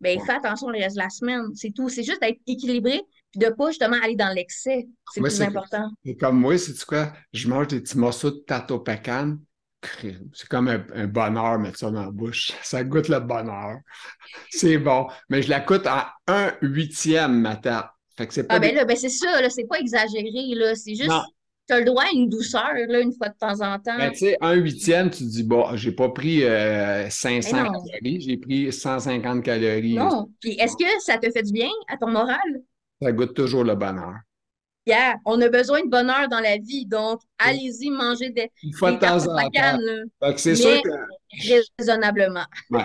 ben 0.00 0.18
fais 0.26 0.32
attention 0.32 0.70
le 0.70 0.80
reste 0.80 0.96
de 0.96 1.02
la 1.02 1.08
semaine, 1.08 1.54
c'est 1.54 1.70
tout. 1.70 1.88
C'est 1.88 2.02
juste 2.02 2.20
d'être 2.20 2.40
équilibré, 2.48 3.00
puis 3.30 3.38
de 3.38 3.48
pas 3.50 3.68
justement 3.68 3.98
aller 4.02 4.16
dans 4.16 4.34
l'excès. 4.34 4.88
C'est 5.12 5.20
plus 5.20 5.40
important. 5.40 5.88
Et 6.04 6.16
comme 6.16 6.40
moi, 6.40 6.58
c'est 6.58 6.84
quoi? 6.84 7.12
Je 7.32 7.46
mange 7.46 7.68
des 7.68 7.80
petits 7.80 7.96
morceaux 7.96 8.32
de 8.32 8.38
tarte 8.38 8.72
au 8.72 8.80
pécan. 8.80 9.36
C'est 10.32 10.48
comme 10.48 10.68
un, 10.68 11.06
bonheur 11.06 11.58
mettre 11.58 11.78
ça 11.78 11.90
dans 11.90 12.04
la 12.04 12.10
bouche. 12.10 12.52
Ça 12.62 12.84
goûte 12.84 13.08
le 13.08 13.20
bonheur. 13.20 13.78
C'est 14.50 14.78
bon. 14.78 15.06
Mais 15.28 15.42
je 15.42 15.50
la 15.50 15.60
coûte 15.60 15.86
à 15.86 16.14
un 16.26 16.52
huitième, 16.62 17.40
ma 17.40 17.56
tarte. 17.56 17.90
Fait 18.16 18.28
que 18.28 18.34
c'est 18.34 18.44
pas 18.44 18.54
ah, 18.54 18.58
ben 18.60 18.72
là, 18.72 18.84
ben 18.84 18.96
c'est 18.96 19.08
ça, 19.08 19.42
là, 19.42 19.50
c'est 19.50 19.64
pas 19.64 19.80
exagéré, 19.80 20.54
là. 20.54 20.76
C'est 20.76 20.94
juste. 20.94 21.10
Tu 21.66 21.74
as 21.74 21.80
le 21.80 21.84
droit 21.84 22.04
à 22.04 22.14
une 22.14 22.28
douceur, 22.28 22.72
là, 22.86 23.00
une 23.00 23.12
fois 23.12 23.28
de 23.28 23.34
temps 23.36 23.60
en 23.60 23.76
temps. 23.80 23.98
Ben, 23.98 24.12
tu 24.12 24.18
sais, 24.18 24.36
un 24.40 24.52
huitième, 24.52 25.10
tu 25.10 25.24
te 25.24 25.30
dis, 25.30 25.42
bon, 25.42 25.74
j'ai 25.74 25.90
pas 25.90 26.10
pris 26.10 26.42
500 26.42 26.46
euh, 26.46 27.62
calories, 27.64 28.20
j'ai 28.20 28.36
pris 28.36 28.72
150 28.72 29.42
calories. 29.42 29.96
Non. 29.96 30.28
Puis 30.38 30.52
est-ce 30.52 30.76
que 30.76 30.88
ça 31.00 31.18
te 31.18 31.28
fait 31.28 31.42
du 31.42 31.52
bien 31.52 31.70
à 31.88 31.96
ton 31.96 32.08
moral? 32.08 32.38
Ça 33.02 33.10
goûte 33.10 33.34
toujours 33.34 33.64
le 33.64 33.74
bonheur. 33.74 34.14
Yeah, 34.86 35.14
on 35.24 35.40
a 35.40 35.48
besoin 35.48 35.82
de 35.82 35.88
bonheur 35.88 36.28
dans 36.28 36.40
la 36.40 36.58
vie, 36.58 36.84
donc 36.84 37.20
allez-y 37.38 37.90
manger 37.90 38.30
des, 38.30 38.50
Une 38.62 38.74
fois 38.74 38.92
de 38.92 38.98
temps 38.98 39.26
en 39.26 39.50
temps. 39.50 39.78
C'est 40.36 40.56
sûr 40.56 40.82
que... 40.82 41.58
raisonnablement. 41.78 42.44
Ouais. 42.70 42.84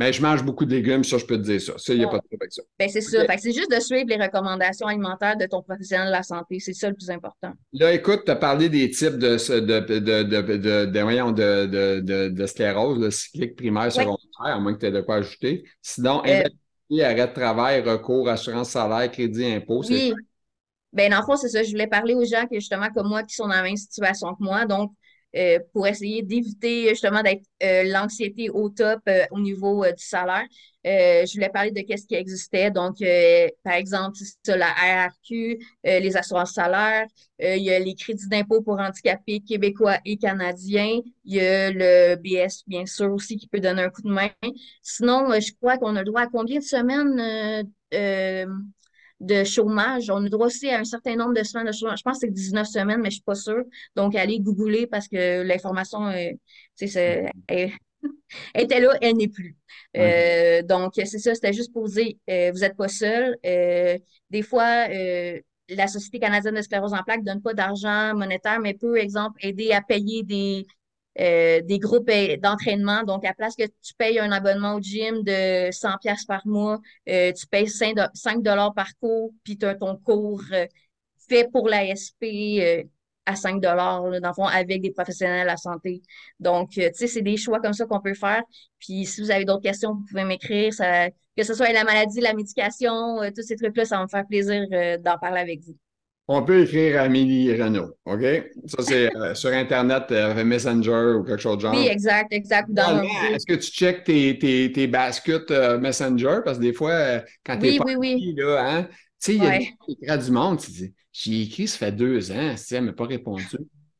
Mais 0.00 0.12
je 0.14 0.22
mange 0.22 0.42
beaucoup 0.42 0.64
de 0.64 0.70
légumes, 0.70 1.04
ça, 1.04 1.18
je 1.18 1.26
peux 1.26 1.36
te 1.36 1.42
dire 1.42 1.60
ça. 1.60 1.74
Ça, 1.76 1.92
il 1.92 1.98
n'y 1.98 2.04
a 2.04 2.08
pas 2.08 2.16
de 2.16 2.22
problème 2.22 2.38
avec 2.40 2.54
ça. 2.54 2.62
Ben, 2.78 2.88
c'est 2.88 3.02
ça. 3.02 3.22
c'est 3.36 3.52
juste 3.52 3.70
de 3.70 3.78
suivre 3.80 4.06
les 4.08 4.16
recommandations 4.16 4.86
alimentaires 4.86 5.36
de 5.36 5.44
ton 5.44 5.60
professionnel 5.60 6.06
de 6.06 6.12
la 6.12 6.22
santé. 6.22 6.58
C'est 6.58 6.72
ça 6.72 6.88
le 6.88 6.94
plus 6.94 7.10
important. 7.10 7.52
Là, 7.74 7.92
écoute, 7.92 8.22
tu 8.24 8.30
as 8.30 8.36
parlé 8.36 8.70
des 8.70 8.90
types 8.90 9.18
de, 9.18 9.36
de, 9.60 9.80
de, 9.80 9.98
de, 9.98 12.00
de, 12.00 12.28
de, 12.30 12.46
sclérose, 12.46 12.98
le 12.98 13.10
cyclique 13.10 13.56
primaire, 13.56 13.92
secondaire, 13.92 14.16
à 14.38 14.58
moins 14.58 14.72
que 14.72 14.78
tu 14.78 14.86
aies 14.86 14.90
de 14.90 15.02
quoi 15.02 15.16
ajouter. 15.16 15.64
Sinon, 15.82 16.22
euh, 16.26 16.44
arrêt 17.02 17.26
de 17.26 17.34
travail, 17.34 17.82
recours, 17.82 18.26
assurance 18.30 18.70
salaire, 18.70 19.12
crédit, 19.12 19.44
impôt. 19.44 19.82
Oui. 19.86 20.14
Ben, 20.92 21.10
dans 21.10 21.20
le 21.20 21.24
fond, 21.24 21.36
c'est 21.36 21.48
ça. 21.48 21.62
Je 21.62 21.70
voulais 21.70 21.86
parler 21.86 22.14
aux 22.14 22.24
gens 22.24 22.46
qui, 22.46 22.56
justement, 22.56 22.90
comme 22.90 23.08
moi, 23.08 23.22
qui 23.22 23.34
sont 23.34 23.44
dans 23.44 23.54
la 23.54 23.62
même 23.62 23.76
situation 23.76 24.34
que 24.34 24.42
moi. 24.42 24.66
Donc, 24.66 24.92
euh, 25.36 25.60
pour 25.72 25.86
essayer 25.86 26.22
d'éviter 26.22 26.88
justement 26.88 27.22
d'être 27.22 27.44
euh, 27.62 27.84
l'anxiété 27.84 28.50
au 28.50 28.68
top 28.68 29.00
euh, 29.08 29.24
au 29.30 29.38
niveau 29.38 29.84
du 29.86 30.02
salaire. 30.04 30.44
je 30.84 31.32
voulais 31.34 31.50
parler 31.50 31.70
de 31.70 31.82
qu'est-ce 31.82 32.06
qui 32.06 32.16
existait. 32.16 32.70
Donc, 32.72 32.96
par 33.62 33.74
exemple, 33.74 34.18
c'est 34.42 34.56
la 34.56 34.72
RRQ, 34.72 35.58
les 35.84 36.16
assurances 36.16 36.54
salaires, 36.54 37.06
il 37.38 37.62
y 37.62 37.70
a 37.70 37.78
les 37.78 37.94
crédits 37.94 38.28
d'impôt 38.28 38.62
pour 38.62 38.80
handicapés 38.80 39.40
québécois 39.40 39.98
et 40.04 40.16
canadiens, 40.16 41.00
il 41.24 41.34
y 41.34 41.40
a 41.40 41.70
le 41.70 42.16
BS, 42.16 42.64
bien 42.66 42.86
sûr, 42.86 43.12
aussi, 43.12 43.36
qui 43.36 43.46
peut 43.46 43.60
donner 43.60 43.82
un 43.82 43.90
coup 43.90 44.02
de 44.02 44.10
main. 44.10 44.30
Sinon, 44.82 45.28
je 45.38 45.52
crois 45.60 45.76
qu'on 45.78 45.94
a 45.96 46.00
le 46.00 46.06
droit 46.06 46.22
à 46.22 46.26
combien 46.26 46.58
de 46.58 46.64
semaines 46.64 47.68
de 49.20 49.44
chômage. 49.44 50.10
On 50.10 50.24
a 50.24 50.28
droit 50.28 50.46
aussi 50.46 50.68
à 50.70 50.80
un 50.80 50.84
certain 50.84 51.14
nombre 51.16 51.34
de 51.34 51.42
semaines 51.42 51.66
de 51.66 51.72
chômage. 51.72 51.98
Je 51.98 52.02
pense 52.02 52.20
que 52.20 52.26
c'est 52.26 52.32
19 52.32 52.66
semaines, 52.66 53.00
mais 53.00 53.10
je 53.10 53.16
ne 53.16 53.20
suis 53.20 53.22
pas 53.22 53.34
sûre. 53.34 53.64
Donc, 53.94 54.14
allez 54.14 54.40
googler 54.40 54.86
parce 54.86 55.08
que 55.08 55.42
l'information 55.42 56.06
euh, 56.06 56.30
était 58.54 58.80
là, 58.80 58.96
elle 59.00 59.16
n'est 59.16 59.28
plus. 59.28 59.56
Euh, 59.96 60.62
donc, 60.62 60.94
c'est 60.96 61.18
ça, 61.18 61.34
c'était 61.34 61.52
juste 61.52 61.72
pour 61.72 61.88
dire, 61.88 62.14
euh, 62.30 62.50
vous 62.52 62.60
n'êtes 62.60 62.76
pas 62.76 62.88
seul. 62.88 63.36
des 63.42 64.42
fois, 64.42 64.88
la 64.88 65.86
Société 65.86 66.18
canadienne 66.18 66.54
de 66.54 66.62
sclérose 66.62 66.94
en 66.94 67.02
plaques 67.02 67.20
ne 67.20 67.26
donne 67.26 67.42
pas 67.42 67.54
d'argent 67.54 68.14
monétaire, 68.14 68.58
mais 68.60 68.74
peut, 68.74 68.96
exemple, 68.96 69.38
aider 69.44 69.72
à 69.72 69.82
payer 69.82 70.22
des, 70.24 70.66
euh, 71.18 71.60
des 71.62 71.78
groupes 71.80 72.08
euh, 72.08 72.36
d'entraînement. 72.36 73.02
Donc, 73.02 73.24
à 73.24 73.34
place 73.34 73.56
que 73.56 73.64
tu 73.64 73.94
payes 73.98 74.20
un 74.20 74.30
abonnement 74.30 74.76
au 74.76 74.80
gym 74.80 75.22
de 75.24 75.70
100 75.72 75.98
pièces 76.00 76.24
par 76.24 76.46
mois, 76.46 76.78
euh, 77.08 77.32
tu 77.32 77.46
payes 77.48 77.68
5, 77.68 77.96
dollars 78.42 78.72
par 78.74 78.88
cours, 79.00 79.32
puis 79.42 79.58
tu 79.58 79.66
as 79.66 79.74
ton 79.74 79.96
cours 79.96 80.42
fait 81.28 81.48
pour 81.50 81.68
l'ASP 81.68 82.86
à 83.26 83.36
5 83.36 83.60
dollars, 83.60 84.02
dans 84.02 84.28
le 84.28 84.34
fond, 84.34 84.44
avec 84.44 84.80
des 84.82 84.90
professionnels 84.92 85.42
de 85.42 85.46
la 85.46 85.56
santé. 85.56 86.00
Donc, 86.38 86.70
tu 86.70 86.82
sais, 86.94 87.06
c'est 87.06 87.22
des 87.22 87.36
choix 87.36 87.60
comme 87.60 87.72
ça 87.72 87.86
qu'on 87.86 88.00
peut 88.00 88.14
faire. 88.14 88.42
Puis, 88.78 89.04
si 89.06 89.20
vous 89.20 89.30
avez 89.30 89.44
d'autres 89.44 89.62
questions, 89.62 89.94
vous 89.94 90.04
pouvez 90.08 90.24
m'écrire. 90.24 90.72
que 91.36 91.42
ce 91.44 91.54
soit 91.54 91.72
la 91.72 91.84
maladie, 91.84 92.20
la 92.20 92.34
médication, 92.34 93.18
tous 93.34 93.42
ces 93.42 93.56
trucs-là, 93.56 93.84
ça 93.84 93.96
va 93.98 94.04
me 94.04 94.08
faire 94.08 94.26
plaisir 94.26 94.66
d'en 95.00 95.18
parler 95.18 95.40
avec 95.40 95.60
vous 95.60 95.76
on 96.32 96.44
peut 96.44 96.62
écrire 96.62 97.02
Amélie 97.02 97.60
Renault, 97.60 97.96
OK? 98.04 98.22
Ça, 98.66 98.82
c'est 98.82 99.16
euh, 99.16 99.34
sur 99.34 99.50
Internet, 99.50 100.04
euh, 100.12 100.44
Messenger 100.44 101.16
ou 101.18 101.24
quelque 101.24 101.40
chose 101.40 101.56
de 101.56 101.62
genre. 101.62 101.74
Oui, 101.74 101.88
exact, 101.88 102.32
exact. 102.32 102.70
Est-ce 103.32 103.44
que 103.46 103.54
tu 103.54 103.72
checkes 103.72 104.04
tes, 104.04 104.38
tes, 104.38 104.70
tes 104.70 104.86
baskets 104.86 105.50
euh, 105.50 105.76
Messenger? 105.78 106.38
Parce 106.44 106.58
que 106.58 106.62
des 106.62 106.72
fois, 106.72 107.22
quand 107.44 107.58
tu 107.58 107.74
es 107.74 107.78
pas 107.78 107.84
oui, 107.96 108.32
là, 108.36 108.64
hein, 108.64 108.82
tu 108.84 108.88
sais, 109.18 109.34
il 109.34 109.42
y 110.02 110.08
a 110.08 110.16
des 110.16 110.24
du 110.24 110.30
monde, 110.30 110.60
tu 110.60 110.70
dis, 110.70 110.94
j'ai 111.12 111.42
écrit, 111.42 111.66
ça 111.66 111.78
fait 111.78 111.92
deux 111.92 112.30
ans, 112.30 112.54
si 112.56 112.76
elle 112.76 112.82
ne 112.82 112.86
m'a 112.90 112.92
pas 112.92 113.06
répondu. 113.06 113.44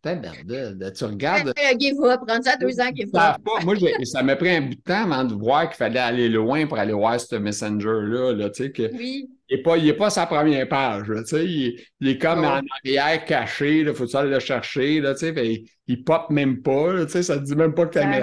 Tu 0.02 1.04
regardes. 1.04 1.52
Give 1.80 2.00
up, 2.04 2.20
prendre 2.26 2.44
ça 2.44 2.56
deux 2.56 2.80
ans, 2.80 2.90
give 2.94 3.10
up. 3.12 3.38
Moi, 3.64 3.74
ça 4.04 4.22
m'a 4.22 4.36
pris 4.36 4.50
un 4.50 4.60
bout 4.62 4.76
de 4.76 4.80
temps 4.80 5.10
avant 5.10 5.24
de 5.24 5.34
voir 5.34 5.68
qu'il 5.68 5.76
fallait 5.76 5.98
aller 5.98 6.28
loin 6.28 6.66
pour 6.66 6.78
aller 6.78 6.92
voir 6.92 7.20
ce 7.20 7.34
Messenger-là. 7.34 8.34
Là, 8.34 8.50
tu 8.50 8.62
sais, 8.62 8.70
que 8.70 8.88
oui. 8.96 9.28
Il 9.50 9.84
n'est 9.84 9.92
pas, 9.94 10.10
sa 10.10 10.26
première 10.26 10.68
page. 10.68 11.06
tu 11.08 11.26
sais, 11.26 11.44
il, 11.44 12.08
est 12.08 12.18
comme 12.18 12.44
en 12.44 12.60
arrière 12.84 13.24
caché. 13.24 13.80
Il 13.80 13.92
faut 13.94 14.16
aller 14.16 14.30
le 14.30 14.38
chercher. 14.38 15.00
Là, 15.00 15.14
tu 15.14 15.34
sais, 15.34 15.64
il 15.88 15.98
ne 15.98 16.02
pop 16.02 16.30
même 16.30 16.62
pas. 16.62 17.04
tu 17.06 17.22
ça 17.22 17.36
ne 17.36 17.44
dit 17.44 17.56
même 17.56 17.74
pas 17.74 17.86
que 17.86 17.92
tu 17.92 17.98
as 17.98 18.22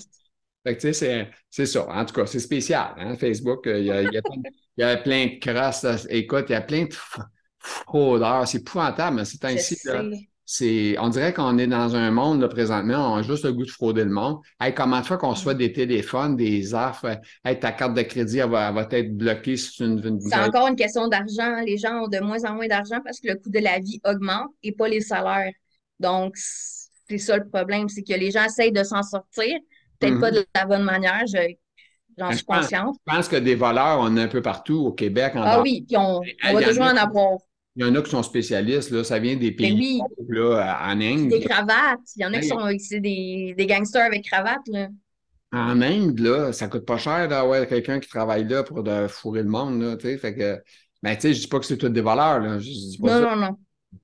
fait 0.67 0.75
que, 0.75 0.81
tu 0.81 0.93
sais, 0.93 1.29
c'est 1.49 1.65
ça. 1.65 1.87
En 1.87 2.05
tout 2.05 2.13
cas, 2.13 2.25
c'est 2.25 2.39
spécial. 2.39 2.93
Hein, 2.97 3.15
Facebook, 3.15 3.63
il 3.65 3.85
y, 3.85 3.91
a, 3.91 4.01
il, 4.01 4.13
y 4.13 4.17
a 4.17 4.21
plein, 4.21 4.41
il 4.77 4.81
y 4.81 4.83
a 4.83 4.97
plein 4.97 5.25
de 5.27 5.39
crosses. 5.39 6.07
Écoute, 6.09 6.45
il 6.49 6.53
y 6.53 6.55
a 6.55 6.61
plein 6.61 6.85
de 6.85 6.93
fraudeurs. 7.59 8.47
C'est 8.47 8.59
épouvantable, 8.59 9.25
c'est 9.25 9.43
ainsi 9.45 9.77
on 10.99 11.09
dirait 11.09 11.33
qu'on 11.33 11.57
est 11.57 11.67
dans 11.67 11.95
un 11.95 12.09
monde 12.11 12.41
là, 12.41 12.47
présentement, 12.47 13.13
on 13.13 13.15
a 13.17 13.21
juste 13.21 13.43
le 13.43 13.53
goût 13.53 13.65
de 13.65 13.71
frauder 13.71 14.03
le 14.03 14.09
monde. 14.09 14.39
Hey, 14.59 14.73
comment 14.73 15.01
tu 15.01 15.15
qu'on 15.17 15.35
soit 15.35 15.53
des 15.53 15.73
téléphones, 15.73 16.37
des 16.37 16.73
offres, 16.73 17.19
hey, 17.43 17.59
ta 17.59 17.71
carte 17.71 17.93
de 17.93 18.01
crédit 18.01 18.39
elle 18.39 18.49
va, 18.49 18.87
être 18.91 19.17
bloquée 19.17 19.57
si 19.57 19.71
tu 19.71 19.83
une. 19.83 20.21
C'est 20.21 20.39
encore 20.39 20.67
une 20.67 20.75
question 20.75 21.07
d'argent. 21.07 21.61
Les 21.65 21.77
gens 21.77 22.03
ont 22.03 22.07
de 22.07 22.19
moins 22.19 22.43
en 22.45 22.55
moins 22.55 22.67
d'argent 22.67 22.99
parce 23.03 23.19
que 23.19 23.27
le 23.27 23.35
coût 23.35 23.49
de 23.49 23.59
la 23.59 23.79
vie 23.79 23.99
augmente 24.05 24.49
et 24.63 24.71
pas 24.71 24.87
les 24.87 25.01
salaires. 25.01 25.51
Donc, 25.99 26.35
c'est 26.37 27.17
ça 27.17 27.37
le 27.37 27.47
problème, 27.47 27.89
c'est 27.89 28.03
que 28.03 28.13
les 28.13 28.31
gens 28.31 28.45
essayent 28.45 28.71
de 28.71 28.83
s'en 28.83 29.03
sortir, 29.03 29.57
peut-être 29.99 30.19
pas 30.19 30.31
mm-hmm. 30.31 30.35
de 30.35 30.45
la 30.55 30.65
bonne 30.65 30.83
manière. 30.83 31.23
J'en 32.17 32.31
suis 32.31 32.45
consciente. 32.45 32.95
Je 33.05 33.13
pense 33.13 33.27
que 33.27 33.35
des 33.35 33.55
voleurs, 33.55 33.99
on 33.99 34.15
a 34.17 34.23
un 34.23 34.27
peu 34.27 34.41
partout 34.41 34.85
au 34.87 34.91
Québec. 34.91 35.35
En 35.35 35.41
ah 35.43 35.61
oui, 35.61 35.85
puis 35.87 35.97
on, 35.97 36.21
va 36.41 36.61
toujours 36.63 36.85
en 36.85 36.97
avoir. 36.97 37.37
Il 37.77 37.85
y 37.85 37.89
en 37.89 37.93
a 37.93 38.01
qui 38.01 38.09
sont 38.09 38.23
spécialistes, 38.23 38.89
là, 38.89 39.03
ça 39.03 39.19
vient 39.19 39.35
des 39.35 39.51
pays 39.51 40.01
là, 40.29 40.79
en 40.83 40.99
Inde. 40.99 41.29
Des 41.29 41.41
cravates. 41.41 41.99
Il 42.15 42.23
y 42.23 42.25
en 42.25 42.33
a 42.33 42.39
qui 42.39 42.47
sont 42.47 42.65
des, 42.99 43.53
des 43.55 43.67
gangsters 43.67 44.01
avec 44.01 44.25
cravates. 44.25 44.67
Là. 44.69 44.87
En 45.51 45.79
Inde, 45.83 46.17
là, 46.17 46.51
ça 46.53 46.69
coûte 46.69 46.85
pas 46.85 46.97
cher 46.97 47.27
d'avoir 47.27 47.67
quelqu'un 47.67 47.99
qui 47.99 48.09
travaille 48.09 48.47
là 48.47 48.63
pour 48.63 48.81
de 48.81 49.07
fourrer 49.07 49.43
le 49.43 49.49
monde. 49.49 49.79
Là, 49.79 49.95
fait 49.99 50.35
que, 50.35 50.59
ben, 51.03 51.13
tu 51.13 51.21
sais, 51.21 51.33
je 51.35 51.41
dis 51.41 51.47
pas 51.47 51.59
que 51.59 51.67
c'est 51.67 51.77
tout 51.77 51.87
des 51.87 52.01
voleurs. 52.01 52.39
Là, 52.39 52.57
je 52.57 52.65
dis 52.65 52.97
pas 52.99 53.21
non, 53.21 53.35
non, 53.35 53.41
non, 53.41 53.57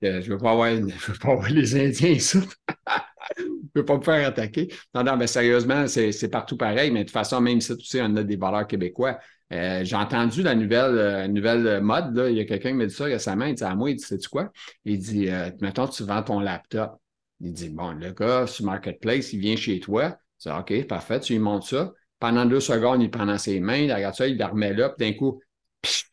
Je 0.03 0.31
veux 0.31 0.37
pas 0.37 0.51
avoir, 0.51 0.69
je 0.75 1.11
veux 1.11 1.17
pas 1.19 1.31
avoir 1.31 1.49
les 1.49 1.75
Indiens, 1.75 2.19
ça. 2.19 2.39
je 3.39 3.43
veux 3.73 3.85
pas 3.85 3.97
me 3.97 4.03
faire 4.03 4.27
attaquer. 4.27 4.71
Non, 4.93 5.03
non, 5.03 5.17
mais 5.17 5.25
sérieusement, 5.25 5.87
c'est 5.87 6.29
partout 6.29 6.57
pareil. 6.57 6.91
Mais 6.91 6.99
de 6.99 7.05
toute 7.05 7.13
façon, 7.13 7.41
même 7.41 7.59
si 7.59 7.75
tu 7.75 7.85
sais, 7.85 8.01
on 8.03 8.15
a 8.17 8.23
des 8.23 8.35
valeurs 8.35 8.67
québécois. 8.67 9.17
Euh, 9.53 9.83
j'ai 9.83 9.95
entendu 9.95 10.41
la 10.41 10.55
nouvelle, 10.55 10.97
euh, 10.97 11.27
nouvelle 11.27 11.81
mode. 11.81 12.15
Là. 12.15 12.29
Il 12.29 12.37
y 12.37 12.39
a 12.39 12.45
quelqu'un 12.45 12.69
qui 12.69 12.75
m'a 12.75 12.85
dit 12.85 12.93
ça 12.93 13.05
récemment. 13.05 13.45
Il 13.45 13.55
dit 13.55 13.63
à 13.63 13.75
moi, 13.75 13.91
il 13.91 13.95
dit, 13.95 14.03
sais-tu 14.03 14.27
quoi? 14.29 14.51
Il 14.83 14.97
dit, 14.99 15.29
euh, 15.29 15.51
mettons, 15.61 15.87
tu 15.87 16.03
vends 16.03 16.23
ton 16.23 16.39
laptop. 16.39 16.99
Il 17.39 17.53
dit, 17.53 17.69
bon, 17.69 17.91
le 17.91 18.11
gars 18.11 18.47
sur 18.47 18.65
Marketplace, 18.65 19.33
il 19.33 19.39
vient 19.39 19.55
chez 19.55 19.79
toi. 19.79 20.17
Tu 20.41 20.49
dis, 20.49 20.55
OK, 20.55 20.87
parfait, 20.87 21.19
tu 21.19 21.33
lui 21.33 21.39
montres 21.39 21.67
ça. 21.67 21.93
Pendant 22.19 22.45
deux 22.45 22.61
secondes, 22.61 23.01
il 23.01 23.11
prend 23.11 23.25
dans 23.25 23.37
ses 23.37 23.59
mains, 23.59 23.77
il 23.77 23.93
regarde 23.93 24.15
ça, 24.15 24.27
il 24.27 24.37
la 24.37 24.47
remet 24.47 24.73
là, 24.73 24.89
puis 24.89 25.05
d'un 25.05 25.17
coup, 25.17 25.41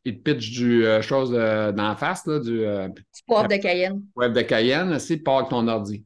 il 0.04 0.20
pitch 0.20 0.50
du 0.50 0.84
chose 1.02 1.30
d'en 1.30 1.94
face, 1.94 2.26
là, 2.26 2.40
du. 2.40 2.64
poivre 3.28 3.46
de 3.46 3.56
Cayenne. 3.56 4.02
Poivre 4.12 4.34
de 4.34 4.40
Cayenne, 4.40 4.92
aussi, 4.92 5.18
part 5.18 5.38
avec 5.38 5.50
ton 5.50 5.68
ordi. 5.68 6.04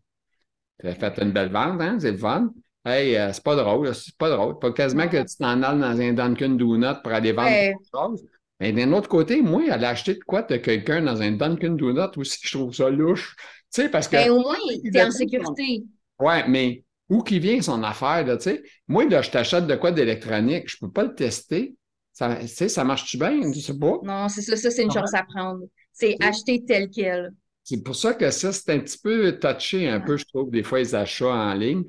Tu 0.78 0.88
as 0.88 0.94
fait 0.94 1.22
une 1.22 1.32
belle 1.32 1.50
vente, 1.50 1.80
hein? 1.80 1.96
C'est 1.98 2.12
le 2.12 2.18
fun. 2.18 2.52
Hey, 2.84 3.16
euh, 3.16 3.32
c'est 3.32 3.42
pas 3.42 3.56
drôle, 3.56 3.94
c'est 3.94 4.16
pas 4.16 4.28
drôle. 4.28 4.58
Pas 4.58 4.72
quasiment 4.72 5.08
que 5.08 5.16
tu 5.16 5.36
t'en 5.38 5.62
ailles 5.62 5.80
dans 5.80 6.00
un 6.00 6.12
Dunkin' 6.12 6.56
Donut 6.56 7.02
pour 7.02 7.12
aller 7.12 7.32
vendre 7.32 7.48
quelque 7.48 7.78
chose. 7.92 8.24
Mais 8.60 8.72
d'un 8.72 8.92
autre 8.92 9.08
côté, 9.08 9.40
moi, 9.40 9.62
aller 9.70 9.86
acheter 9.86 10.14
de 10.14 10.24
quoi 10.24 10.42
de 10.42 10.56
quelqu'un 10.56 11.02
dans 11.02 11.20
un 11.22 11.32
Dunkin' 11.32 11.76
Donut 11.76 12.16
aussi, 12.16 12.38
je 12.42 12.58
trouve 12.58 12.74
ça 12.74 12.90
louche. 12.90 13.34
Tu 13.72 13.82
sais, 13.82 13.88
parce 13.88 14.06
que. 14.06 14.16
Ben, 14.16 14.30
au 14.30 14.40
moins, 14.40 14.56
tu 14.82 14.96
es 14.96 15.02
en 15.02 15.10
sécurité. 15.10 15.84
Ouais, 16.18 16.46
mais 16.46 16.84
où 17.08 17.22
qui 17.22 17.38
vient 17.38 17.60
son 17.60 17.82
affaire, 17.82 18.24
tu 18.36 18.42
sais? 18.42 18.62
Moi, 18.86 19.06
là, 19.06 19.22
je 19.22 19.30
t'achète 19.30 19.66
de 19.66 19.74
quoi 19.76 19.90
d'électronique, 19.90 20.68
je 20.68 20.76
peux 20.78 20.90
pas 20.90 21.04
le 21.04 21.14
tester. 21.14 21.74
Ça, 22.12 22.36
tu 22.40 22.46
sais, 22.46 22.68
ça 22.68 22.84
marche-tu 22.84 23.18
bien? 23.18 23.40
Je 23.52 23.60
sais 23.60 23.78
pas. 23.78 23.98
Non, 24.02 24.28
c'est 24.28 24.42
ça, 24.42 24.56
ça, 24.56 24.70
c'est 24.70 24.82
une 24.82 24.92
chance 24.92 25.14
à 25.14 25.24
prendre. 25.24 25.64
C'est 25.92 26.16
acheter 26.20 26.64
tel 26.64 26.88
quel. 26.88 27.32
C'est 27.64 27.82
pour 27.82 27.96
ça 27.96 28.14
que 28.14 28.30
ça, 28.30 28.52
c'est 28.52 28.70
un 28.70 28.78
petit 28.78 28.98
peu 28.98 29.38
touché, 29.38 29.88
un 29.88 30.00
peu, 30.00 30.16
je 30.16 30.24
trouve, 30.26 30.50
des 30.50 30.62
fois, 30.62 30.78
les 30.78 30.94
achats 30.94 31.26
en 31.26 31.54
ligne. 31.54 31.84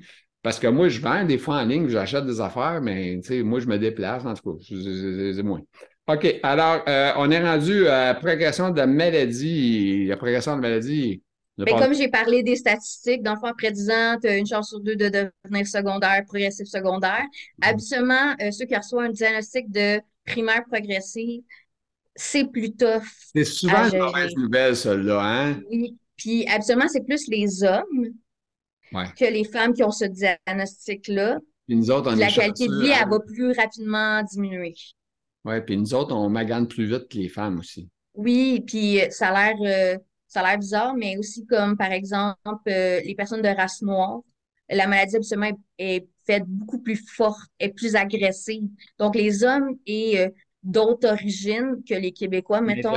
Parce 0.45 0.59
que 0.59 0.67
moi, 0.67 0.89
je 0.89 1.01
vends 1.01 1.23
des 1.23 1.39
fois 1.39 1.55
en 1.55 1.65
ligne, 1.65 1.89
j'achète 1.89 2.23
des 2.27 2.39
affaires, 2.39 2.79
mais 2.79 3.19
moi, 3.43 3.59
je 3.59 3.65
me 3.65 3.79
déplace, 3.79 4.23
en 4.25 4.35
tout 4.35 4.53
cas, 4.53 4.63
c'est 4.63 5.41
moins. 5.41 5.61
OK. 6.07 6.39
Alors, 6.43 6.83
euh, 6.87 7.13
on 7.17 7.31
est 7.31 7.43
rendu 7.43 7.87
à 7.87 8.13
progression 8.13 8.69
de 8.69 8.83
maladie. 8.83 10.05
La 10.05 10.17
progression 10.17 10.55
de 10.55 10.61
maladie. 10.61 11.23
Ben, 11.57 11.79
comme 11.79 11.95
j'ai 11.95 12.09
parlé 12.09 12.43
des 12.43 12.57
statistiques, 12.57 13.23
dans 13.23 13.33
le 13.33 13.39
fond, 13.39 13.47
après 13.47 13.71
10 13.71 13.89
ans, 13.89 14.17
tu 14.21 14.27
as 14.27 14.37
une 14.37 14.45
chance 14.45 14.69
sur 14.69 14.81
deux 14.81 14.95
de 14.95 15.09
devenir 15.09 15.65
secondaire, 15.65 16.21
progressif 16.27 16.67
secondaire. 16.67 17.23
Mm-hmm. 17.23 17.67
Habituellement, 17.67 18.35
euh, 18.39 18.51
ceux 18.51 18.65
qui 18.65 18.75
reçoivent 18.75 19.05
un 19.05 19.11
diagnostic 19.11 19.71
de 19.71 19.99
primaire 20.27 20.63
progressive, 20.71 21.41
c'est 22.15 22.45
plus 22.51 22.71
tough. 22.71 23.01
C'est 23.33 23.45
souvent 23.45 23.89
une 23.91 23.97
mauvaise 23.97 24.35
nouvelle, 24.35 24.75
celle-là, 24.75 25.21
hein? 25.23 25.59
Oui. 25.71 25.97
Puis, 26.15 26.45
habituellement, 26.47 26.87
c'est 26.87 27.03
plus 27.03 27.27
les 27.29 27.63
hommes 27.63 28.13
que 28.91 29.31
les 29.31 29.43
femmes 29.43 29.73
qui 29.73 29.83
ont 29.83 29.91
ce 29.91 30.05
diagnostic-là. 30.05 31.39
Puis 31.67 31.75
nous 31.75 31.91
autres, 31.91 32.11
on 32.11 32.15
La 32.15 32.31
qualité 32.31 32.67
de 32.67 32.79
vie, 32.81 32.89
elle 32.89 33.09
va 33.09 33.19
plus 33.19 33.51
rapidement 33.51 34.21
diminuer. 34.23 34.75
Oui, 35.45 35.61
puis 35.61 35.77
nous 35.77 35.93
autres, 35.93 36.15
on 36.15 36.29
magane 36.29 36.67
plus 36.67 36.85
vite 36.85 37.07
que 37.07 37.17
les 37.17 37.29
femmes 37.29 37.59
aussi. 37.59 37.89
Oui, 38.13 38.63
puis 38.65 38.99
ça 39.09 39.29
a 39.29 39.53
l'air 39.53 39.57
euh, 39.61 39.97
ça 40.27 40.41
a 40.41 40.49
l'air 40.49 40.59
bizarre, 40.59 40.95
mais 40.95 41.17
aussi 41.17 41.45
comme 41.45 41.77
par 41.77 41.91
exemple 41.91 42.37
euh, 42.67 42.99
les 43.01 43.15
personnes 43.15 43.41
de 43.41 43.47
race 43.47 43.81
noire, 43.81 44.21
la 44.69 44.87
maladie 44.87 45.17
absolument 45.17 45.51
est, 45.77 46.07
faite 46.25 46.45
beaucoup 46.47 46.79
plus 46.79 46.95
forte, 46.95 47.47
est 47.59 47.69
plus 47.69 47.95
agressive. 47.95 48.63
Donc 48.97 49.15
les 49.15 49.43
hommes 49.43 49.77
et 49.85 50.19
euh, 50.19 50.29
d'autres 50.63 51.07
origines 51.07 51.83
que 51.87 51.93
les 51.93 52.11
Québécois, 52.11 52.61
mettons, 52.61 52.95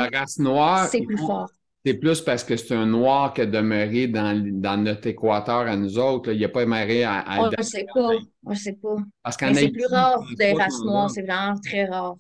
c'est 0.91 1.03
plus 1.03 1.19
fort. 1.19 1.51
C'est 1.89 1.95
plus 1.95 2.21
parce 2.21 2.45
que 2.45 2.55
c'est 2.59 2.75
un 2.75 2.85
noir 2.85 3.33
qui 3.33 3.41
a 3.41 3.47
demeuré 3.47 4.09
dans, 4.09 4.39
dans 4.61 4.77
notre 4.77 5.07
équateur 5.07 5.61
à 5.61 5.75
nous 5.75 5.99
autres. 5.99 6.33
Il 6.33 6.39
n'y 6.39 6.45
a 6.45 6.51
pas 6.51 6.67
demeuré 6.67 7.03
à, 7.03 7.21
à 7.21 7.41
On 7.41 7.51
ne 7.51 7.63
sait 7.63 7.87
pas. 7.95 8.11
On 8.45 8.51
ne 8.51 8.55
sait 8.55 8.75
pas. 8.75 8.97
Parce 9.23 9.41
Mais 9.41 9.55
c'est 9.55 9.71
plus 9.71 9.87
rare 9.87 10.23
des 10.37 10.53
races 10.53 10.81
noires. 10.81 11.09
C'est 11.09 11.23
vraiment 11.23 11.55
très 11.65 11.87
rare. 11.87 12.17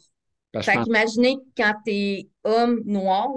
fait 0.62 0.78
qu'imaginez 0.82 1.36
quand 1.54 1.74
tu 1.84 1.92
es 1.92 2.28
homme 2.44 2.80
noir, 2.86 3.28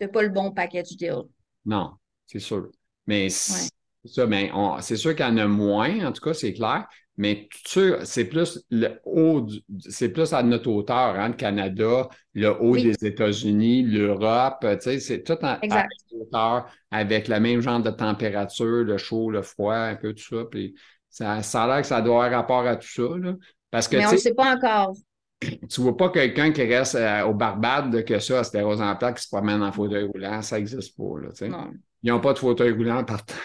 tu 0.00 0.06
pas 0.06 0.22
le 0.22 0.28
bon 0.28 0.52
package 0.52 0.96
deal. 0.96 1.22
Non, 1.64 1.94
c'est 2.28 2.38
sûr. 2.38 2.70
Mais 3.08 3.28
c'est 3.28 3.70
ça, 4.04 4.28
mais 4.28 4.52
c'est 4.82 4.96
sûr 4.96 5.16
qu'il 5.16 5.26
y 5.26 5.28
en 5.28 5.36
a 5.36 5.48
moins, 5.48 6.06
en 6.06 6.12
tout 6.12 6.22
cas, 6.22 6.32
c'est 6.32 6.52
clair. 6.52 6.86
Mais 7.20 7.50
c'est 7.66 8.24
plus 8.24 8.64
le 8.70 8.98
haut, 9.04 9.46
c'est 9.78 10.08
plus 10.08 10.32
à 10.32 10.42
notre 10.42 10.70
hauteur, 10.70 11.16
hein, 11.16 11.28
le 11.28 11.34
Canada, 11.34 12.08
le 12.32 12.48
haut 12.62 12.74
des 12.74 12.94
États-Unis, 13.04 13.82
l'Europe, 13.82 14.60
tu 14.62 14.80
sais, 14.80 15.00
c'est 15.00 15.22
tout 15.22 15.36
à, 15.42 15.60
notre 15.62 15.86
hauteur 16.18 16.66
avec 16.90 17.28
le 17.28 17.38
même 17.38 17.60
genre 17.60 17.82
de 17.82 17.90
température, 17.90 18.84
le 18.84 18.96
chaud, 18.96 19.30
le 19.30 19.42
froid, 19.42 19.74
un 19.74 19.96
peu 19.96 20.14
tout 20.14 20.34
ça. 20.34 20.44
Puis 20.50 20.74
ça, 21.10 21.42
ça 21.42 21.64
a 21.64 21.66
l'air 21.66 21.82
que 21.82 21.88
ça 21.88 22.00
doit 22.00 22.24
avoir 22.24 22.40
rapport 22.40 22.66
à 22.66 22.76
tout 22.76 22.88
ça. 22.88 23.18
Là. 23.18 23.34
Parce 23.70 23.86
que, 23.86 23.98
mais 23.98 24.06
on 24.06 24.12
ne 24.12 24.16
sait 24.16 24.32
pas 24.32 24.56
encore. 24.56 24.94
Tu 25.40 25.80
vois 25.82 25.98
pas 25.98 26.08
quelqu'un 26.08 26.52
qui 26.52 26.62
reste 26.62 26.94
euh, 26.94 27.24
au 27.24 27.34
Barbade 27.34 28.02
que 28.02 28.18
ça, 28.18 28.38
à 28.38 28.44
stéros 28.44 28.80
en 28.80 28.96
plaque, 28.96 29.18
qui 29.18 29.24
se 29.24 29.28
promène 29.28 29.62
en 29.62 29.72
fauteuil 29.72 30.04
roulant. 30.04 30.40
Ça 30.40 30.56
n'existe 30.56 30.96
pas. 30.96 31.20
Là. 31.20 31.68
Ils 32.02 32.10
n'ont 32.10 32.20
pas 32.20 32.32
de 32.32 32.38
fauteuil 32.38 32.72
roulant 32.72 33.04
partout. 33.04 33.36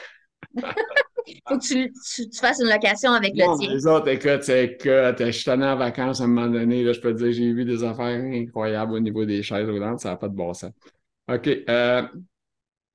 faut 1.48 1.58
que 1.58 1.64
tu, 1.64 1.92
tu, 1.92 2.40
fasses 2.40 2.60
une 2.60 2.70
location 2.70 3.12
avec 3.12 3.34
le 3.36 3.58
tien. 3.60 3.74
Les 3.74 3.88
autres, 3.88 4.08
écoute, 4.08 4.46
que 4.46 5.26
je 5.26 5.32
suis 5.32 5.50
allé 5.50 5.66
en 5.66 5.76
vacances 5.76 6.22
à 6.22 6.26
un 6.26 6.28
moment 6.28 6.48
donné, 6.48 6.84
là, 6.84 6.94
je 6.94 7.00
peux 7.00 7.14
te 7.14 7.24
dire, 7.24 7.32
j'ai 7.32 7.54
vu 7.54 7.66
des 7.66 7.84
affaires 7.84 8.24
incroyables 8.24 8.94
au 8.94 9.00
niveau 9.00 9.26
des 9.26 9.44
chaises 9.44 9.70
roulantes, 9.70 10.02
ça 10.02 10.10
n'a 10.10 10.16
pas 10.18 10.28
de 10.28 10.36
bon 10.36 10.54
sens. 10.54 10.72
OK. 11.32 11.50
Euh, 11.70 12.04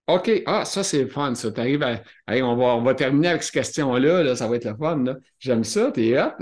OK. 0.09 0.43
Ah, 0.47 0.65
ça, 0.65 0.83
c'est 0.83 1.03
le 1.03 1.09
fun, 1.09 1.35
ça. 1.35 1.51
T'arrives 1.53 1.83
à. 1.83 2.03
Allez, 2.27 2.43
on 2.43 2.57
va, 2.57 2.77
on 2.77 2.83
va 2.83 2.95
terminer 2.95 3.29
avec 3.29 3.43
cette 3.43 3.55
question-là, 3.55 4.23
là, 4.23 4.37
ça 4.37 4.49
va 4.49 4.57
être 4.57 4.65
le 4.65 4.77
fun. 4.77 5.05
Là. 5.05 5.17
J'aime 5.39 5.65
ça, 5.65 5.91
t'es 5.93 6.19
hop. 6.19 6.35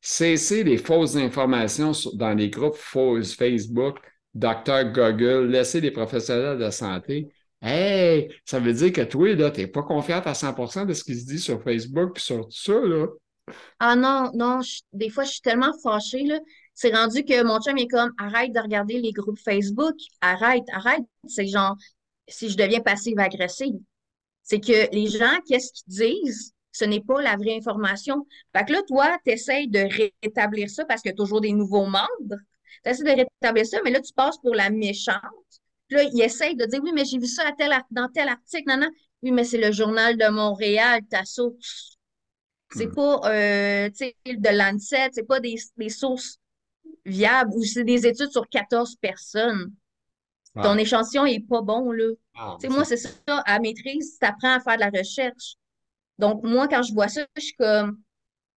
Cessez 0.00 0.64
les 0.64 0.78
fausses 0.78 1.16
informations 1.16 1.92
dans 2.14 2.32
les 2.32 2.48
groupes 2.48 2.76
fausses 2.76 3.34
Facebook, 3.34 3.98
Dr. 4.34 4.92
Google, 4.92 5.48
laissez 5.50 5.80
les 5.80 5.90
professionnels 5.90 6.58
de 6.58 6.70
santé 6.70 7.28
Hey, 7.62 8.30
ça 8.44 8.58
veut 8.58 8.72
dire 8.72 8.92
que 8.92 9.02
toi, 9.02 9.34
là, 9.34 9.50
tu 9.50 9.60
n'es 9.60 9.66
pas 9.66 9.82
confiante 9.82 10.26
à 10.26 10.32
100% 10.32 10.86
de 10.86 10.94
ce 10.94 11.04
qui 11.04 11.14
se 11.14 11.26
dit 11.26 11.38
sur 11.38 11.62
Facebook 11.62 12.16
et 12.16 12.20
sur 12.20 12.46
tout 12.46 12.50
ça, 12.50 12.80
là. 12.80 13.06
Ah 13.78 13.96
non, 13.96 14.30
non, 14.34 14.60
des 14.92 15.10
fois, 15.10 15.24
je 15.24 15.32
suis 15.32 15.40
tellement 15.40 15.72
fâchée, 15.82 16.24
là. 16.24 16.38
C'est 16.74 16.94
rendu 16.94 17.24
que 17.24 17.42
mon 17.42 17.60
chum 17.60 17.76
est 17.76 17.88
comme 17.88 18.12
arrête 18.18 18.52
de 18.52 18.60
regarder 18.60 18.98
les 19.00 19.12
groupes 19.12 19.38
Facebook, 19.38 19.94
arrête, 20.22 20.64
arrête. 20.72 21.04
C'est 21.26 21.46
genre, 21.46 21.76
si 22.26 22.48
je 22.48 22.56
deviens 22.56 22.80
passive-agressive. 22.80 23.78
C'est 24.42 24.60
que 24.60 24.94
les 24.94 25.08
gens, 25.08 25.38
qu'est-ce 25.46 25.72
qu'ils 25.72 25.92
disent? 25.94 26.54
Ce 26.72 26.84
n'est 26.84 27.02
pas 27.02 27.20
la 27.20 27.36
vraie 27.36 27.56
information. 27.56 28.26
Fait 28.56 28.64
que 28.64 28.72
là, 28.72 28.82
toi, 28.88 29.18
tu 29.26 29.32
essaies 29.32 29.66
de 29.66 29.80
rétablir 30.22 30.70
ça 30.70 30.84
parce 30.86 31.02
qu'il 31.02 31.10
y 31.10 31.12
a 31.12 31.16
toujours 31.16 31.40
des 31.40 31.52
nouveaux 31.52 31.86
membres. 31.86 32.38
Tu 32.84 32.90
essaies 32.90 33.04
de 33.04 33.26
rétablir 33.42 33.66
ça, 33.66 33.78
mais 33.84 33.90
là, 33.90 34.00
tu 34.00 34.12
passes 34.14 34.38
pour 34.38 34.54
la 34.54 34.70
méchante 34.70 35.20
là, 35.90 36.02
il 36.02 36.20
essaye 36.20 36.56
de 36.56 36.64
dire, 36.66 36.80
oui, 36.82 36.92
mais 36.94 37.04
j'ai 37.04 37.18
vu 37.18 37.26
ça 37.26 37.44
dans 37.90 38.08
tel 38.08 38.28
article, 38.28 38.64
non, 38.68 38.78
non. 38.78 38.90
Oui, 39.22 39.32
mais 39.32 39.44
c'est 39.44 39.58
le 39.58 39.72
journal 39.72 40.16
de 40.16 40.28
Montréal, 40.28 41.02
ta 41.10 41.24
source. 41.24 41.98
C'est 42.72 42.86
hmm. 42.86 42.94
pas, 42.94 43.20
euh, 43.32 43.88
de 43.88 44.56
Lancet, 44.56 45.10
c'est 45.12 45.26
pas 45.26 45.40
des, 45.40 45.56
sources 45.88 46.38
viables 47.04 47.52
ou 47.54 47.64
c'est 47.64 47.84
des 47.84 48.06
études 48.06 48.30
sur 48.30 48.48
14 48.48 48.96
personnes. 48.96 49.74
Ton 50.54 50.76
échantillon 50.78 51.26
est 51.26 51.46
pas 51.46 51.62
bon, 51.62 51.92
là. 51.92 52.12
Ah, 52.34 52.56
moi, 52.68 52.84
c'est 52.84 52.96
ça, 52.96 53.18
à 53.28 53.58
maîtrise, 53.60 54.18
tu 54.20 54.26
apprends 54.26 54.54
à 54.54 54.60
faire 54.60 54.76
de 54.76 54.80
la 54.80 54.90
recherche. 54.98 55.54
Donc, 56.18 56.42
moi, 56.42 56.66
quand 56.66 56.82
je 56.82 56.92
vois 56.92 57.08
ça, 57.08 57.24
je 57.36 57.42
suis 57.42 57.54
comme, 57.54 58.00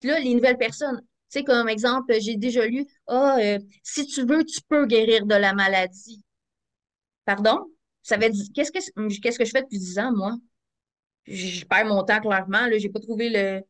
là, 0.01 0.19
les 0.19 0.33
nouvelles 0.33 0.57
personnes, 0.57 0.99
tu 1.01 1.39
sais, 1.39 1.43
comme 1.43 1.69
exemple, 1.69 2.13
j'ai 2.19 2.35
déjà 2.35 2.65
lu, 2.65 2.85
ah, 3.07 3.37
euh, 3.39 3.59
si 3.83 4.05
tu 4.07 4.25
veux, 4.25 4.43
tu 4.43 4.59
peux 4.67 4.85
guérir 4.85 5.25
de 5.25 5.35
la 5.35 5.53
maladie. 5.53 6.23
Pardon? 7.25 7.65
Ça 8.01 8.17
veut 8.17 8.29
dire, 8.29 8.45
qu'est-ce 8.53 8.71
que, 8.71 9.19
qu'est-ce 9.19 9.39
que 9.39 9.45
je 9.45 9.51
fais 9.51 9.61
depuis 9.61 9.79
10 9.79 9.99
ans, 9.99 10.11
moi? 10.15 10.33
Je, 11.25 11.65
perds 11.65 11.85
mon 11.85 12.03
temps 12.03 12.19
clairement. 12.19 12.67
Je 12.71 12.77
n'ai 12.77 12.89
pas 12.89 12.99
trouvé 12.99 13.29
le 13.29 13.61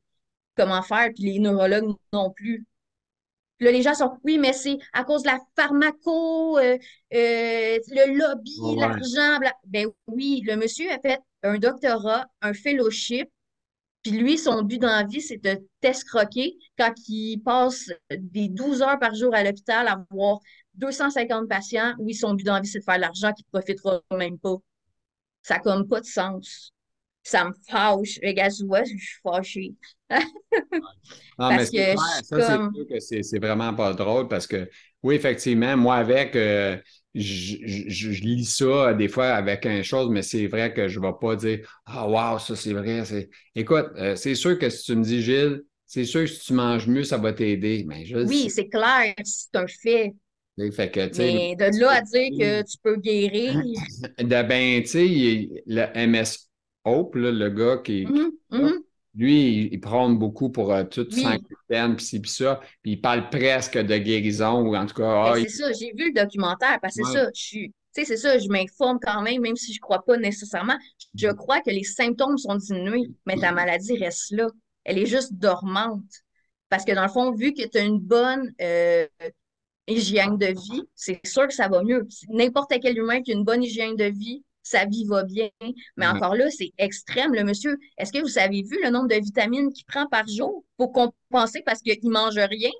comment 0.56 0.82
faire, 0.82 1.12
puis 1.14 1.24
les 1.24 1.39
neurologues 1.39 1.95
non 2.12 2.32
plus. 2.32 2.66
Puis 3.58 3.66
là, 3.66 3.72
les 3.72 3.84
gens 3.84 3.93
sont, 3.93 4.18
oui, 4.24 4.38
mais 4.39 4.54
c'est 4.54 4.78
à 4.93 5.04
cause 5.04 5.24
de 5.24 5.28
la 5.28 5.39
pharmaco, 5.56 6.58
euh, 6.58 6.78
euh, 7.14 7.80
le 7.88 8.18
lobby, 8.18 8.60
l'argent. 8.78 9.39
Ben 9.66 9.88
oui, 10.08 10.41
le 10.45 10.56
monsieur 10.56 10.91
a 10.91 10.99
fait 10.99 11.20
un 11.43 11.58
doctorat, 11.60 12.28
un 12.41 12.54
fellowship, 12.54 13.30
puis 14.04 14.12
lui, 14.12 14.38
son 14.38 14.64
but 14.64 14.80
dans 14.80 14.88
la 14.88 15.04
vie, 15.04 15.22
c'est 15.22 15.38
de 15.38 15.66
t'escroquer 15.80 16.58
quand 16.78 16.93
il 17.08 17.39
passe 17.39 17.89
des 18.12 18.49
12 18.49 18.82
heures 18.82 18.99
par 18.99 19.16
jour 19.16 19.34
à 19.34 19.43
l'hôpital 19.43 19.88
à 19.88 20.06
voir 20.12 20.39
250 20.76 21.48
patients, 21.48 21.94
oui, 22.00 22.14
son 22.14 22.34
but 22.34 22.46
d'envie, 22.46 22.68
c'est 22.68 22.80
de 22.80 22.84
faire 22.84 22.98
l'argent 22.98 23.32
qui 23.34 23.44
ne 23.44 23.60
profitera 23.60 24.02
même 24.18 24.38
pas. 24.38 24.56
Ça 25.42 25.56
n'a 25.56 25.60
comme 25.60 25.88
pas 25.88 26.02
de 26.02 26.06
sens. 26.06 26.72
Ça 27.24 27.46
me 27.46 27.54
fâche. 27.70 28.20
Regarde, 28.24 28.52
je 28.52 28.98
suis 28.98 29.20
fâchée. 29.24 29.74
non, 31.40 31.50
mais 31.50 31.66
c'est 31.66 31.96
ça, 31.96 32.70
c'est 33.00 33.24
c'est 33.24 33.40
vraiment 33.40 33.74
pas 33.74 33.94
drôle 33.94 34.28
parce 34.28 34.46
que, 34.46 34.70
oui, 35.04 35.16
effectivement, 35.16 35.78
moi, 35.78 35.96
avec, 35.96 36.36
euh, 36.36 36.78
je, 37.16 38.10
lis 38.22 38.46
ça 38.46 38.94
des 38.94 39.08
fois 39.08 39.28
avec 39.30 39.66
un 39.66 39.84
chose, 39.84 40.10
mais 40.10 40.22
c'est 40.22 40.48
vrai 40.48 40.74
que 40.74 40.88
je 40.88 41.00
ne 41.00 41.06
vais 41.06 41.14
pas 41.20 41.36
dire 41.36 41.82
Ah, 41.86 42.08
wow, 42.08 42.40
ça, 42.40 42.56
c'est 42.56 42.74
vrai. 42.74 43.04
Écoute, 43.56 43.88
euh, 43.96 44.16
c'est 44.16 44.36
sûr 44.36 44.60
que 44.60 44.70
si 44.70 44.84
tu 44.84 44.96
me 44.96 45.04
dis, 45.04 45.22
Gilles, 45.22 45.64
c'est 45.86 46.06
sûr 46.06 46.22
que 46.22 46.28
si 46.28 46.40
tu 46.40 46.54
manges 46.54 46.88
mieux, 46.88 47.04
ça 47.04 47.18
va 47.18 47.34
t'aider. 47.34 47.86
oui, 48.28 48.50
c'est 48.50 48.68
clair, 48.68 49.14
c'est 49.24 49.56
un 49.56 49.68
fait. 49.68 50.14
Fait 50.72 50.91
que, 50.91 51.18
Mais 51.18 51.56
de 51.56 51.80
là 51.80 51.91
à 51.93 52.01
dire 52.01 52.30
que 52.38 52.62
tu 52.62 52.78
peux 52.84 52.97
guérir. 52.97 53.60
Ben, 54.20 54.82
tu 54.84 54.88
sais, 54.88 55.64
le 55.66 56.08
MS 56.08 56.47
Hope, 56.86 57.16
le 57.16 57.49
gars 57.49 57.78
qui. 57.78 58.06
Mm-hmm, 58.06 58.30
mm-hmm. 58.51 58.80
Lui, 59.16 59.70
il, 59.72 59.80
prend 59.80 60.10
beaucoup 60.10 60.49
pour 60.49 60.74
euh, 60.74 60.84
tout 60.84 61.08
oui. 61.12 61.22
sans 61.22 61.95
puis 61.95 62.20
puis 62.20 62.32
ça. 62.32 62.60
Puis 62.82 62.93
il 62.93 63.01
parle 63.01 63.30
presque 63.30 63.78
de 63.78 63.97
guérison, 63.97 64.62
ou 64.62 64.76
en 64.76 64.86
tout 64.86 64.95
cas. 64.95 65.34
Ben, 65.34 65.34
ah, 65.36 65.39
c'est 65.41 65.49
ça, 65.49 65.72
j'ai 65.72 65.91
vu 65.95 66.12
le 66.12 66.22
documentaire, 66.24 66.80
parce 66.82 66.95
que 66.95 67.04
c'est 67.06 67.14
ça, 67.14 67.30
je 67.34 67.41
suis. 67.41 67.74
Tu 67.95 68.04
sais, 68.04 68.06
c'est 68.06 68.18
ça, 68.18 68.39
je 68.39 68.47
m'informe 68.47 68.97
quand 68.99 69.22
même, 69.22 69.41
même 69.41 69.56
si 69.56 69.72
je 69.72 69.78
ne 69.78 69.82
crois 69.82 70.04
pas 70.04 70.18
nécessairement. 70.18 70.78
Je 71.16 71.28
mm-hmm. 71.28 71.36
crois 71.36 71.62
que 71.62 71.70
les 71.70 71.84
symptômes 71.84 72.38
sont 72.39 72.56
diminués, 72.56 73.12
mais 73.28 73.36
ta 73.38 73.51
maladie 73.51 73.97
reste 73.97 74.32
là. 74.32 74.49
Elle 74.84 74.97
est 74.97 75.06
juste 75.06 75.34
dormante. 75.34 76.01
Parce 76.70 76.86
que 76.86 76.91
dans 76.91 77.04
le 77.04 77.10
fond, 77.10 77.32
vu 77.32 77.54
que 77.54 77.68
tu 77.68 77.78
as 77.78 77.84
une 77.84 77.99
bonne 77.99 78.51
euh, 78.60 79.06
hygiène 79.88 80.38
de 80.38 80.48
vie, 80.48 80.84
c'est 80.96 81.20
sûr 81.26 81.48
que 81.48 81.54
ça 81.54 81.68
va 81.68 81.84
mieux. 81.84 82.08
N'importe 82.30 82.74
quel 82.82 82.98
humain 82.98 83.22
qui 83.22 83.32
a 83.32 83.36
une 83.36 83.44
bonne 83.44 83.64
hygiène 83.64 83.96
de 83.96 84.06
vie, 84.06 84.44
sa 84.64 84.86
vie 84.86 85.06
va 85.06 85.24
bien. 85.24 85.50
Mais 85.98 86.08
encore 86.08 86.36
là, 86.36 86.50
c'est 86.50 86.72
extrême. 86.78 87.34
Le 87.34 87.44
monsieur, 87.44 87.78
est-ce 87.98 88.14
que 88.14 88.20
vous 88.20 88.38
avez 88.38 88.64
vu 88.64 88.80
le 88.82 88.90
nombre 88.90 89.10
de 89.10 89.16
vitamines 89.16 89.72
qu'il 89.74 89.86
prend 89.86 90.08
par 90.08 90.28
jour 90.28 90.64
pour 90.78 90.94
compenser 90.94 91.62
parce 91.66 91.82
qu'il 91.82 92.00
ne 92.04 92.10
mange 92.10 92.38
rien? 92.38 92.72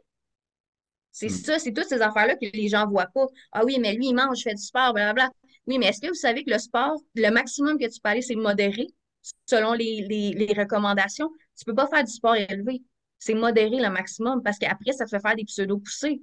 C'est 1.12 1.28
hmm. 1.28 1.30
ça, 1.30 1.60
c'est 1.60 1.74
toutes 1.74 1.88
ces 1.88 2.02
affaires-là 2.02 2.36
que 2.36 2.46
les 2.54 2.70
gens 2.70 2.86
ne 2.86 2.92
voient 2.92 3.10
pas. 3.14 3.28
Ah 3.52 3.64
oui, 3.66 3.78
mais 3.80 3.94
lui, 3.94 4.08
il 4.08 4.16
mange, 4.16 4.42
fait 4.42 4.56
du 4.56 4.64
sport, 4.64 4.94
blablabla. 4.94 5.30
Oui, 5.68 5.78
mais 5.78 5.88
est-ce 5.88 6.02
que 6.02 6.08
vous 6.08 6.14
savez 6.14 6.44
que 6.44 6.52
le 6.52 6.58
sport, 6.58 6.96
le 7.16 7.30
maximum 7.30 7.78
que 7.78 7.86
tu 7.86 8.00
peux 8.02 8.10
aller, 8.10 8.22
c'est 8.22 8.36
modéré, 8.36 8.88
selon 9.46 9.74
les, 9.74 10.06
les 10.08 10.54
recommandations? 10.54 11.30
Tu 11.58 11.64
ne 11.68 11.72
peux 11.72 11.76
pas 11.76 11.88
faire 11.88 12.04
du 12.04 12.12
sport 12.12 12.36
élevé. 12.36 12.82
C'est 13.20 13.36
modéré 13.36 13.78
le 13.78 13.90
maximum 13.90 14.42
parce 14.42 14.58
qu'après, 14.58 14.92
ça 14.92 15.06
te 15.06 15.10
fait 15.10 15.22
faire 15.22 15.36
des 15.36 15.46
pseudo-poussées. 15.46 16.22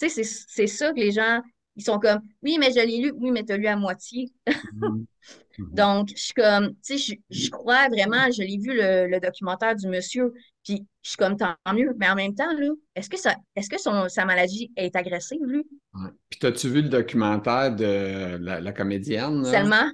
Tu 0.00 0.08
sais, 0.08 0.22
c'est 0.24 0.66
ça 0.66 0.92
que 0.92 0.98
les 0.98 1.12
gens, 1.12 1.40
ils 1.76 1.84
sont 1.84 1.98
comme, 1.98 2.20
oui, 2.42 2.56
mais 2.58 2.70
je 2.70 2.84
l'ai 2.86 2.98
lu, 2.98 3.12
oui, 3.16 3.30
mais 3.30 3.44
tu 3.44 3.52
as 3.52 3.56
lu 3.56 3.66
à 3.66 3.76
moitié. 3.76 4.32
Mm-hmm. 4.46 5.04
Donc, 5.72 6.08
je 6.10 6.22
suis 6.22 6.34
comme, 6.34 6.74
tu 6.84 6.98
sais, 6.98 7.18
je, 7.30 7.50
crois 7.50 7.88
vraiment, 7.88 8.30
je 8.30 8.42
l'ai 8.42 8.58
vu 8.58 8.72
le, 8.74 9.20
documentaire 9.20 9.76
du 9.76 9.88
monsieur, 9.88 10.32
puis 10.64 10.84
je 11.02 11.10
suis 11.10 11.16
comme, 11.16 11.36
tant 11.36 11.54
mieux. 11.72 11.94
Mais 11.98 12.08
en 12.08 12.14
même 12.14 12.34
temps, 12.34 12.52
là, 12.52 12.68
est-ce 12.94 13.08
que, 13.08 13.18
ça, 13.18 13.36
est-ce 13.54 13.70
que 13.70 13.78
son, 13.78 14.08
sa 14.08 14.24
maladie 14.24 14.72
est 14.76 14.96
agressive, 14.96 15.44
lui? 15.44 15.64
Puis, 16.30 16.46
as-tu 16.46 16.68
vu 16.68 16.82
le 16.82 16.88
documentaire 16.88 17.74
de 17.74 18.36
la, 18.40 18.72
comédienne? 18.72 19.44
Selma. 19.44 19.90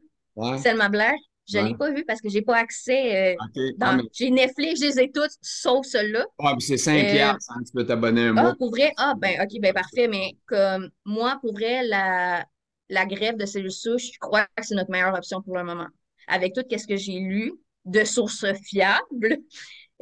Selma 0.62 0.88
Blair. 0.88 1.14
Je 1.50 1.58
ne 1.58 1.68
l'ai 1.68 1.74
pas 1.74 1.90
vu 1.90 2.04
parce 2.04 2.20
que 2.20 2.28
je 2.28 2.34
n'ai 2.34 2.42
pas 2.42 2.56
accès. 2.56 3.34
Euh, 3.34 3.64
j'ai 4.12 4.30
Netflix, 4.30 4.80
je 4.80 4.86
les 4.86 5.00
ai 5.00 5.10
toutes, 5.10 5.32
sauf 5.40 5.86
celle-là. 5.86 6.26
Ah, 6.38 6.54
puis 6.56 6.66
c'est 6.66 6.76
5 6.76 7.04
euh, 7.04 7.22
hein, 7.24 7.38
tu 7.64 7.72
peux 7.72 7.84
t'abonner 7.84 8.26
un 8.26 8.32
mois. 8.32 8.50
Ah, 8.50 8.54
pour 8.58 8.70
vrai? 8.70 8.92
Ah, 8.96 9.14
ben, 9.16 9.40
OK, 9.42 9.60
ben 9.60 9.72
parfait. 9.72 10.08
Mais 10.08 10.32
comme 10.46 10.90
moi, 11.04 11.38
pour 11.40 11.52
vrai, 11.52 11.82
la, 11.84 12.44
la 12.88 13.06
greffe 13.06 13.36
de 13.36 13.46
cellules 13.46 13.72
souches, 13.72 14.10
je 14.14 14.18
crois 14.18 14.46
que 14.56 14.64
c'est 14.64 14.74
notre 14.74 14.90
meilleure 14.90 15.14
option 15.14 15.42
pour 15.42 15.56
le 15.56 15.64
moment. 15.64 15.88
Avec 16.28 16.54
tout 16.54 16.62
ce 16.70 16.86
que 16.86 16.96
j'ai 16.96 17.18
lu 17.18 17.52
de 17.84 18.04
sources 18.04 18.46
fiables. 18.64 19.38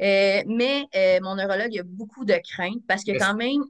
Euh, 0.01 0.43
mais 0.47 0.85
mon 1.21 1.35
neurologue 1.35 1.77
a 1.77 1.83
beaucoup 1.83 2.25
de 2.25 2.39
craintes 2.51 2.81
parce 2.87 3.03
qu'il 3.03 3.15
y 3.15 3.17
a 3.17 3.19
quand 3.19 3.35
même 3.35 3.63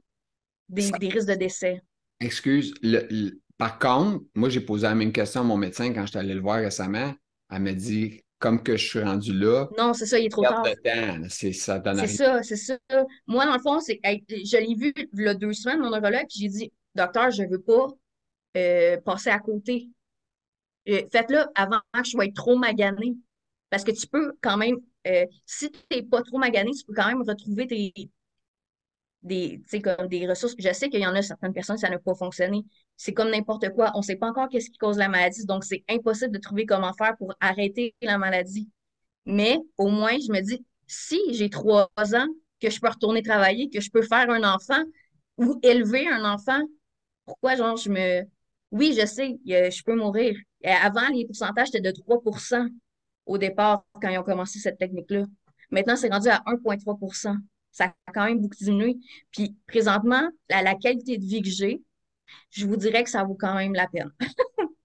des, 0.68 0.90
des 0.92 1.08
risques 1.08 1.28
de 1.28 1.34
décès. 1.34 1.82
Excuse, 2.20 2.74
le, 2.82 3.40
par 3.60 3.78
contre, 3.78 4.24
moi, 4.34 4.48
j'ai 4.48 4.60
posé 4.60 4.86
la 4.86 4.94
même 4.94 5.12
question 5.12 5.42
à 5.42 5.44
mon 5.44 5.56
médecin 5.56 5.92
quand 5.92 6.02
je 6.06 6.10
suis 6.10 6.18
allé 6.18 6.34
le 6.34 6.40
voir 6.40 6.60
récemment. 6.60 7.12
Elle 7.50 7.62
m'a 7.62 7.72
dit, 7.72 8.22
comme 8.38 8.62
que 8.62 8.76
je 8.76 8.86
suis 8.86 9.02
rendu 9.02 9.32
là. 9.32 9.68
Non, 9.78 9.92
c'est 9.92 10.06
ça, 10.06 10.18
il 10.18 10.26
est 10.26 10.30
trop 10.30 10.42
tard. 10.42 10.64
C'est 11.28 11.52
ça, 11.52 11.82
C'est 11.94 12.06
ça, 12.06 12.42
c'est 12.42 12.56
ça. 12.56 12.78
Moi, 13.26 13.44
dans 13.44 13.54
le 13.54 13.60
fond, 13.60 13.80
c'est 13.80 14.00
je 14.04 14.56
l'ai 14.56 14.74
vu 14.74 14.92
il 14.96 15.22
y 15.22 15.28
a 15.28 15.34
deux 15.34 15.52
semaines, 15.52 15.80
mon 15.80 15.90
neurologue, 15.90 16.26
puis 16.28 16.40
j'ai 16.40 16.48
dit, 16.48 16.72
docteur, 16.94 17.30
je 17.30 17.42
ne 17.42 17.48
veux 17.48 17.60
pas 17.60 17.86
euh, 18.56 18.96
passer 19.02 19.30
à 19.30 19.38
côté. 19.38 19.90
Euh, 20.88 21.02
faites-le 21.12 21.44
avant 21.54 21.80
que 21.92 22.04
je 22.04 22.10
sois 22.10 22.32
trop 22.34 22.56
magané. 22.56 23.14
Parce 23.68 23.84
que 23.84 23.92
tu 23.92 24.06
peux 24.08 24.32
quand 24.40 24.56
même, 24.56 24.76
euh, 25.06 25.26
si 25.46 25.70
tu 25.70 25.78
n'es 25.92 26.02
pas 26.02 26.22
trop 26.22 26.38
magané, 26.38 26.72
tu 26.72 26.84
peux 26.84 26.94
quand 26.94 27.06
même 27.06 27.22
retrouver 27.22 27.66
tes, 27.66 27.92
des, 29.22 29.60
comme 29.82 30.08
des 30.08 30.26
ressources. 30.28 30.54
Je 30.58 30.72
sais 30.72 30.88
qu'il 30.88 31.00
y 31.00 31.06
en 31.06 31.14
a 31.14 31.22
certaines 31.22 31.52
personnes, 31.52 31.76
ça 31.78 31.90
n'a 31.90 31.98
pas 31.98 32.14
fonctionné. 32.14 32.64
C'est 32.96 33.12
comme 33.12 33.30
n'importe 33.30 33.70
quoi. 33.70 33.90
On 33.94 33.98
ne 33.98 34.04
sait 34.04 34.16
pas 34.16 34.28
encore 34.28 34.48
qu'est-ce 34.48 34.70
qui 34.70 34.78
cause 34.78 34.98
la 34.98 35.08
maladie, 35.08 35.44
donc 35.46 35.64
c'est 35.64 35.84
impossible 35.88 36.32
de 36.32 36.38
trouver 36.38 36.66
comment 36.66 36.92
faire 36.94 37.16
pour 37.16 37.34
arrêter 37.40 37.94
la 38.02 38.18
maladie. 38.18 38.68
Mais 39.26 39.58
au 39.78 39.88
moins, 39.88 40.16
je 40.18 40.32
me 40.32 40.40
dis, 40.40 40.64
si 40.86 41.18
j'ai 41.30 41.50
trois 41.50 41.88
ans, 41.98 42.26
que 42.60 42.70
je 42.70 42.80
peux 42.80 42.88
retourner 42.88 43.22
travailler, 43.22 43.70
que 43.70 43.80
je 43.80 43.90
peux 43.90 44.02
faire 44.02 44.28
un 44.30 44.44
enfant 44.44 44.82
ou 45.38 45.58
élever 45.62 46.06
un 46.08 46.24
enfant, 46.30 46.60
pourquoi, 47.24 47.56
genre, 47.56 47.76
je 47.76 47.90
me. 47.90 48.22
Oui, 48.70 48.96
je 48.98 49.06
sais, 49.06 49.38
je 49.46 49.82
peux 49.82 49.96
mourir. 49.96 50.36
Avant, 50.64 51.08
les 51.08 51.26
pourcentages 51.26 51.68
étaient 51.68 51.80
de 51.80 51.90
3% 51.90 52.66
au 53.26 53.38
départ 53.38 53.84
quand 54.00 54.08
ils 54.08 54.18
ont 54.18 54.22
commencé 54.22 54.58
cette 54.58 54.78
technique-là. 54.78 55.24
Maintenant, 55.70 55.96
c'est 55.96 56.10
rendu 56.10 56.28
à 56.28 56.42
1,3 56.46 57.36
ça 57.72 57.94
a 58.06 58.12
quand 58.12 58.24
même 58.24 58.40
beaucoup 58.40 58.56
diminué. 58.56 58.96
Puis 59.30 59.56
présentement, 59.66 60.28
la, 60.48 60.74
qualité 60.74 61.18
de 61.18 61.24
vie 61.24 61.42
que 61.42 61.48
j'ai, 61.48 61.82
je 62.50 62.66
vous 62.66 62.76
dirais 62.76 63.04
que 63.04 63.10
ça 63.10 63.24
vaut 63.24 63.36
quand 63.38 63.54
même 63.54 63.74
la 63.74 63.86
peine. 63.86 64.10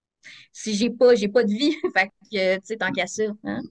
si 0.52 0.76
j'ai 0.76 0.90
pas, 0.90 1.16
j'ai 1.16 1.28
pas 1.28 1.44
de 1.44 1.52
vie, 1.52 1.76
fait 1.96 2.08
que, 2.32 2.56
tu 2.56 2.62
sais, 2.64 2.78
tant 2.78 2.92
qu'à 2.92 3.08
ça. 3.08 3.24
Hein. 3.44 3.62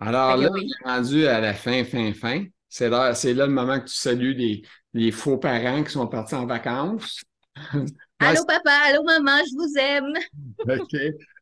Alors 0.00 0.36
là, 0.36 0.48
est 0.48 0.86
rendu 0.86 1.26
à 1.26 1.40
la 1.40 1.54
fin, 1.54 1.84
fin, 1.84 2.12
fin. 2.12 2.44
C'est 2.68 2.88
là, 2.88 3.14
c'est 3.14 3.34
là 3.34 3.46
le 3.46 3.52
moment 3.52 3.78
que 3.78 3.86
tu 3.86 3.94
salues 3.94 4.34
les, 4.34 4.62
les 4.92 5.12
faux 5.12 5.38
parents 5.38 5.82
qui 5.84 5.92
sont 5.92 6.06
partis 6.06 6.34
en 6.34 6.46
vacances. 6.46 7.22
allô 8.18 8.44
papa, 8.46 8.72
allô 8.86 9.02
maman, 9.04 9.38
je 9.46 9.54
vous 9.54 9.78
aime. 9.78 10.80
OK. 10.80 10.96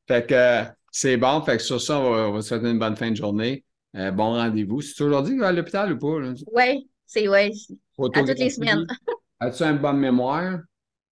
Fait 0.07 0.27
que 0.27 0.71
c'est 0.91 1.17
bon. 1.17 1.43
Fait 1.43 1.57
que 1.57 1.63
sur 1.63 1.81
ça, 1.81 1.99
on 1.99 2.11
va, 2.11 2.29
on 2.29 2.33
va 2.33 2.43
souhaiter 2.43 2.71
une 2.71 2.79
bonne 2.79 2.97
fin 2.97 3.11
de 3.11 3.17
journée. 3.17 3.65
Euh, 3.97 4.11
bon 4.11 4.35
rendez-vous. 4.35 4.81
C'est 4.81 5.03
aujourd'hui 5.03 5.43
à 5.45 5.53
l'hôpital 5.53 5.93
ou 5.93 5.99
pas? 5.99 6.33
Oui, 6.53 6.89
c'est 7.07 7.29
oui. 7.29 7.53
À 7.99 8.23
toutes 8.23 8.39
les 8.39 8.51
semaines. 8.51 8.87
As-tu 9.41 9.63
une 9.65 9.79
bonne 9.79 9.99
mémoire? 9.99 10.61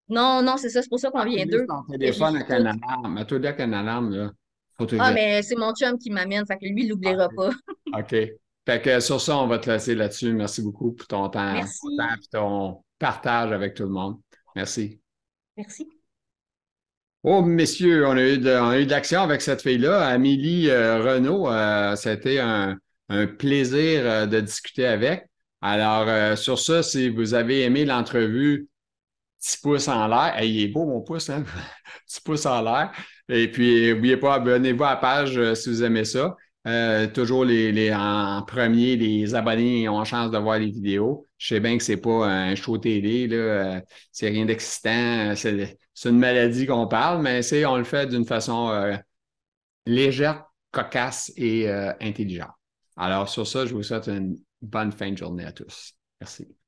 Non, 0.08 0.42
non, 0.42 0.56
c'est 0.56 0.70
ça. 0.70 0.82
C'est 0.82 0.88
pour 0.88 0.98
ça 0.98 1.10
qu'on 1.10 1.24
vient 1.24 1.46
d'eux. 1.46 1.66
ton 1.66 1.82
téléphone 1.90 2.36
avec 2.36 2.50
un 2.50 2.66
alarme. 2.66 3.14
Mets-toi 3.14 3.38
avec 3.38 3.60
un 3.60 3.72
alarme, 3.72 4.10
là. 4.10 4.30
ah, 4.98 5.12
mais 5.12 5.42
c'est 5.42 5.56
mon 5.56 5.72
chum 5.74 5.98
qui 5.98 6.10
m'amène, 6.10 6.44
fait 6.46 6.56
que 6.56 6.66
lui, 6.66 6.84
il 6.84 6.88
l'oubliera 6.88 7.28
ah, 7.30 7.34
pas. 7.36 8.00
OK. 8.00 8.16
Fait 8.66 8.82
que 8.82 9.00
sur 9.00 9.20
ça, 9.20 9.38
on 9.38 9.46
va 9.46 9.58
te 9.58 9.70
laisser 9.70 9.94
là-dessus. 9.94 10.32
Merci 10.32 10.62
beaucoup 10.62 10.92
pour 10.92 11.06
ton 11.06 11.28
temps, 11.28 11.52
Merci. 11.52 11.86
et 12.00 12.28
ton 12.30 12.82
partage 12.98 13.52
avec 13.52 13.74
tout 13.74 13.84
le 13.84 13.90
monde. 13.90 14.18
Merci. 14.54 15.00
Merci. 15.56 15.88
Oh, 17.22 17.42
messieurs, 17.42 18.06
on 18.06 18.16
a 18.16 18.22
eu 18.22 18.38
de, 18.38 18.88
l'action 18.88 19.20
avec 19.20 19.42
cette 19.42 19.60
fille-là. 19.60 20.06
Amélie 20.06 20.70
euh, 20.70 21.02
Renault, 21.02 21.50
euh, 21.50 21.94
c'était 21.94 22.38
un, 22.38 22.78
plaisir 23.38 24.02
euh, 24.04 24.26
de 24.26 24.40
discuter 24.40 24.86
avec. 24.86 25.26
Alors, 25.60 26.38
sur 26.38 26.58
ça, 26.58 26.82
si 26.82 27.10
vous 27.10 27.34
avez 27.34 27.64
aimé 27.64 27.84
l'entrevue, 27.84 28.68
petit 29.40 29.58
pouce 29.62 29.88
en 29.88 30.06
l'air. 30.08 30.42
il 30.42 30.62
est 30.62 30.68
beau, 30.68 30.86
mon 30.86 31.02
pouce, 31.02 31.28
hein? 31.28 31.44
petit 32.06 32.20
pouce 32.22 32.46
en 32.46 32.62
l'air. 32.62 32.92
Et 33.28 33.50
puis, 33.50 33.90
n'oubliez 33.92 34.16
pas, 34.16 34.34
abonnez-vous 34.34 34.84
à 34.84 34.90
la 34.90 34.96
page 34.96 35.54
si 35.54 35.68
vous 35.68 35.84
aimez 35.84 36.04
ça. 36.04 36.36
Euh, 36.66 37.06
toujours 37.06 37.44
les, 37.44 37.92
en 37.94 38.42
premier, 38.42 38.96
les 38.96 39.34
abonnés 39.34 39.88
ont 39.88 40.04
chance 40.04 40.30
de 40.30 40.38
voir 40.38 40.58
les 40.58 40.70
vidéos. 40.70 41.26
Je 41.38 41.54
sais 41.54 41.60
bien 41.60 41.78
que 41.78 41.82
c'est 41.82 41.96
pas 41.96 42.26
un 42.26 42.54
show 42.54 42.76
télé, 42.76 43.26
là, 43.26 43.36
euh, 43.36 43.80
c'est 44.12 44.28
rien 44.28 44.44
d'excitant, 44.44 45.34
une 46.08 46.18
maladie 46.18 46.66
qu'on 46.66 46.86
parle, 46.86 47.22
mais 47.22 47.42
c'est, 47.42 47.64
on 47.66 47.76
le 47.76 47.84
fait 47.84 48.06
d'une 48.06 48.24
façon 48.24 48.70
euh, 48.70 48.96
légère, 49.86 50.46
cocasse 50.70 51.32
et 51.36 51.68
intelligente. 52.00 52.50
Alors 52.96 53.28
sur 53.28 53.46
ça, 53.46 53.66
je 53.66 53.74
vous 53.74 53.82
souhaite 53.82 54.08
une 54.08 54.38
bonne 54.62 54.92
fin 54.92 55.10
de 55.10 55.16
journée 55.18 55.44
à 55.44 55.52
tous. 55.52 55.94
Merci. 56.20 56.59